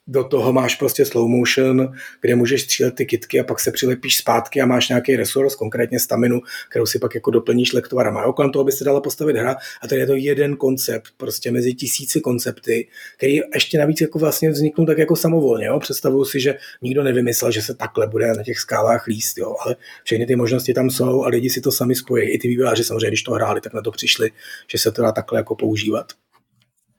do 0.07 0.25
toho 0.25 0.53
máš 0.53 0.75
prostě 0.75 1.05
slow 1.05 1.29
motion, 1.29 1.93
kde 2.21 2.35
můžeš 2.35 2.63
střílet 2.63 2.95
ty 2.95 3.07
kitky 3.07 3.41
a 3.41 3.45
pak 3.45 3.61
se 3.61 3.73
přilepíš 3.73 4.17
zpátky 4.17 4.61
a 4.61 4.67
máš 4.67 4.89
nějaký 4.89 5.17
resurs, 5.17 5.55
konkrétně 5.55 6.01
staminu, 6.01 6.41
kterou 6.71 6.87
si 6.87 6.99
pak 6.99 7.15
jako 7.15 7.31
doplníš 7.31 7.73
lektovarama. 7.73 8.23
Jo, 8.23 8.33
kolem 8.33 8.53
toho 8.53 8.65
by 8.65 8.73
se 8.73 8.85
dala 8.85 9.01
postavit 9.01 9.37
hra 9.37 9.57
a 9.83 9.89
tady 9.89 10.01
je 10.01 10.07
to 10.07 10.15
jeden 10.15 10.57
koncept, 10.57 11.13
prostě 11.17 11.51
mezi 11.51 11.75
tisíci 11.75 12.21
koncepty, 12.21 12.89
který 13.17 13.41
ještě 13.55 13.79
navíc 13.79 14.01
jako 14.01 14.19
vlastně 14.19 14.51
vzniknul 14.51 14.87
tak 14.87 14.99
jako 14.99 15.17
samovolně. 15.17 15.67
Jo. 15.67 15.81
Představuju 15.81 16.25
si, 16.25 16.41
že 16.41 16.55
nikdo 16.83 17.03
nevymyslel, 17.03 17.51
že 17.51 17.63
se 17.63 17.75
takhle 17.75 18.07
bude 18.07 18.35
na 18.35 18.43
těch 18.43 18.59
skálách 18.59 19.07
líst, 19.07 19.39
jo, 19.39 19.57
ale 19.65 19.77
všechny 20.05 20.27
ty 20.27 20.37
možnosti 20.37 20.75
tam 20.75 20.91
jsou 20.91 21.25
a 21.25 21.29
lidi 21.29 21.51
si 21.51 21.61
to 21.61 21.73
sami 21.73 21.95
spojí. 21.95 22.31
I 22.31 22.39
ty 22.39 22.49
vývojáři 22.49 22.85
samozřejmě, 22.85 23.09
když 23.09 23.23
to 23.23 23.33
hráli, 23.33 23.61
tak 23.61 23.75
na 23.75 23.83
to 23.83 23.91
přišli, 23.91 24.31
že 24.71 24.79
se 24.79 24.93
to 24.93 25.03
dá 25.03 25.13
takhle 25.13 25.39
jako 25.39 25.55
používat. 25.55 26.13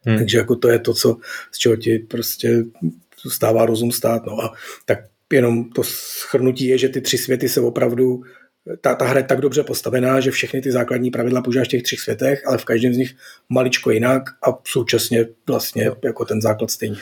Hmm. 0.08 0.18
Takže 0.18 0.38
jako 0.38 0.56
to 0.56 0.70
je 0.70 0.80
to, 0.80 0.94
co, 0.94 1.18
z 1.52 1.58
čeho 1.58 1.76
ti 1.76 2.00
prostě 2.00 2.64
stává 3.32 3.66
rozum 3.66 3.92
stát. 3.92 4.26
No 4.26 4.44
a 4.44 4.54
tak 4.86 5.00
jenom 5.34 5.70
to 5.70 5.84
schrnutí 5.84 6.68
je, 6.68 6.78
že 6.78 6.90
ty 6.90 7.02
tři 7.02 7.18
světy 7.18 7.50
se 7.50 7.62
opravdu 7.62 8.24
ta, 8.82 8.96
ta 8.96 9.06
hra 9.06 9.20
je 9.20 9.24
tak 9.24 9.42
dobře 9.42 9.64
postavená, 9.64 10.20
že 10.20 10.32
všechny 10.32 10.62
ty 10.62 10.72
základní 10.72 11.12
pravidla 11.12 11.42
používáš 11.42 11.68
v 11.68 11.72
těch 11.72 11.84
třech 11.84 12.00
světech, 12.00 12.48
ale 12.48 12.58
v 12.58 12.66
každém 12.66 12.94
z 12.94 12.98
nich 12.98 13.16
maličko 13.50 13.92
jinak 13.92 14.24
a 14.50 14.60
současně 14.68 15.26
vlastně 15.48 15.92
jako 16.04 16.26
ten 16.26 16.42
základ 16.42 16.72
stejně. 16.72 16.98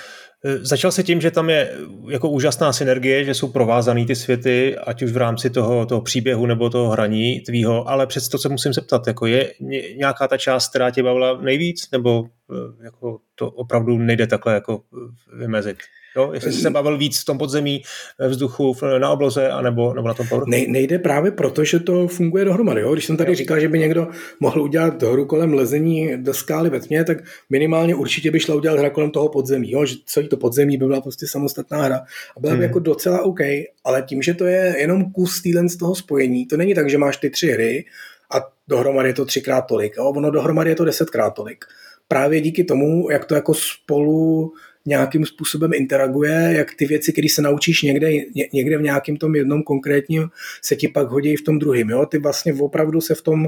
Eh, 0.46 0.58
začal 0.66 0.92
se 0.92 1.04
tím, 1.04 1.22
že 1.22 1.32
tam 1.32 1.50
je 1.50 1.72
jako 2.10 2.30
úžasná 2.30 2.74
synergie, 2.74 3.26
že 3.26 3.34
jsou 3.34 3.52
provázané 3.52 4.06
ty 4.06 4.16
světy, 4.16 4.78
ať 4.78 5.02
už 5.02 5.12
v 5.12 5.18
rámci 5.18 5.50
toho, 5.50 5.86
toho 5.86 6.02
příběhu 6.02 6.46
nebo 6.46 6.70
toho 6.70 6.90
hraní 6.90 7.40
tvýho, 7.40 7.90
ale 7.90 8.08
přesto 8.08 8.38
se 8.38 8.50
musím 8.50 8.74
zeptat, 8.74 9.08
jako 9.08 9.26
je 9.26 9.54
nějaká 9.98 10.28
ta 10.28 10.38
část, 10.38 10.70
která 10.70 10.92
tě 10.92 11.04
bavila 11.04 11.42
nejvíc, 11.42 11.92
nebo 11.92 12.26
eh, 12.52 12.84
jako 12.84 13.20
to 13.36 13.52
opravdu 13.52 13.98
nejde 13.98 14.28
takhle 14.28 14.54
jako 14.54 14.82
eh, 14.94 15.38
vymezit? 15.38 15.78
Jo? 16.16 16.32
Jestli 16.34 16.54
jsi 16.54 16.62
se 16.62 16.70
bavil 16.72 16.98
víc 16.98 17.22
v 17.22 17.26
tom 17.26 17.38
podzemí, 17.38 17.82
vzduchu, 18.28 18.76
na 19.00 19.10
obloze, 19.10 19.50
anebo, 19.50 19.94
nebo 19.94 20.08
na 20.08 20.14
tom 20.14 20.28
povrchu? 20.28 20.50
Ne, 20.50 20.66
nejde 20.68 21.00
právě 21.00 21.32
proto, 21.32 21.64
že 21.64 21.80
to 21.80 22.08
funguje 22.08 22.46
dohromady. 22.46 22.82
Jo? 22.82 22.94
Když 22.94 23.06
jsem 23.06 23.18
tady 23.18 23.32
jo. 23.32 23.36
říkal, 23.36 23.60
že 23.60 23.70
by 23.70 23.80
někdo 23.80 24.08
mohl 24.40 24.62
udělat 24.62 25.04
hru 25.04 25.26
kolem 25.26 25.54
lezení 25.54 26.24
do 26.24 26.34
skály 26.34 26.70
ve 26.70 26.80
tmě, 26.80 27.04
tak 27.04 27.18
minimálně 27.50 27.96
určitě 27.96 28.32
by 28.32 28.40
šla 28.40 28.56
udělat 28.56 28.80
hra 28.80 28.90
kolem 28.90 29.12
toho 29.12 29.30
podzemí. 29.30 29.72
Jo? 29.72 29.86
Že 29.86 29.96
celý 30.06 30.28
to 30.28 30.38
podzemí 30.38 30.78
by 30.78 30.86
byla 30.86 31.02
prostě 31.02 31.28
samostatná 31.28 31.82
hra. 31.82 31.98
A 32.38 32.40
byla 32.40 32.54
by 32.54 32.58
hmm. 32.58 32.64
jako 32.64 32.80
docela 32.80 33.22
OK, 33.22 33.40
ale 33.84 34.02
tím, 34.02 34.22
že 34.22 34.34
to 34.34 34.46
je 34.46 34.76
jenom 34.78 35.12
kus 35.12 35.42
týlen 35.42 35.70
z 35.70 35.78
toho 35.78 35.96
spojení, 35.96 36.46
to 36.46 36.58
není 36.58 36.74
tak, 36.74 36.90
že 36.90 36.98
máš 36.98 37.18
ty 37.18 37.30
tři 37.30 37.48
hry 37.48 37.86
a 38.32 38.48
dohromady 38.68 39.10
je 39.10 39.14
to 39.14 39.26
třikrát 39.26 39.62
tolik. 39.62 39.94
Jo? 39.98 40.06
Ono 40.06 40.32
dohromady 40.32 40.70
je 40.70 40.76
to 40.76 40.86
desetkrát 40.86 41.34
tolik. 41.34 41.66
Právě 42.08 42.42
díky 42.42 42.64
tomu, 42.64 43.10
jak 43.12 43.26
to 43.26 43.36
jako 43.36 43.54
spolu 43.54 44.54
nějakým 44.86 45.26
způsobem 45.26 45.74
interaguje, 45.74 46.54
jak 46.56 46.76
ty 46.76 46.86
věci, 46.86 47.12
které 47.12 47.30
se 47.30 47.42
naučíš 47.42 47.82
někde, 47.82 48.10
někde 48.54 48.78
v 48.78 48.82
nějakém 48.82 49.18
tom 49.18 49.36
jednom 49.36 49.64
konkrétním, 49.64 50.30
se 50.62 50.76
ti 50.76 50.88
pak 50.88 51.08
hodí 51.08 51.36
v 51.36 51.44
tom 51.44 51.60
druhém. 51.60 51.90
Jo? 51.90 52.06
Ty 52.06 52.18
vlastně 52.18 52.54
opravdu 52.54 53.02
se 53.02 53.16
v 53.16 53.22
tom 53.22 53.48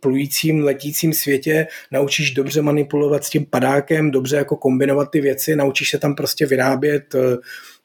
plujícím, 0.00 0.64
letícím 0.64 1.12
světě 1.12 1.66
naučíš 1.92 2.30
dobře 2.30 2.62
manipulovat 2.62 3.24
s 3.24 3.30
tím 3.30 3.46
padákem, 3.46 4.10
dobře 4.10 4.36
jako 4.36 4.56
kombinovat 4.56 5.10
ty 5.10 5.20
věci, 5.20 5.56
naučíš 5.56 5.90
se 5.90 5.98
tam 5.98 6.14
prostě 6.14 6.46
vyrábět 6.46 7.14
eh, 7.14 7.36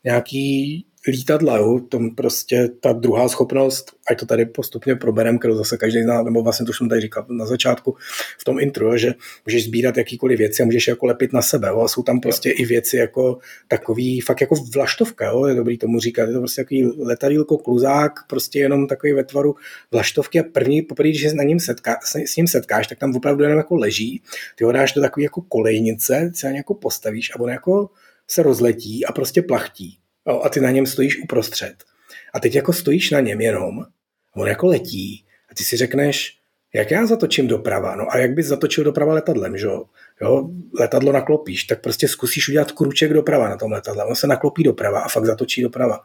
nějaký 0.04 0.86
lítadla, 1.12 1.58
jo, 1.58 1.80
tom 1.80 2.16
prostě 2.16 2.70
ta 2.80 2.94
druhá 2.94 3.30
schopnost, 3.30 3.92
ať 4.10 4.20
to 4.20 4.26
tady 4.26 4.46
postupně 4.46 4.96
proberem, 4.96 5.40
kterou 5.40 5.56
zase 5.56 5.78
každý 5.78 6.04
zná, 6.04 6.24
nebo 6.24 6.44
vlastně 6.44 6.66
to 6.66 6.74
jsem 6.74 6.90
tady 6.90 7.02
říkal 7.02 7.26
na 7.30 7.46
začátku 7.46 7.96
v 8.40 8.44
tom 8.44 8.60
intro, 8.60 8.98
že 8.98 9.14
můžeš 9.46 9.66
sbírat 9.66 9.98
jakýkoliv 9.98 10.40
věci 10.40 10.64
a 10.64 10.66
můžeš 10.66 10.88
jako 10.88 11.06
lepit 11.06 11.34
na 11.34 11.42
sebe, 11.42 11.68
jo, 11.68 11.80
a 11.80 11.88
jsou 11.88 12.04
tam 12.04 12.20
prostě 12.20 12.50
jo. 12.50 12.56
i 12.58 12.66
věci 12.66 12.98
jako 12.98 13.38
takový, 13.68 14.22
fakt 14.22 14.42
jako 14.42 14.56
vlaštovka, 14.74 15.26
jo, 15.26 15.46
je 15.46 15.56
dobrý 15.56 15.78
tomu 15.78 16.00
říkat, 16.00 16.28
je 16.28 16.34
to 16.34 16.40
prostě 16.40 16.62
takový 16.62 16.84
letadílko, 16.98 17.58
kluzák, 17.58 18.12
prostě 18.28 18.60
jenom 18.60 18.88
takový 18.88 19.14
ve 19.14 19.24
tvaru 19.24 19.56
vlaštovky 19.92 20.40
a 20.40 20.44
první, 20.44 20.82
poprvé, 20.82 21.10
když 21.10 21.34
na 21.34 21.44
ním 21.44 21.60
setká, 21.60 22.00
s, 22.04 22.16
s 22.16 22.36
ním 22.36 22.48
setkáš, 22.48 22.88
tak 22.88 23.00
tam 23.00 23.16
opravdu 23.16 23.44
jenom 23.44 23.58
jako 23.58 23.76
leží, 23.76 24.22
ty 24.56 24.64
ho 24.64 24.72
dáš 24.72 24.94
do 24.94 25.02
takový 25.02 25.24
jako 25.24 25.42
kolejnice, 25.42 26.32
se 26.36 26.52
jako 26.52 26.74
postavíš 26.74 27.32
a 27.36 27.40
on 27.40 27.50
jako 27.50 27.90
se 28.28 28.44
rozletí 28.44 29.06
a 29.06 29.12
prostě 29.12 29.42
plachtí. 29.42 29.98
Jo, 30.28 30.42
a 30.44 30.50
ty 30.50 30.60
na 30.60 30.72
něm 30.72 30.86
stojíš 30.86 31.24
uprostřed. 31.24 31.76
A 32.34 32.40
teď 32.40 32.56
jako 32.56 32.74
stojíš 32.74 33.12
na 33.12 33.20
něm 33.20 33.42
jenom, 33.42 33.86
on 34.36 34.48
jako 34.48 34.68
letí 34.68 35.26
a 35.52 35.56
ty 35.56 35.64
si 35.64 35.78
řekneš, 35.78 36.38
jak 36.74 36.92
já 36.92 37.06
zatočím 37.06 37.48
doprava, 37.48 37.96
no 37.96 38.06
a 38.12 38.18
jak 38.18 38.34
bys 38.34 38.46
zatočil 38.46 38.84
doprava 38.84 39.14
letadlem, 39.14 39.58
že 39.58 39.68
jo? 40.22 40.50
letadlo 40.80 41.12
naklopíš, 41.12 41.64
tak 41.64 41.82
prostě 41.82 42.08
zkusíš 42.08 42.50
udělat 42.50 42.72
kruček 42.72 43.14
doprava 43.14 43.50
na 43.50 43.58
tom 43.58 43.72
letadle, 43.72 44.06
on 44.06 44.16
se 44.16 44.28
naklopí 44.28 44.64
doprava 44.64 45.00
a 45.00 45.10
fakt 45.10 45.26
zatočí 45.26 45.62
doprava. 45.62 46.00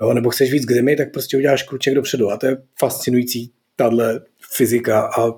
Jo? 0.00 0.12
Nebo 0.12 0.30
chceš 0.30 0.52
víc 0.52 0.64
k 0.66 0.72
zemi, 0.72 0.96
tak 0.96 1.12
prostě 1.12 1.36
uděláš 1.36 1.62
kruček 1.62 1.94
dopředu 1.94 2.30
a 2.30 2.36
to 2.36 2.46
je 2.46 2.56
fascinující 2.78 3.52
tahle 3.76 4.20
fyzika 4.56 5.00
a 5.00 5.32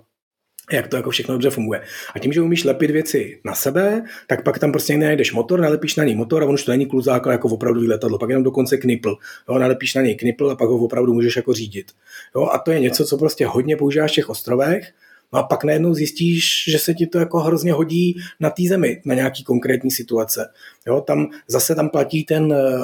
jak 0.72 0.88
to 0.88 0.96
jako 0.96 1.10
všechno 1.10 1.34
dobře 1.34 1.50
funguje. 1.50 1.80
A 2.14 2.18
tím, 2.18 2.32
že 2.32 2.42
umíš 2.42 2.64
lepit 2.64 2.90
věci 2.90 3.40
na 3.44 3.54
sebe, 3.54 4.02
tak 4.26 4.42
pak 4.42 4.58
tam 4.58 4.72
prostě 4.72 4.92
někde 4.92 5.06
najdeš 5.06 5.32
motor, 5.32 5.60
nalepíš 5.60 5.96
na 5.96 6.04
něj 6.04 6.14
motor 6.14 6.42
a 6.42 6.46
on 6.46 6.54
už 6.54 6.64
to 6.64 6.70
není 6.70 6.86
kluzák, 6.86 7.26
jako 7.26 7.48
opravdu 7.48 7.80
letadlo. 7.88 8.18
Pak 8.18 8.28
jenom 8.28 8.42
dokonce 8.42 8.76
knipl. 8.76 9.16
Jo, 9.48 9.58
nalepíš 9.58 9.94
na 9.94 10.02
něj 10.02 10.14
knipl 10.14 10.50
a 10.50 10.56
pak 10.56 10.68
ho 10.68 10.76
opravdu 10.76 11.14
můžeš 11.14 11.36
jako 11.36 11.52
řídit. 11.52 11.92
Jo, 12.36 12.48
a 12.52 12.58
to 12.58 12.70
je 12.70 12.80
něco, 12.80 13.04
co 13.04 13.18
prostě 13.18 13.46
hodně 13.46 13.76
používáš 13.76 14.12
v 14.12 14.14
těch 14.14 14.30
ostrovech. 14.30 14.92
No 15.32 15.40
a 15.40 15.42
pak 15.42 15.64
najednou 15.64 15.94
zjistíš, 15.94 16.64
že 16.68 16.78
se 16.78 16.94
ti 16.94 17.06
to 17.06 17.18
jako 17.18 17.38
hrozně 17.38 17.72
hodí 17.72 18.16
na 18.40 18.50
té 18.50 18.62
zemi, 18.68 19.02
na 19.04 19.14
nějaký 19.14 19.44
konkrétní 19.44 19.90
situace. 19.90 20.48
Jo, 20.86 21.00
tam 21.00 21.26
zase 21.48 21.74
tam 21.74 21.88
platí 21.88 22.24
ten, 22.24 22.52
eh, 22.52 22.78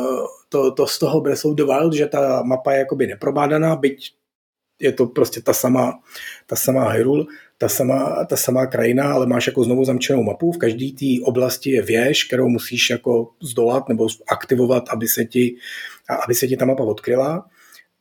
to, 0.48 0.70
to 0.70 0.86
z 0.86 0.98
toho 0.98 1.20
Breath 1.20 1.44
of 1.44 1.54
the 1.54 1.64
Wild, 1.64 1.92
že 1.92 2.06
ta 2.06 2.42
mapa 2.42 2.72
je 2.72 2.78
jakoby 2.78 3.06
neprobádaná, 3.06 3.76
byť 3.76 4.12
je 4.80 4.92
to 4.92 5.06
prostě 5.06 5.40
ta 5.40 5.52
sama, 5.52 6.00
ta 6.46 6.56
sama 6.56 6.88
Hyrule, 6.88 7.24
ta 7.58 7.68
samá, 7.68 8.24
ta 8.24 8.36
samá 8.36 8.66
krajina, 8.66 9.12
ale 9.12 9.26
máš 9.26 9.46
jako 9.46 9.64
znovu 9.64 9.84
zamčenou 9.84 10.22
mapu. 10.22 10.52
V 10.52 10.58
každé 10.58 10.92
té 10.92 11.24
oblasti 11.24 11.70
je 11.70 11.82
věž, 11.82 12.24
kterou 12.24 12.48
musíš 12.48 12.90
jako 12.90 13.30
zdolat 13.42 13.88
nebo 13.88 14.06
aktivovat, 14.28 14.88
aby 14.88 15.08
se 15.08 15.24
ti, 15.24 15.56
aby 16.24 16.34
se 16.34 16.48
ti 16.48 16.56
ta 16.56 16.64
mapa 16.64 16.84
odkryla. 16.84 17.46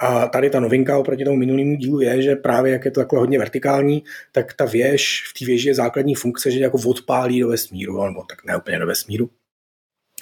A 0.02 0.28
tady 0.28 0.50
ta 0.50 0.60
novinka 0.60 0.98
oproti 0.98 1.26
tomu 1.26 1.38
minulému 1.38 1.76
dílu 1.76 2.02
je, 2.02 2.22
že 2.22 2.36
právě 2.36 2.72
jak 2.72 2.86
je 2.86 2.92
to 2.92 3.00
takhle 3.00 3.20
hodně 3.20 3.40
vertikální, 3.40 4.04
tak 4.32 4.54
ta 4.54 4.66
věž, 4.66 5.24
v 5.30 5.40
té 5.40 5.46
věži 5.46 5.68
je 5.68 5.76
základní 5.76 6.16
funkce, 6.16 6.52
že 6.52 6.60
jako 6.60 6.78
odpálí 6.86 7.40
do 7.40 7.48
vesmíru, 7.48 8.06
nebo 8.06 8.24
tak 8.30 8.46
ne 8.46 8.58
úplně 8.58 8.80
do 8.80 8.88
vesmíru, 8.88 9.30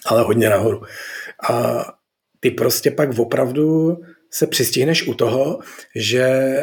ale 0.05 0.23
hodně 0.23 0.49
nahoru. 0.49 0.81
A 1.49 1.85
ty 2.39 2.51
prostě 2.51 2.91
pak 2.91 3.19
opravdu 3.19 3.97
se 4.31 4.47
přistihneš 4.47 5.07
u 5.07 5.13
toho, 5.13 5.59
že 5.95 6.53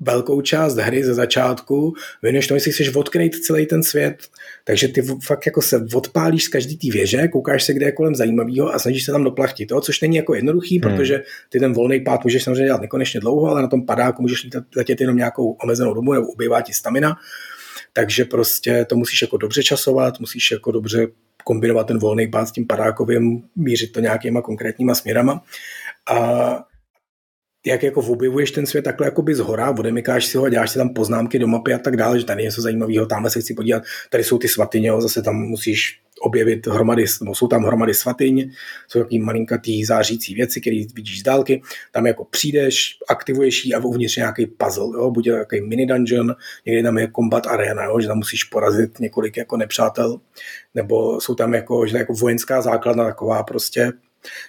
velkou 0.00 0.40
část 0.40 0.76
hry 0.76 1.04
ze 1.04 1.14
začátku 1.14 1.94
věnuješ 2.22 2.46
tomu, 2.46 2.56
jestli 2.56 2.72
chceš 2.72 2.94
odkryt 2.94 3.34
celý 3.34 3.66
ten 3.66 3.82
svět, 3.82 4.16
takže 4.64 4.88
ty 4.88 5.02
fakt 5.24 5.46
jako 5.46 5.62
se 5.62 5.86
odpálíš 5.94 6.44
z 6.44 6.48
každý 6.48 6.76
té 6.76 6.90
věže, 6.90 7.28
koukáš 7.28 7.64
se, 7.64 7.74
kde 7.74 7.86
je 7.86 7.92
kolem 7.92 8.14
zajímavého 8.14 8.74
a 8.74 8.78
snažíš 8.78 9.04
se 9.04 9.12
tam 9.12 9.24
doplachtit, 9.24 9.68
to, 9.68 9.80
což 9.80 10.00
není 10.00 10.16
jako 10.16 10.34
jednoduchý, 10.34 10.80
hmm. 10.80 10.90
protože 10.90 11.22
ty 11.48 11.60
ten 11.60 11.72
volný 11.72 12.00
pád 12.00 12.24
můžeš 12.24 12.42
samozřejmě 12.44 12.64
dělat 12.64 12.80
nekonečně 12.80 13.20
dlouho, 13.20 13.50
ale 13.50 13.62
na 13.62 13.68
tom 13.68 13.86
padáku 13.86 14.22
můžeš 14.22 14.48
letět 14.76 15.00
jenom 15.00 15.16
nějakou 15.16 15.50
omezenou 15.50 15.94
dobu 15.94 16.12
nebo 16.12 16.26
ubývá 16.26 16.62
ti 16.62 16.72
stamina, 16.72 17.16
takže 17.92 18.24
prostě 18.24 18.84
to 18.88 18.96
musíš 18.96 19.22
jako 19.22 19.36
dobře 19.36 19.62
časovat, 19.62 20.20
musíš 20.20 20.50
jako 20.50 20.72
dobře 20.72 21.06
kombinovat 21.44 21.86
ten 21.86 21.98
volný 21.98 22.28
pád 22.28 22.48
s 22.48 22.52
tím 22.52 22.66
padákovým, 22.66 23.42
mířit 23.56 23.92
to 23.92 24.00
nějakýma 24.00 24.42
konkrétníma 24.42 24.94
směrama. 24.94 25.42
A 26.10 26.58
jak 27.66 27.82
jako 27.82 28.00
objevuješ 28.00 28.50
ten 28.50 28.66
svět 28.66 28.82
takhle 28.82 29.06
jako 29.06 29.22
by 29.22 29.34
z 29.34 29.38
hora, 29.38 29.70
odemykáš 29.70 30.26
si 30.26 30.38
ho 30.38 30.48
děláš 30.48 30.70
si 30.70 30.78
tam 30.78 30.88
poznámky 30.88 31.38
do 31.38 31.46
mapy 31.46 31.74
a 31.74 31.78
tak 31.78 31.96
dále, 31.96 32.18
že 32.20 32.26
tady 32.26 32.42
je 32.42 32.44
něco 32.44 32.62
zajímavého, 32.62 33.06
tamhle 33.06 33.30
se 33.30 33.40
chci 33.40 33.54
podívat, 33.54 33.82
tady 34.10 34.24
jsou 34.24 34.38
ty 34.38 34.48
svatyně, 34.48 34.88
jo, 34.88 35.00
zase 35.00 35.22
tam 35.22 35.36
musíš 35.36 36.00
objevit 36.20 36.66
hromady, 36.66 37.04
nebo 37.20 37.34
jsou 37.34 37.48
tam 37.48 37.64
hromady 37.64 37.94
svatyň, 37.94 38.50
jsou 38.88 38.98
takový 38.98 39.18
malinkatý 39.18 39.84
zářící 39.84 40.34
věci, 40.34 40.60
které 40.60 40.82
vidíš 40.94 41.20
z 41.20 41.22
dálky, 41.22 41.62
tam 41.92 42.06
jako 42.06 42.24
přijdeš, 42.24 42.98
aktivuješ 43.08 43.64
ji 43.64 43.74
a 43.74 43.78
uvnitř 43.78 44.16
nějaký 44.16 44.46
puzzle, 44.46 44.88
jo, 44.94 45.10
buď 45.10 45.26
nějaký 45.26 45.60
mini 45.60 45.86
dungeon, 45.86 46.34
někdy 46.66 46.82
tam 46.82 46.98
je 46.98 47.08
combat 47.16 47.46
arena, 47.46 47.84
jo, 47.84 48.00
že 48.00 48.08
tam 48.08 48.16
musíš 48.16 48.44
porazit 48.44 49.00
několik 49.00 49.36
jako 49.36 49.56
nepřátel, 49.56 50.20
nebo 50.74 51.20
jsou 51.20 51.34
tam 51.34 51.54
jako, 51.54 51.86
že 51.86 51.98
jako 51.98 52.12
vojenská 52.12 52.62
základna 52.62 53.04
taková 53.04 53.42
prostě 53.42 53.92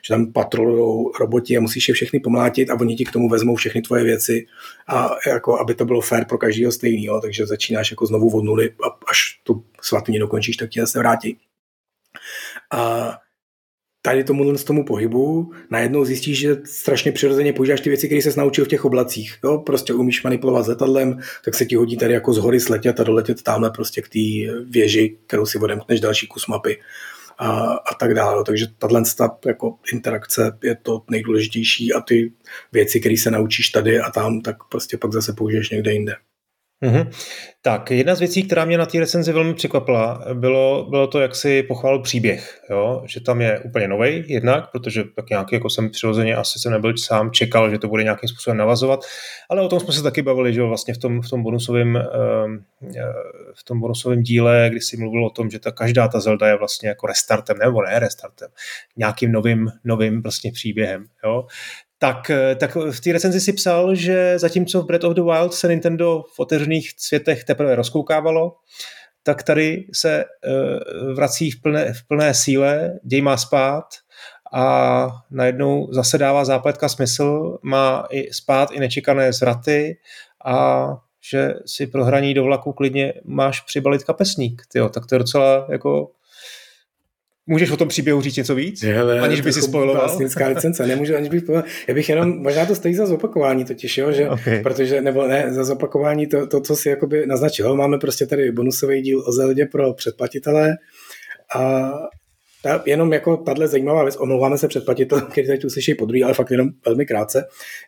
že 0.01 0.13
tam 0.13 0.33
patrolují 0.33 1.05
roboti 1.19 1.57
a 1.57 1.61
musíš 1.61 1.87
je 1.87 1.93
všechny 1.93 2.19
pomlátit 2.19 2.69
a 2.69 2.79
oni 2.79 2.95
ti 2.95 3.05
k 3.05 3.11
tomu 3.11 3.29
vezmou 3.29 3.55
všechny 3.55 3.81
tvoje 3.81 4.03
věci 4.03 4.45
a 4.87 5.09
jako, 5.27 5.59
aby 5.59 5.75
to 5.75 5.85
bylo 5.85 6.01
fair 6.01 6.25
pro 6.25 6.37
každého 6.37 6.71
stejného, 6.71 7.21
takže 7.21 7.45
začínáš 7.45 7.91
jako 7.91 8.05
znovu 8.05 8.37
od 8.37 8.43
nuly 8.43 8.69
a 8.69 8.87
až 9.09 9.39
tu 9.43 9.63
svatyni 9.81 10.19
dokončíš, 10.19 10.57
tak 10.57 10.69
ti 10.69 10.79
zase 10.79 10.99
vrátí. 10.99 11.37
A 12.71 13.13
tady 14.01 14.23
tomu 14.23 14.57
z 14.57 14.63
tomu 14.63 14.85
pohybu 14.85 15.51
najednou 15.69 16.05
zjistíš, 16.05 16.39
že 16.39 16.57
strašně 16.65 17.11
přirozeně 17.11 17.53
používáš 17.53 17.81
ty 17.81 17.89
věci, 17.89 18.07
které 18.07 18.21
se 18.21 18.39
naučil 18.39 18.65
v 18.65 18.67
těch 18.67 18.85
oblacích. 18.85 19.37
Jo? 19.43 19.57
Prostě 19.57 19.93
umíš 19.93 20.23
manipulovat 20.23 20.65
s 20.65 20.67
letadlem, 20.67 21.19
tak 21.45 21.55
se 21.55 21.65
ti 21.65 21.75
hodí 21.75 21.97
tady 21.97 22.13
jako 22.13 22.33
z 22.33 22.37
hory 22.37 22.59
sletět 22.59 22.99
a 22.99 23.03
doletět 23.03 23.43
tamhle 23.43 23.71
prostě 23.71 24.01
k 24.01 24.09
té 24.09 24.53
věži, 24.69 25.17
kterou 25.27 25.45
si 25.45 25.57
odemkneš 25.57 25.99
další 25.99 26.27
kus 26.27 26.47
mapy 26.47 26.77
a, 27.37 27.73
a 27.73 27.93
tak 27.99 28.13
dále. 28.13 28.43
Takže 28.43 28.67
tahle 28.77 29.03
jako 29.45 29.75
interakce 29.93 30.57
je 30.63 30.75
to 30.75 31.03
nejdůležitější 31.09 31.93
a 31.93 32.01
ty 32.01 32.33
věci, 32.71 32.99
které 32.99 33.17
se 33.17 33.31
naučíš 33.31 33.69
tady 33.69 33.99
a 33.99 34.11
tam, 34.11 34.41
tak 34.41 34.55
prostě 34.71 34.97
pak 34.97 35.11
zase 35.11 35.33
použiješ 35.33 35.69
někde 35.69 35.93
jinde. 35.93 36.15
Mm-hmm. 36.83 37.09
Tak, 37.61 37.91
jedna 37.91 38.15
z 38.15 38.19
věcí, 38.19 38.43
která 38.43 38.65
mě 38.65 38.77
na 38.77 38.85
té 38.85 38.99
recenzi 38.99 39.33
velmi 39.33 39.53
překvapila, 39.53 40.25
bylo, 40.33 40.87
bylo 40.89 41.07
to, 41.07 41.19
jak 41.19 41.35
si 41.35 41.63
pochválil 41.63 41.99
příběh, 41.99 42.61
jo? 42.69 43.03
že 43.05 43.21
tam 43.21 43.41
je 43.41 43.59
úplně 43.59 43.87
nový 43.87 44.23
jednak, 44.27 44.71
protože 44.71 45.03
tak 45.15 45.29
nějak 45.29 45.51
jako 45.51 45.69
jsem 45.69 45.89
přirozeně 45.89 46.35
asi 46.35 46.59
jsem 46.59 46.71
nebyl 46.71 46.97
sám 46.97 47.31
čekal, 47.31 47.69
že 47.69 47.79
to 47.79 47.87
bude 47.87 48.03
nějakým 48.03 48.29
způsobem 48.29 48.57
navazovat, 48.57 48.99
ale 49.49 49.61
o 49.61 49.67
tom 49.67 49.79
jsme 49.79 49.93
se 49.93 50.03
taky 50.03 50.21
bavili, 50.21 50.53
že 50.53 50.63
vlastně 50.63 50.93
v 50.93 50.97
tom, 50.97 51.21
v 51.21 51.29
tom 51.29 51.43
bonusovém 51.43 51.97
ehm, 51.97 52.63
v 53.55 53.63
tom 53.63 53.79
bonusovém 53.79 54.23
díle, 54.23 54.67
kdy 54.71 54.81
si 54.81 54.97
mluvil 54.97 55.25
o 55.25 55.29
tom, 55.29 55.49
že 55.49 55.59
ta 55.59 55.71
každá 55.71 56.07
ta 56.07 56.19
Zelda 56.19 56.47
je 56.47 56.57
vlastně 56.57 56.89
jako 56.89 57.07
restartem, 57.07 57.57
nebo 57.57 57.81
ne 57.81 57.99
restartem, 57.99 58.49
nějakým 58.97 59.31
novým, 59.31 59.71
novým 59.83 60.21
vlastně 60.21 60.51
příběhem. 60.51 61.05
Jo? 61.23 61.47
Tak, 61.97 62.29
eh, 62.29 62.55
tak 62.55 62.75
v 62.75 63.01
té 63.01 63.13
recenzi 63.13 63.41
si 63.41 63.53
psal, 63.53 63.95
že 63.95 64.39
zatímco 64.39 64.81
v 64.81 64.85
Breath 64.85 65.05
of 65.05 65.13
the 65.13 65.21
Wild 65.21 65.53
se 65.53 65.67
Nintendo 65.67 66.23
v 66.35 66.39
otevřených 66.39 66.91
světech 66.97 67.43
teprve 67.43 67.75
rozkoukávalo, 67.75 68.55
tak 69.23 69.43
tady 69.43 69.87
se 69.93 70.25
uh, 70.25 71.13
vrací 71.13 71.51
v 71.51 71.61
plné, 71.61 71.93
v 71.93 72.07
plné 72.07 72.33
síle, 72.33 72.91
děj 73.03 73.21
má 73.21 73.37
spát 73.37 73.85
a 74.53 75.07
najednou 75.31 75.87
zase 75.91 76.17
dává 76.17 76.45
zápletka 76.45 76.89
smysl, 76.89 77.57
má 77.63 78.07
i 78.09 78.33
spát 78.33 78.71
i 78.71 78.79
nečekané 78.79 79.33
zvraty 79.33 79.97
a 80.45 80.87
že 81.31 81.53
si 81.65 81.87
pro 81.87 82.05
hraní 82.05 82.33
do 82.33 82.43
vlaku 82.43 82.73
klidně 82.73 83.13
máš 83.23 83.61
přibalit 83.61 84.03
kapesník. 84.03 84.61
Tyjo, 84.71 84.89
tak 84.89 85.05
to 85.05 85.15
je 85.15 85.19
docela 85.19 85.67
jako 85.71 86.11
Můžeš 87.47 87.71
o 87.71 87.77
tom 87.77 87.87
příběhu 87.87 88.21
říct 88.21 88.35
něco 88.35 88.55
víc? 88.55 88.83
Hele, 88.83 89.19
aniž 89.19 89.41
by 89.41 89.53
si 89.53 89.61
spojiloval? 89.61 90.01
Vlastnická 90.01 90.47
licence, 90.47 90.87
nemůžu, 90.87 91.15
aniž 91.15 91.29
bych 91.29 91.41
spojiloval. 91.41 91.69
Já 91.87 91.93
bych 91.93 92.09
jenom, 92.09 92.37
možná 92.37 92.65
to 92.65 92.75
stojí 92.75 92.95
za 92.95 93.05
zopakování 93.05 93.65
totiž, 93.65 93.97
jo, 93.97 94.11
že, 94.11 94.29
okay. 94.29 94.61
protože, 94.63 95.01
nebo 95.01 95.27
ne, 95.27 95.53
za 95.53 95.63
zopakování 95.63 96.27
to, 96.27 96.47
to, 96.47 96.61
co 96.61 96.75
si 96.75 96.89
jakoby 96.89 97.25
naznačil. 97.25 97.75
Máme 97.75 97.97
prostě 97.97 98.25
tady 98.25 98.51
bonusový 98.51 99.01
díl 99.01 99.23
o 99.27 99.31
Zeldě 99.31 99.65
pro 99.65 99.93
předplatitele 99.93 100.77
a 101.55 101.91
ta, 102.65 102.83
jenom 102.85 103.13
jako 103.13 103.37
tahle 103.37 103.67
zajímavá 103.67 104.03
věc, 104.03 104.15
omlouváme 104.19 104.57
se 104.57 104.67
předplatitel, 104.67 105.21
který 105.21 105.47
teď 105.47 105.65
uslyší 105.65 105.95
po 105.95 106.05
druhý, 106.05 106.23
ale 106.23 106.33
fakt 106.33 106.51
jenom 106.51 106.69
velmi 106.85 107.05
krátce, 107.05 107.43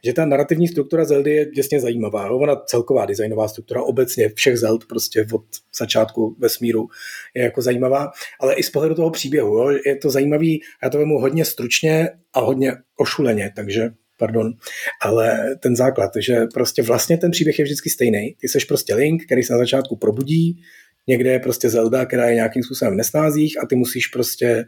že 0.06 0.14
ta 0.14 0.26
narrativní 0.26 0.68
struktura 0.68 1.06
Zeldy 1.06 1.32
je 1.32 1.46
děsně 1.46 1.80
zajímavá. 1.80 2.32
Ona 2.32 2.56
celková 2.56 3.06
designová 3.06 3.48
struktura 3.48 3.82
obecně 3.82 4.30
všech 4.36 4.58
Zeld 4.58 4.86
prostě 4.86 5.26
od 5.34 5.44
začátku 5.78 6.36
vesmíru 6.40 6.88
je 7.36 7.44
jako 7.44 7.62
zajímavá, 7.62 8.12
ale 8.40 8.54
i 8.54 8.64
z 8.64 8.70
pohledu 8.70 8.96
toho 8.96 9.10
příběhu. 9.10 9.58
Jo, 9.58 9.80
je 9.86 9.96
to 9.96 10.10
zajímavý, 10.10 10.62
já 10.84 10.90
to 10.90 10.98
vemu 10.98 11.20
hodně 11.20 11.46
stručně 11.46 12.10
a 12.34 12.40
hodně 12.40 12.74
ošuleně, 12.98 13.52
takže 13.56 13.90
pardon, 14.18 14.54
ale 15.02 15.56
ten 15.60 15.76
základ, 15.76 16.12
že 16.20 16.46
prostě 16.54 16.82
vlastně 16.82 17.18
ten 17.18 17.32
příběh 17.32 17.60
je 17.60 17.66
vždycky 17.66 17.90
stejný. 17.90 18.36
Ty 18.42 18.48
seš 18.48 18.66
prostě 18.66 18.96
Link, 18.96 19.26
který 19.26 19.44
se 19.44 19.54
na 19.54 19.60
začátku 19.60 19.96
probudí, 19.96 20.62
někde 21.08 21.32
je 21.32 21.40
prostě 21.40 21.70
Zelda, 21.70 22.06
která 22.06 22.30
je 22.30 22.36
nějakým 22.36 22.64
způsobem 22.64 22.94
v 22.94 22.98
nesnázích 22.98 23.64
a 23.64 23.66
ty 23.66 23.76
musíš 23.76 24.08
prostě 24.08 24.66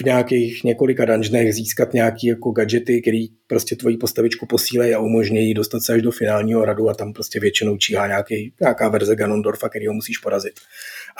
v 0.00 0.04
nějakých 0.04 0.64
několika 0.64 1.04
dungeonech 1.04 1.54
získat 1.54 1.94
nějaký 1.94 2.26
jako 2.26 2.50
gadgety, 2.50 3.02
který 3.02 3.28
prostě 3.46 3.76
tvoji 3.76 3.96
postavičku 3.96 4.46
posílejí 4.46 4.94
a 4.94 4.98
umožňují 4.98 5.54
dostat 5.54 5.80
se 5.82 5.92
až 5.92 6.02
do 6.02 6.10
finálního 6.10 6.64
radu 6.64 6.88
a 6.88 6.94
tam 6.94 7.12
prostě 7.12 7.40
většinou 7.40 7.76
číhá 7.76 8.06
nějaký, 8.06 8.54
nějaká 8.60 8.88
verze 8.88 9.16
Ganondorfa, 9.16 9.68
který 9.68 9.86
ho 9.86 9.94
musíš 9.94 10.18
porazit. 10.18 10.52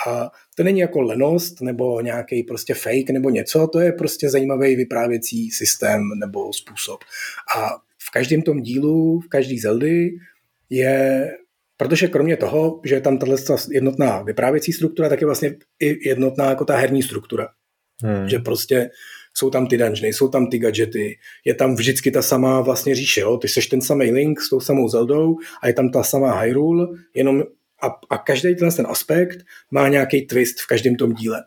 A 0.07 0.31
to 0.55 0.63
není 0.63 0.79
jako 0.79 1.01
lenost 1.01 1.61
nebo 1.61 2.01
nějaký 2.01 2.43
prostě 2.43 2.73
fake 2.73 3.09
nebo 3.09 3.29
něco, 3.29 3.67
to 3.67 3.79
je 3.79 3.91
prostě 3.91 4.29
zajímavý 4.29 4.75
vyprávěcí 4.75 5.51
systém 5.51 6.01
nebo 6.19 6.53
způsob. 6.53 6.99
A 7.57 7.69
v 8.07 8.11
každém 8.13 8.41
tom 8.41 8.61
dílu, 8.61 9.19
v 9.19 9.27
každý 9.27 9.59
Zeldy 9.59 10.09
je 10.69 11.31
Protože 11.83 12.07
kromě 12.07 12.37
toho, 12.37 12.81
že 12.83 12.95
je 12.95 13.01
tam 13.01 13.17
tato 13.17 13.35
jednotná 13.71 14.21
vyprávěcí 14.21 14.73
struktura, 14.73 15.09
tak 15.09 15.21
je 15.21 15.25
vlastně 15.25 15.55
i 15.79 16.09
jednotná 16.09 16.49
jako 16.49 16.65
ta 16.65 16.77
herní 16.77 17.03
struktura. 17.03 17.47
Hmm. 18.03 18.29
Že 18.29 18.39
prostě 18.39 18.89
jsou 19.33 19.49
tam 19.49 19.67
ty 19.67 19.77
dungeony, 19.77 20.13
jsou 20.13 20.27
tam 20.27 20.49
ty 20.49 20.59
gadgety, 20.59 21.17
je 21.45 21.53
tam 21.55 21.75
vždycky 21.75 22.11
ta 22.11 22.21
samá 22.21 22.61
vlastně 22.61 22.95
říše, 22.95 23.21
jo? 23.21 23.37
ty 23.37 23.47
seš 23.47 23.67
ten 23.67 23.81
samý 23.81 24.11
Link 24.11 24.41
s 24.41 24.49
tou 24.49 24.59
samou 24.59 24.89
Zeldou 24.89 25.35
a 25.61 25.67
je 25.67 25.73
tam 25.73 25.91
ta 25.91 26.03
samá 26.03 26.39
Hyrule, 26.39 26.87
jenom 27.13 27.43
a, 27.81 27.87
a 28.09 28.17
každý 28.17 28.55
ten, 28.55 28.71
ten 28.71 28.87
aspekt 28.89 29.39
má 29.71 29.87
nějaký 29.87 30.27
twist 30.27 30.59
v 30.59 30.67
každém 30.67 30.95
tom 30.95 31.13
díle. 31.13 31.43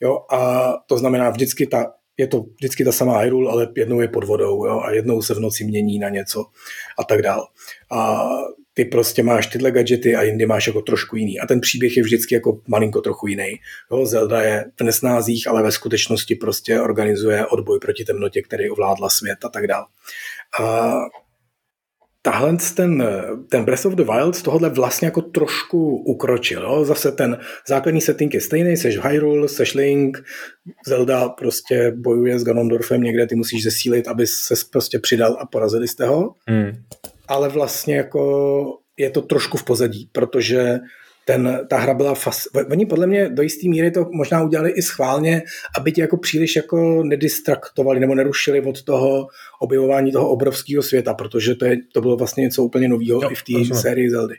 Jo? 0.00 0.18
A 0.32 0.72
to 0.86 0.98
znamená 0.98 1.30
vždycky 1.30 1.66
ta 1.66 1.92
je 2.20 2.26
to 2.26 2.44
vždycky 2.56 2.84
ta 2.84 2.92
samá 2.92 3.18
Hyrule, 3.18 3.50
ale 3.52 3.68
jednou 3.76 4.00
je 4.00 4.08
pod 4.08 4.24
vodou 4.24 4.66
jo? 4.66 4.80
a 4.80 4.90
jednou 4.90 5.22
se 5.22 5.34
v 5.34 5.40
noci 5.40 5.64
mění 5.64 5.98
na 5.98 6.08
něco 6.08 6.44
a 6.98 7.04
tak 7.04 7.22
dál. 7.22 7.46
A 7.90 8.28
ty 8.78 8.84
prostě 8.84 9.22
máš 9.22 9.46
tyhle 9.46 9.70
gadgety 9.70 10.16
a 10.16 10.22
jindy 10.22 10.46
máš 10.46 10.66
jako 10.66 10.82
trošku 10.82 11.16
jiný. 11.16 11.40
A 11.40 11.46
ten 11.46 11.60
příběh 11.60 11.96
je 11.96 12.02
vždycky 12.02 12.34
jako 12.34 12.60
malinko 12.68 13.00
trochu 13.00 13.26
jiný. 13.26 13.56
Jo, 13.92 14.06
Zelda 14.06 14.42
je 14.42 14.64
v 14.80 14.84
nesnázích, 14.84 15.48
ale 15.48 15.62
ve 15.62 15.72
skutečnosti 15.72 16.34
prostě 16.34 16.80
organizuje 16.80 17.46
odboj 17.46 17.78
proti 17.78 18.04
temnotě, 18.04 18.42
který 18.42 18.70
ovládla 18.70 19.08
svět 19.08 19.38
a 19.44 19.48
tak 19.48 19.66
dále. 19.66 19.84
A 20.60 20.94
tahle 22.22 22.56
ten, 22.76 23.04
ten 23.50 23.64
Breath 23.64 23.86
of 23.86 23.94
the 23.94 24.04
Wild 24.04 24.36
z 24.36 24.42
tohohle 24.42 24.68
vlastně 24.68 25.06
jako 25.06 25.22
trošku 25.22 25.96
ukročil. 25.96 26.62
Jo? 26.62 26.84
Zase 26.84 27.12
ten 27.12 27.38
základní 27.68 28.00
setting 28.00 28.34
je 28.34 28.40
stejný, 28.40 28.76
seš 28.76 28.98
v 28.98 29.04
Hyrule, 29.04 29.48
seš 29.48 29.74
Link, 29.74 30.18
Zelda 30.86 31.28
prostě 31.28 31.92
bojuje 31.96 32.38
s 32.38 32.44
Ganondorfem 32.44 33.02
někde, 33.02 33.26
ty 33.26 33.34
musíš 33.34 33.64
zesílit, 33.64 34.08
aby 34.08 34.26
se 34.26 34.54
prostě 34.72 34.98
přidal 34.98 35.36
a 35.40 35.46
porazili 35.46 35.88
jste 35.88 36.06
ho. 36.06 36.34
Hmm 36.46 36.72
ale 37.28 37.48
vlastně 37.48 37.96
jako 37.96 38.78
je 38.96 39.10
to 39.10 39.22
trošku 39.22 39.56
v 39.56 39.64
pozadí, 39.64 40.10
protože 40.12 40.78
ten, 41.24 41.66
ta 41.70 41.78
hra 41.78 41.94
byla 41.94 42.14
fas... 42.14 42.48
Oni 42.70 42.86
podle 42.86 43.06
mě 43.06 43.28
do 43.28 43.42
jisté 43.42 43.68
míry 43.68 43.90
to 43.90 44.06
možná 44.12 44.42
udělali 44.42 44.70
i 44.70 44.82
schválně, 44.82 45.42
aby 45.78 45.92
tě 45.92 46.00
jako 46.00 46.16
příliš 46.16 46.56
jako 46.56 47.02
nedistraktovali 47.02 48.00
nebo 48.00 48.14
nerušili 48.14 48.60
od 48.60 48.82
toho 48.82 49.26
objevování 49.60 50.12
toho 50.12 50.28
obrovského 50.28 50.82
světa, 50.82 51.14
protože 51.14 51.54
to, 51.54 51.64
je, 51.64 51.76
to 51.92 52.00
bylo 52.00 52.16
vlastně 52.16 52.42
něco 52.42 52.64
úplně 52.64 52.88
nového 52.88 53.32
i 53.32 53.34
v 53.34 53.42
té 53.42 53.74
sérii 53.74 54.10
Zeldy. 54.10 54.34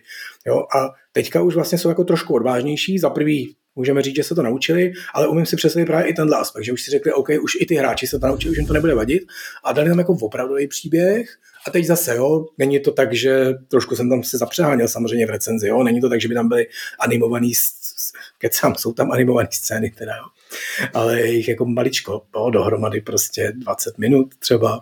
Jo, 0.48 0.58
a 0.58 0.90
teďka 1.12 1.42
už 1.42 1.56
vlastně 1.56 1.78
jsou 1.78 1.90
jako 1.90 2.04
trošku 2.04 2.34
odvážnější. 2.34 3.00
Za 3.00 3.10
prvý 3.10 3.56
můžeme 3.76 4.02
říct, 4.02 4.16
že 4.16 4.24
se 4.24 4.36
to 4.36 4.44
naučili, 4.44 4.92
ale 5.14 5.28
umím 5.28 5.46
si 5.46 5.56
představit 5.56 5.86
právě 5.86 6.08
i 6.08 6.14
tenhle 6.14 6.38
aspekt, 6.38 6.64
že 6.64 6.74
už 6.74 6.82
si 6.82 6.92
řekli, 6.92 7.14
OK, 7.14 7.30
už 7.42 7.58
i 7.62 7.66
ty 7.66 7.76
hráči 7.76 8.08
se 8.08 8.20
to 8.20 8.28
naučili, 8.28 8.52
už 8.52 8.58
jim 8.58 8.68
to 8.68 8.74
nebude 8.74 8.96
vadit 8.96 9.24
a 9.64 9.74
dali 9.74 9.90
tam 9.90 10.00
jako 10.00 10.14
opravdový 10.14 10.68
příběh 10.68 11.30
a 11.70 11.72
teď 11.72 11.86
zase, 11.86 12.16
jo, 12.16 12.46
není 12.58 12.80
to 12.80 12.92
tak, 12.92 13.14
že 13.14 13.54
trošku 13.68 13.96
jsem 13.96 14.10
tam 14.10 14.24
se 14.24 14.38
zapřeháněl 14.38 14.88
samozřejmě 14.88 15.26
v 15.26 15.30
recenzi, 15.30 15.68
jo, 15.68 15.84
není 15.84 16.02
to 16.02 16.10
tak, 16.10 16.22
že 16.22 16.28
by 16.28 16.34
tam 16.34 16.50
byly 16.50 16.68
animovaný, 17.00 17.52
kecám, 18.38 18.76
jsou 18.76 18.94
tam 18.94 19.12
animované 19.12 19.50
scény 19.52 19.92
teda, 19.98 20.16
jo, 20.16 20.24
ale 20.94 21.22
jich 21.22 21.48
jako 21.48 21.66
maličko, 21.66 22.22
jo, 22.36 22.50
dohromady 22.50 23.02
prostě 23.02 23.54
20 23.56 23.98
minut 23.98 24.36
třeba, 24.40 24.82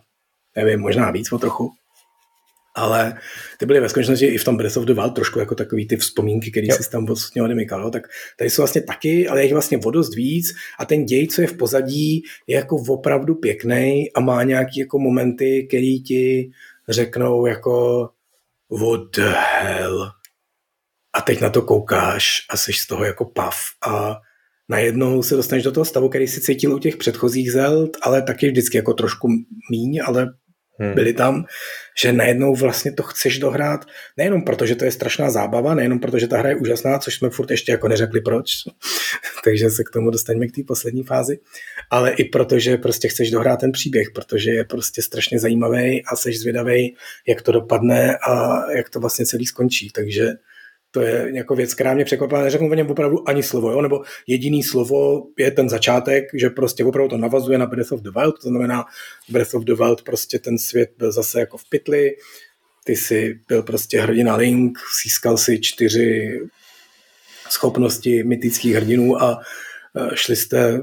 nevím, 0.56 0.80
možná 0.80 1.12
víc 1.12 1.32
o 1.32 1.38
trochu, 1.38 1.72
ale 2.78 3.18
ty 3.60 3.66
byly 3.66 3.80
ve 3.80 3.90
skutečnosti 3.90 4.26
i 4.26 4.38
v 4.38 4.44
tom 4.44 4.58
Breath 4.58 4.78
of 4.78 4.86
the 4.86 4.94
Wild 4.94 5.16
trošku 5.16 5.40
jako 5.40 5.56
takový 5.56 5.88
ty 5.88 5.98
vzpomínky, 5.98 6.52
které 6.52 6.68
si 6.72 6.90
tam 6.90 7.06
vlastně 7.06 7.44
odemykal. 7.44 7.82
Jo? 7.82 7.90
Tak 7.90 8.08
tady 8.38 8.50
jsou 8.50 8.62
vlastně 8.62 8.82
taky, 8.82 9.28
ale 9.28 9.40
je 9.40 9.44
jich 9.44 9.54
vlastně 9.54 9.78
o 9.78 9.92
dost 9.92 10.16
víc 10.16 10.54
a 10.80 10.86
ten 10.86 11.06
děj, 11.06 11.28
co 11.28 11.42
je 11.42 11.48
v 11.48 11.58
pozadí, 11.58 12.24
je 12.48 12.56
jako 12.56 12.76
opravdu 12.88 13.36
pěkný 13.36 14.12
a 14.16 14.20
má 14.20 14.44
nějaký 14.44 14.80
jako 14.80 15.00
momenty, 15.00 15.66
který 15.68 16.04
ti 16.04 16.52
řeknou 16.90 17.46
jako 17.46 18.10
what 18.82 19.02
the 19.16 19.34
hell. 19.62 20.12
A 21.14 21.22
teď 21.22 21.42
na 21.42 21.50
to 21.50 21.62
koukáš 21.62 22.46
a 22.50 22.58
jsi 22.58 22.74
z 22.74 22.88
toho 22.88 23.06
jako 23.06 23.26
pav 23.26 23.56
a 23.88 24.16
najednou 24.70 25.24
se 25.24 25.36
dostaneš 25.36 25.64
do 25.64 25.72
toho 25.72 25.86
stavu, 25.86 26.10
který 26.10 26.28
si 26.28 26.42
cítil 26.42 26.74
u 26.74 26.80
těch 26.80 26.98
předchozích 26.98 27.52
Zeld, 27.52 27.98
ale 28.02 28.22
taky 28.22 28.50
vždycky 28.50 28.78
jako 28.78 28.94
trošku 28.94 29.28
míň, 29.72 30.02
ale 30.06 30.28
hmm. 30.80 30.94
byli 30.94 31.14
tam, 31.14 31.46
že 32.02 32.14
najednou 32.14 32.56
vlastně 32.56 32.92
to 32.92 33.04
chceš 33.04 33.40
dohrát, 33.40 33.86
nejenom 34.18 34.42
proto, 34.42 34.66
že 34.66 34.76
to 34.76 34.86
je 34.86 34.92
strašná 34.92 35.30
zábava, 35.30 35.76
nejenom 35.76 36.00
proto, 36.00 36.20
že 36.20 36.28
ta 36.28 36.38
hra 36.38 36.50
je 36.50 36.56
úžasná, 36.56 37.00
což 37.00 37.16
jsme 37.16 37.30
furt 37.30 37.52
ještě 37.52 37.72
jako 37.72 37.88
neřekli 37.88 38.22
proč, 38.22 38.52
takže 39.44 39.70
se 39.70 39.84
k 39.84 39.90
tomu 39.90 40.10
dostaneme 40.10 40.48
k 40.48 40.56
té 40.56 40.62
poslední 40.68 41.04
fázi, 41.04 41.40
ale 41.90 42.12
i 42.12 42.24
proto, 42.24 42.60
že 42.60 42.78
prostě 42.78 43.08
chceš 43.08 43.32
dohrát 43.32 43.60
ten 43.60 43.72
příběh, 43.72 44.08
protože 44.16 44.52
je 44.52 44.64
prostě 44.64 45.02
strašně 45.02 45.40
zajímavý 45.40 46.04
a 46.06 46.16
seš 46.16 46.40
zvědavý, 46.40 46.96
jak 47.28 47.42
to 47.42 47.52
dopadne 47.52 48.18
a 48.18 48.64
jak 48.72 48.90
to 48.90 49.00
vlastně 49.00 49.26
celý 49.26 49.46
skončí, 49.46 49.92
takže 49.92 50.30
to 50.98 51.04
je 51.04 51.32
jako 51.34 51.56
věc, 51.56 51.74
která 51.74 51.94
mě 51.94 52.06
překvapila. 52.06 52.42
Neřeknu 52.42 52.70
o 52.70 52.74
něm 52.74 52.92
opravdu 52.92 53.30
ani 53.30 53.44
slovo, 53.44 53.72
jo? 53.72 53.82
nebo 53.82 54.02
jediný 54.28 54.64
slovo 54.64 55.28
je 55.38 55.52
ten 55.52 55.70
začátek, 55.70 56.26
že 56.34 56.50
prostě 56.50 56.86
opravdu 56.86 57.10
to 57.10 57.18
navazuje 57.18 57.58
na 57.58 57.66
Breath 57.66 57.92
of 57.92 58.02
the 58.02 58.10
Wild, 58.20 58.36
to 58.42 58.50
znamená 58.50 58.86
Breath 59.30 59.54
of 59.54 59.64
the 59.64 59.74
Wild 59.74 60.02
prostě 60.02 60.40
ten 60.40 60.58
svět 60.58 60.90
byl 60.98 61.12
zase 61.12 61.40
jako 61.40 61.58
v 61.58 61.70
pytli, 61.70 62.16
ty 62.84 62.96
si 62.96 63.40
byl 63.48 63.64
prostě 63.64 64.02
hrdina 64.02 64.36
Link, 64.36 64.78
získal 65.04 65.38
si 65.38 65.60
čtyři 65.60 66.40
schopnosti 67.50 68.24
mytických 68.24 68.76
hrdinů 68.76 69.22
a 69.22 69.42
e, 69.96 70.16
šli 70.16 70.36
jste 70.36 70.82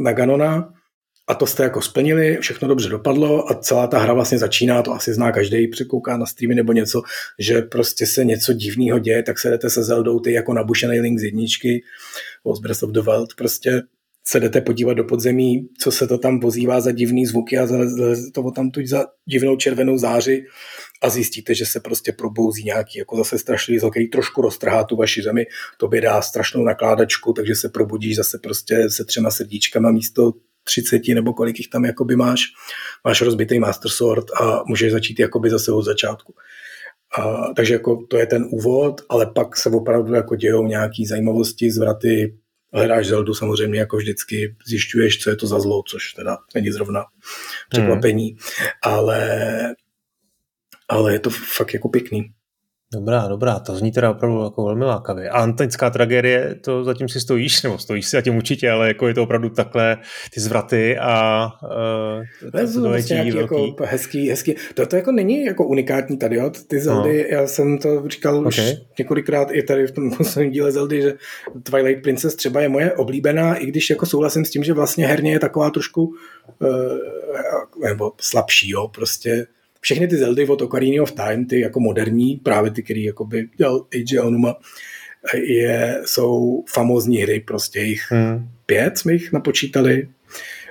na 0.00 0.12
Ganona 0.12 0.72
a 1.28 1.34
to 1.34 1.46
jste 1.46 1.62
jako 1.62 1.80
splnili, 1.80 2.38
všechno 2.40 2.68
dobře 2.68 2.88
dopadlo 2.88 3.50
a 3.50 3.54
celá 3.54 3.86
ta 3.86 3.98
hra 3.98 4.14
vlastně 4.14 4.38
začíná, 4.38 4.82
to 4.82 4.92
asi 4.92 5.14
zná 5.14 5.32
každý, 5.32 5.68
překouká 5.68 6.16
na 6.16 6.26
streamy 6.26 6.54
nebo 6.54 6.72
něco, 6.72 7.02
že 7.38 7.62
prostě 7.62 8.06
se 8.06 8.24
něco 8.24 8.52
divného 8.52 8.98
děje, 8.98 9.22
tak 9.22 9.38
se 9.38 9.50
jdete 9.50 9.70
se 9.70 9.84
Zeldou, 9.84 10.20
ty 10.20 10.32
jako 10.32 10.54
nabušený 10.54 11.00
link 11.00 11.18
z 11.18 11.22
jedničky, 11.22 11.82
z 12.56 12.60
Breath 12.60 12.82
of 12.82 12.90
the 12.90 13.00
Wild, 13.00 13.34
prostě 13.34 13.82
se 14.26 14.40
jdete 14.40 14.60
podívat 14.60 14.94
do 14.94 15.04
podzemí, 15.04 15.68
co 15.80 15.90
se 15.90 16.06
to 16.06 16.18
tam 16.18 16.40
pozývá 16.40 16.80
za 16.80 16.92
divný 16.92 17.26
zvuky 17.26 17.58
a 17.58 17.66
zaleze 17.66 18.30
to 18.30 18.50
tam 18.50 18.70
tu 18.70 18.86
za 18.86 19.06
divnou 19.26 19.56
červenou 19.56 19.98
záři 19.98 20.44
a 21.02 21.10
zjistíte, 21.10 21.54
že 21.54 21.66
se 21.66 21.80
prostě 21.80 22.12
probouzí 22.12 22.64
nějaký 22.64 22.98
jako 22.98 23.16
zase 23.16 23.38
strašný 23.38 23.78
zlo, 23.78 23.90
který 23.90 24.08
trošku 24.08 24.42
roztrhá 24.42 24.84
tu 24.84 24.96
vaši 24.96 25.22
zemi, 25.22 25.46
to 25.78 25.88
by 25.88 26.00
dá 26.00 26.22
strašnou 26.22 26.64
nakládačku, 26.64 27.32
takže 27.32 27.54
se 27.54 27.68
probudíš 27.68 28.16
zase 28.16 28.38
prostě 28.38 28.90
se 28.90 29.04
třema 29.04 29.30
srdíčkama 29.30 29.90
místo 29.90 30.32
30 30.64 31.02
nebo 31.14 31.32
kolik 31.32 31.58
jich 31.58 31.68
tam 31.68 31.84
jakoby 31.84 32.16
máš, 32.16 32.40
máš 33.04 33.22
rozbitý 33.22 33.58
Master 33.58 33.90
Sword 33.90 34.24
a 34.40 34.62
můžeš 34.66 34.92
začít 34.92 35.20
jakoby 35.20 35.50
zase 35.50 35.72
od 35.72 35.82
začátku. 35.82 36.34
A, 37.18 37.52
takže 37.56 37.74
jako 37.74 38.06
to 38.10 38.18
je 38.18 38.26
ten 38.26 38.46
úvod, 38.50 39.00
ale 39.08 39.26
pak 39.26 39.56
se 39.56 39.70
opravdu 39.70 40.14
jako 40.14 40.36
dějou 40.36 40.66
nějaký 40.66 41.06
zajímavosti, 41.06 41.70
zvraty, 41.70 42.38
hledáš 42.72 43.06
Zeldu 43.06 43.34
samozřejmě 43.34 43.78
jako 43.78 43.96
vždycky, 43.96 44.56
zjišťuješ, 44.66 45.18
co 45.18 45.30
je 45.30 45.36
to 45.36 45.46
za 45.46 45.60
zlo, 45.60 45.82
což 45.88 46.12
teda 46.12 46.38
není 46.54 46.70
zrovna 46.70 47.04
překvapení, 47.68 48.28
hmm. 48.28 48.38
ale, 48.82 49.20
ale 50.88 51.12
je 51.12 51.18
to 51.18 51.30
fakt 51.30 51.74
jako 51.74 51.88
pěkný. 51.88 52.32
Dobrá, 52.94 53.28
dobrá, 53.28 53.58
to 53.58 53.76
zní 53.76 53.92
teda 53.92 54.10
opravdu 54.10 54.44
jako 54.44 54.64
velmi 54.64 54.84
lákavě. 54.84 55.30
A 55.30 55.38
antická 55.38 55.90
tragédie, 55.90 56.54
to 56.60 56.84
zatím 56.84 57.08
si 57.08 57.20
stojíš, 57.20 57.62
nebo 57.62 57.78
stojíš 57.78 58.06
si 58.06 58.16
zatím 58.16 58.36
určitě, 58.36 58.70
ale 58.70 58.88
jako 58.88 59.08
je 59.08 59.14
to 59.14 59.22
opravdu 59.22 59.48
takhle 59.48 59.98
ty 60.34 60.40
zvraty 60.40 60.98
a 60.98 61.46
uh, 61.62 62.50
to, 62.50 62.66
to, 62.66 62.72
to 62.72 62.88
vlastně 62.88 63.14
nějaký 63.14 63.36
jako 63.38 63.76
hezký, 63.84 64.28
hezký. 64.28 64.54
To, 64.74 64.86
to 64.86 64.96
jako 64.96 65.12
není 65.12 65.44
jako 65.44 65.66
unikátní 65.66 66.16
tady, 66.16 66.36
jo? 66.36 66.50
ty 66.68 66.80
Zeldy, 66.80 67.26
no. 67.30 67.38
já 67.38 67.46
jsem 67.46 67.78
to 67.78 68.08
říkal 68.08 68.36
okay. 68.36 68.48
už 68.48 68.74
několikrát 68.98 69.48
i 69.52 69.62
tady 69.62 69.86
v 69.86 69.92
tom 69.92 70.10
posledním 70.16 70.52
díle 70.52 70.72
Zeldy, 70.72 71.02
že 71.02 71.14
Twilight 71.62 72.02
Princess 72.02 72.34
třeba 72.34 72.60
je 72.60 72.68
moje 72.68 72.92
oblíbená, 72.92 73.54
i 73.54 73.66
když 73.66 73.90
jako 73.90 74.06
souhlasím 74.06 74.44
s 74.44 74.50
tím, 74.50 74.64
že 74.64 74.72
vlastně 74.72 75.06
herně 75.06 75.32
je 75.32 75.40
taková 75.40 75.70
trošku 75.70 76.04
uh, 76.04 76.68
nebo 77.84 78.12
slabší, 78.20 78.70
jo, 78.70 78.88
prostě 78.88 79.46
všechny 79.84 80.08
ty 80.08 80.16
Zeldy 80.16 80.48
od 80.48 80.62
Ocarina 80.62 81.02
of 81.02 81.12
Time, 81.12 81.46
ty 81.46 81.60
jako 81.60 81.80
moderní, 81.80 82.36
právě 82.36 82.70
ty, 82.70 82.82
který 82.82 83.08
by 83.24 83.48
dělal 83.56 83.86
Age 84.00 84.20
Onuma, 84.20 84.56
je, 85.34 86.00
jsou 86.04 86.64
famózní 86.68 87.18
hry, 87.18 87.40
prostě 87.40 87.80
jich 87.80 88.10
hmm. 88.10 88.48
pět 88.66 88.98
jsme 88.98 89.12
jich 89.12 89.32
napočítali. 89.32 90.08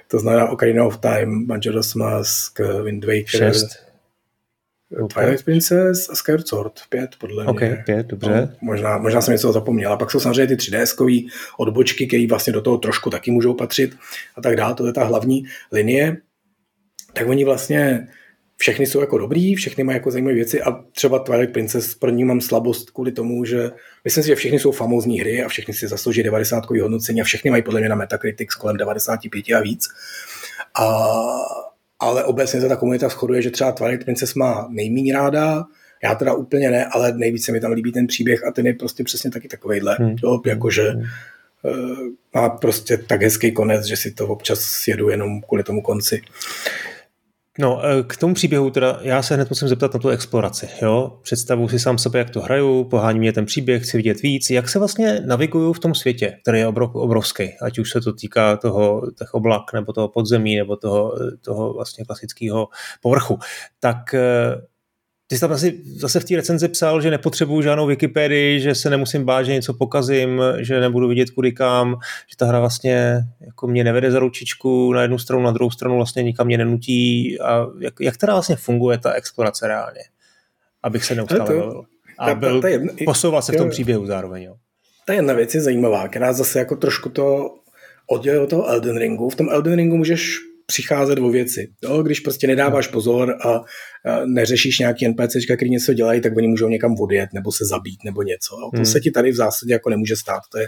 To 0.08 0.20
znamená 0.20 0.50
Ocarina 0.50 0.86
of 0.86 0.98
Time, 0.98 1.48
Majora's 1.48 1.94
Mask, 1.94 2.60
Wind 2.84 3.06
Waker. 3.06 3.26
Šest. 3.26 3.68
Okay. 5.02 5.08
Twilight 5.08 5.46
Princess 5.46 6.10
a 6.10 6.16
Skyward 6.16 6.48
Sword, 6.48 6.74
pět 6.90 7.10
podle 7.20 7.44
mě. 7.44 7.52
Ok, 7.52 7.86
pět, 7.86 8.08
dobře. 8.08 8.30
No, 8.30 8.50
možná, 8.62 8.98
možná 8.98 9.22
jsem 9.22 9.32
něco 9.32 9.52
zapomněl. 9.52 9.94
A 9.94 9.98
pak 9.98 10.12
jsou 10.12 10.20
samozřejmě 10.20 10.48
ty 10.48 10.56
3DS 10.56 11.30
odbočky, 11.58 12.08
které 12.08 12.28
vlastně 12.30 12.54
do 12.54 12.62
toho 12.62 12.78
trošku 12.78 13.10
taky 13.10 13.32
můžou 13.32 13.54
patřit 13.54 13.96
a 14.36 14.42
tak 14.42 14.56
dále. 14.56 14.76
To 14.76 14.88
je 14.88 14.94
ta 14.94 15.04
hlavní 15.04 15.44
linie. 15.72 16.18
Tak 17.14 17.28
oni 17.28 17.46
vlastně 17.46 18.08
všechny 18.58 18.86
jsou 18.86 19.02
jako 19.02 19.18
dobrý, 19.18 19.56
všechny 19.56 19.84
mají 19.84 19.96
jako 19.96 20.12
zajímavé 20.12 20.36
věci 20.36 20.62
a 20.62 20.72
třeba 20.92 21.20
Twilight 21.20 21.54
Princess 21.54 21.96
pro 21.96 22.10
ní 22.10 22.24
mám 22.24 22.42
slabost 22.42 22.90
kvůli 22.90 23.12
tomu, 23.12 23.46
že 23.46 23.72
myslím 24.04 24.24
si, 24.24 24.28
že 24.28 24.36
všechny 24.36 24.60
jsou 24.60 24.72
famózní 24.72 25.20
hry 25.20 25.44
a 25.44 25.48
všechny 25.48 25.74
si 25.74 25.88
zaslouží 25.88 26.24
90 26.24 26.70
hodnocení 26.70 27.22
a 27.22 27.24
všechny 27.24 27.52
mají 27.52 27.64
podle 27.64 27.80
mě 27.80 27.90
na 27.90 27.96
Metacritic 27.96 28.54
kolem 28.54 28.78
95 28.78 29.46
a 29.58 29.62
víc. 29.62 29.88
A, 30.80 30.86
ale 32.00 32.24
obecně 32.24 32.62
se 32.62 32.70
ta 32.70 32.76
komunita 32.76 33.10
shoduje, 33.10 33.42
že 33.42 33.52
třeba 33.52 33.72
Twilight 33.72 34.06
Princess 34.06 34.34
má 34.34 34.68
nejméně 34.70 35.14
ráda, 35.14 35.66
já 36.04 36.16
teda 36.16 36.34
úplně 36.34 36.72
ne, 36.72 36.86
ale 36.86 37.14
nejvíce 37.14 37.52
mi 37.52 37.60
tam 37.60 37.72
líbí 37.72 37.92
ten 37.92 38.08
příběh 38.08 38.44
a 38.48 38.52
ten 38.52 38.68
je 38.68 38.74
prostě 38.74 39.04
přesně 39.04 39.32
taky 39.32 39.48
takovejhle, 39.48 39.96
hmm. 40.00 40.16
jo, 40.24 40.42
jakože 40.46 40.90
hmm. 40.90 41.04
uh, 41.64 41.98
má 42.34 42.50
prostě 42.50 42.98
tak 42.98 43.22
hezký 43.22 43.52
konec, 43.52 43.86
že 43.86 43.98
si 43.98 44.12
to 44.12 44.28
občas 44.28 44.88
jedu 44.88 45.10
jenom 45.10 45.42
kvůli 45.42 45.64
tomu 45.64 45.82
konci. 45.82 46.22
No, 47.60 47.82
eh, 47.86 48.04
k 48.04 48.18
tomu 48.18 48.34
příběhu 48.34 48.70
teda 48.70 49.00
já 49.02 49.22
se 49.22 49.36
hned 49.36 49.50
musím 49.50 49.68
zeptat 49.68 49.94
na 49.94 50.00
tu 50.00 50.10
exploraci. 50.10 50.70
Jo? 50.82 51.20
Představu 51.22 51.70
si 51.70 51.80
sám 51.80 51.98
sebe, 51.98 52.20
jak 52.20 52.30
to 52.30 52.42
hraju, 52.42 52.84
pohání 52.84 53.20
mě 53.20 53.34
ten 53.34 53.46
příběh, 53.46 53.84
chci 53.84 53.98
vidět 53.98 54.22
víc. 54.22 54.50
Jak 54.50 54.70
se 54.70 54.80
vlastně 54.80 55.22
naviguju 55.26 55.74
v 55.74 55.80
tom 55.80 55.96
světě, 55.96 56.38
který 56.42 56.60
je 56.60 56.68
obrovský, 56.68 57.54
ať 57.62 57.80
už 57.80 57.92
se 57.92 58.02
to 58.02 58.14
týká 58.14 58.58
toho 58.58 59.02
těch 59.20 59.34
oblak, 59.34 59.74
nebo 59.74 59.94
toho 59.94 60.08
podzemí, 60.08 60.58
nebo 60.58 60.76
toho, 60.76 61.14
toho 61.42 61.74
vlastně 61.74 62.06
klasického 62.06 62.68
povrchu. 63.02 63.40
Tak 63.80 64.14
eh, 64.14 64.22
ty 65.34 65.38
jsi 65.38 65.42
tam 65.42 65.52
asi 65.52 65.82
zase 65.86 66.20
v 66.20 66.26
té 66.26 66.36
recenzi 66.36 66.68
psal, 66.68 67.02
že 67.02 67.12
nepotřebuju 67.12 67.62
žádnou 67.62 67.88
Wikipedii, 67.88 68.60
že 68.60 68.76
se 68.76 68.90
nemusím 68.90 69.26
bát, 69.26 69.44
že 69.44 69.54
něco 69.54 69.74
pokazím, 69.74 70.42
že 70.60 70.80
nebudu 70.80 71.08
vidět 71.08 71.30
kudy 71.30 71.52
kam, 71.52 71.96
že 72.30 72.38
ta 72.38 72.46
hra 72.46 72.60
vlastně 72.60 73.24
jako 73.42 73.68
mě 73.68 73.84
nevede 73.84 74.12
za 74.12 74.20
ručičku 74.20 74.94
na 74.94 75.02
jednu 75.02 75.18
stranu, 75.18 75.44
na 75.44 75.52
druhou 75.52 75.72
stranu 75.72 75.96
vlastně 75.96 76.24
nikam 76.24 76.48
mě 76.48 76.58
nenutí. 76.58 77.40
A 77.40 77.68
jak, 77.80 77.94
jak 78.00 78.18
teda 78.18 78.34
vlastně 78.34 78.56
funguje 78.56 78.98
ta 78.98 79.12
explorace 79.12 79.68
reálně? 79.68 80.02
Abych 80.84 81.06
se 81.06 81.16
neustále 81.16 81.40
bavil. 81.40 81.84
A 82.20 82.36
byl, 82.36 82.56
ta, 82.56 82.62
ta 82.62 82.68
jedna, 82.68 82.94
posouval 83.06 83.42
se 83.42 83.52
v 83.52 83.58
tom 83.58 83.70
příběhu 83.70 84.06
zároveň. 84.06 84.44
Jo. 84.44 84.56
Ta 85.06 85.14
jedna 85.14 85.34
věc 85.34 85.56
je 85.56 85.62
zajímavá, 85.62 86.08
která 86.08 86.34
zase 86.34 86.60
jako 86.60 86.76
trošku 86.76 87.10
to 87.10 87.56
odděluje 88.08 88.42
od 88.42 88.50
toho 88.50 88.70
Elden 88.70 88.98
Ringu. 88.98 89.30
V 89.30 89.36
tom 89.36 89.50
Elden 89.50 89.76
Ringu 89.76 89.98
můžeš 89.98 90.40
přicházet 90.66 91.20
o 91.20 91.30
věci. 91.30 91.74
Jo? 91.84 92.04
Když 92.04 92.20
prostě 92.20 92.48
nedáváš 92.48 92.88
pozor 92.88 93.36
a, 93.46 93.50
a 93.50 93.62
neřešíš 94.26 94.80
nějaký 94.80 95.08
NPC, 95.08 95.36
který 95.56 95.70
něco 95.70 95.94
dělají, 95.94 96.22
tak 96.22 96.38
oni 96.38 96.48
můžou 96.48 96.70
někam 96.70 96.96
odjet 97.00 97.30
nebo 97.34 97.52
se 97.52 97.66
zabít 97.66 98.04
nebo 98.06 98.24
něco. 98.24 98.56
Jo? 98.56 98.70
To 98.72 98.78
hmm. 98.78 98.86
se 98.86 99.00
ti 99.00 99.12
tady 99.12 99.32
v 99.32 99.36
zásadě 99.36 99.74
jako 99.74 99.90
nemůže 99.90 100.16
stát. 100.16 100.42
To 100.52 100.60
je, 100.60 100.68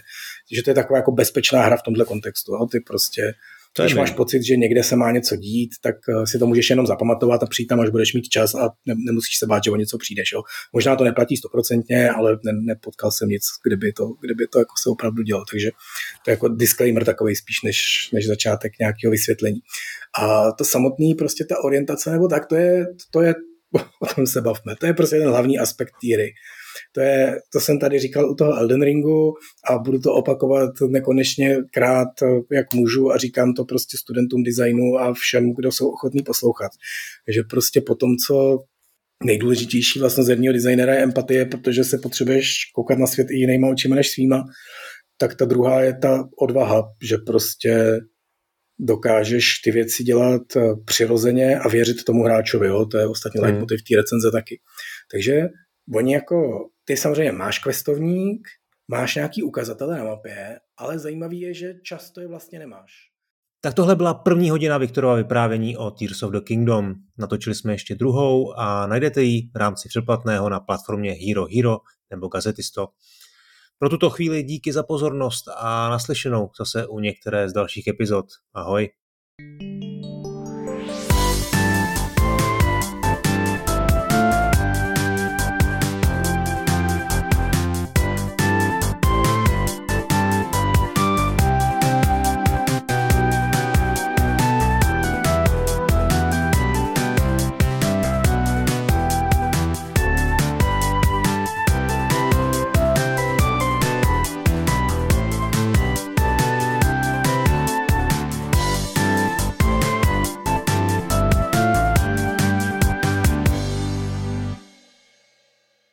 že 0.56 0.64
to 0.64 0.70
je 0.70 0.74
taková 0.74 0.98
jako 0.98 1.12
bezpečná 1.12 1.62
hra 1.62 1.78
v 1.78 1.84
tomhle 1.86 2.06
kontextu. 2.06 2.52
Jo? 2.54 2.68
Ty 2.72 2.80
prostě 2.88 3.34
to 3.76 3.84
Když 3.84 3.96
máš 3.96 4.12
pocit, 4.12 4.44
že 4.44 4.56
někde 4.56 4.84
se 4.84 4.96
má 4.96 5.12
něco 5.12 5.36
dít, 5.36 5.70
tak 5.82 5.96
eh, 6.10 6.28
si 6.28 6.40
to 6.40 6.48
můžeš 6.48 6.70
jenom 6.70 6.88
zapamatovat 6.88 7.44
a 7.44 7.46
přijít 7.46 7.68
tam, 7.68 7.80
až 7.80 7.90
budeš 7.90 8.14
mít 8.14 8.30
čas 8.30 8.56
a 8.56 8.70
ne, 8.86 8.94
nemusíš 8.98 9.38
se 9.38 9.46
bát, 9.46 9.64
že 9.64 9.72
o 9.72 9.76
něco 9.76 9.98
přijdeš. 9.98 10.32
Jo. 10.32 10.44
Možná 10.74 10.96
to 10.96 11.04
neplatí 11.04 11.38
stoprocentně, 11.38 12.10
ale 12.10 12.32
ne, 12.44 12.52
nepotkal 12.54 13.12
jsem 13.12 13.30
nic, 13.30 13.44
kdyby 13.66 13.94
to, 13.94 14.08
kdyby 14.22 14.48
to 14.48 14.60
jako 14.60 14.74
se 14.84 14.90
opravdu 14.90 15.24
dělo. 15.24 15.44
Takže 15.52 15.72
to 16.26 16.32
je 16.32 16.34
jako 16.34 16.48
disclaimer 16.48 17.06
takový 17.06 17.36
spíš 17.36 17.62
než, 17.64 18.10
než 18.14 18.28
začátek 18.28 18.72
nějakého 18.80 19.12
vysvětlení. 19.12 19.60
A 20.20 20.52
to 20.52 20.66
samotný, 20.66 21.16
prostě 21.16 21.46
ta 21.46 21.64
orientace 21.64 22.12
nebo 22.12 22.28
tak, 22.28 22.46
to 22.46 22.56
je, 22.56 22.86
to 23.12 23.22
je 23.22 23.34
o 24.02 24.06
tom 24.16 24.28
se 24.28 24.42
bavme. 24.42 24.76
To 24.80 24.86
je 24.86 24.94
prostě 24.94 25.16
ten 25.16 25.30
hlavní 25.30 25.60
aspekt 25.60 25.94
týry. 26.02 26.34
To, 26.96 27.02
je, 27.02 27.40
to 27.54 27.60
jsem 27.60 27.80
tady 27.80 28.00
říkal 28.00 28.32
u 28.32 28.36
toho 28.36 28.58
Elden 28.58 28.82
Ringu 28.82 29.34
a 29.70 29.78
budu 29.78 30.00
to 30.00 30.14
opakovat 30.14 30.70
nekonečně 30.88 31.58
krát, 31.74 32.08
jak 32.52 32.74
můžu 32.74 33.12
a 33.12 33.18
říkám 33.18 33.54
to 33.54 33.66
prostě 33.66 33.98
studentům 33.98 34.44
designu 34.44 34.98
a 34.98 35.14
všem, 35.14 35.54
kdo 35.54 35.72
jsou 35.72 35.90
ochotní 35.90 36.22
poslouchat. 36.24 36.72
Takže 37.26 37.44
prostě 37.50 37.82
po 37.82 37.96
tom, 37.96 38.18
co 38.28 38.60
nejdůležitější 39.24 40.00
vlastně 40.00 40.24
z 40.24 40.30
jedního 40.30 40.54
designera 40.54 40.94
je 40.94 41.04
empatie, 41.04 41.46
protože 41.46 41.84
se 41.84 41.98
potřebuješ 41.98 42.54
koukat 42.76 43.00
na 43.00 43.08
svět 43.08 43.28
i 43.32 43.36
jinýma 43.36 43.68
očima 43.68 43.96
než 43.96 44.10
svýma, 44.10 44.44
tak 45.18 45.36
ta 45.36 45.46
druhá 45.46 45.82
je 45.82 45.98
ta 45.98 46.30
odvaha, 46.40 46.84
že 47.04 47.18
prostě 47.18 48.00
dokážeš 48.80 49.60
ty 49.64 49.72
věci 49.72 50.04
dělat 50.04 50.42
přirozeně 50.86 51.60
a 51.60 51.70
věřit 51.70 52.04
tomu 52.04 52.24
hráčovi. 52.24 52.68
Jo? 52.68 52.86
To 52.86 52.98
je 52.98 53.08
ostatně 53.08 53.42
hmm. 53.42 53.50
leitmotiv 53.50 53.80
té 53.84 53.96
recenze 53.98 54.32
taky. 54.32 54.60
Takže 55.12 55.42
oni 55.96 56.14
jako, 56.14 56.68
ty 56.86 56.98
samozřejmě 56.98 57.32
máš 57.32 57.60
questovník, 57.60 58.48
máš 58.88 59.16
nějaký 59.16 59.44
ukazatele 59.44 59.98
na 59.98 60.04
mapě, 60.04 60.60
ale 60.78 61.00
zajímavý 61.00 61.40
je, 61.42 61.54
že 61.54 61.74
často 61.84 62.22
je 62.22 62.28
vlastně 62.28 62.60
nemáš. 62.60 62.92
Tak 63.62 63.74
tohle 63.74 63.96
byla 63.96 64.14
první 64.14 64.50
hodina 64.50 64.78
Viktorova 64.78 65.16
vyprávění 65.16 65.78
o 65.78 65.92
Tears 65.92 66.24
of 66.24 66.32
the 66.32 66.40
Kingdom. 66.40 66.94
Natočili 67.18 67.56
jsme 67.56 67.74
ještě 67.74 67.96
druhou 67.96 68.54
a 68.54 68.88
najdete 68.88 69.24
ji 69.24 69.50
v 69.54 69.58
rámci 69.58 69.90
předplatného 69.90 70.50
na 70.50 70.60
platformě 70.60 71.12
Hero 71.12 71.46
Hero 71.56 71.78
nebo 72.10 72.28
Gazetisto. 72.28 72.88
Pro 73.80 73.90
tuto 73.90 74.10
chvíli 74.10 74.44
díky 74.44 74.74
za 74.74 74.84
pozornost 74.84 75.44
a 75.58 75.90
naslyšenou 75.90 76.50
zase 76.60 76.88
u 76.88 77.00
některé 77.00 77.50
z 77.50 77.54
dalších 77.54 77.88
epizod. 77.88 78.26
Ahoj. 78.54 78.90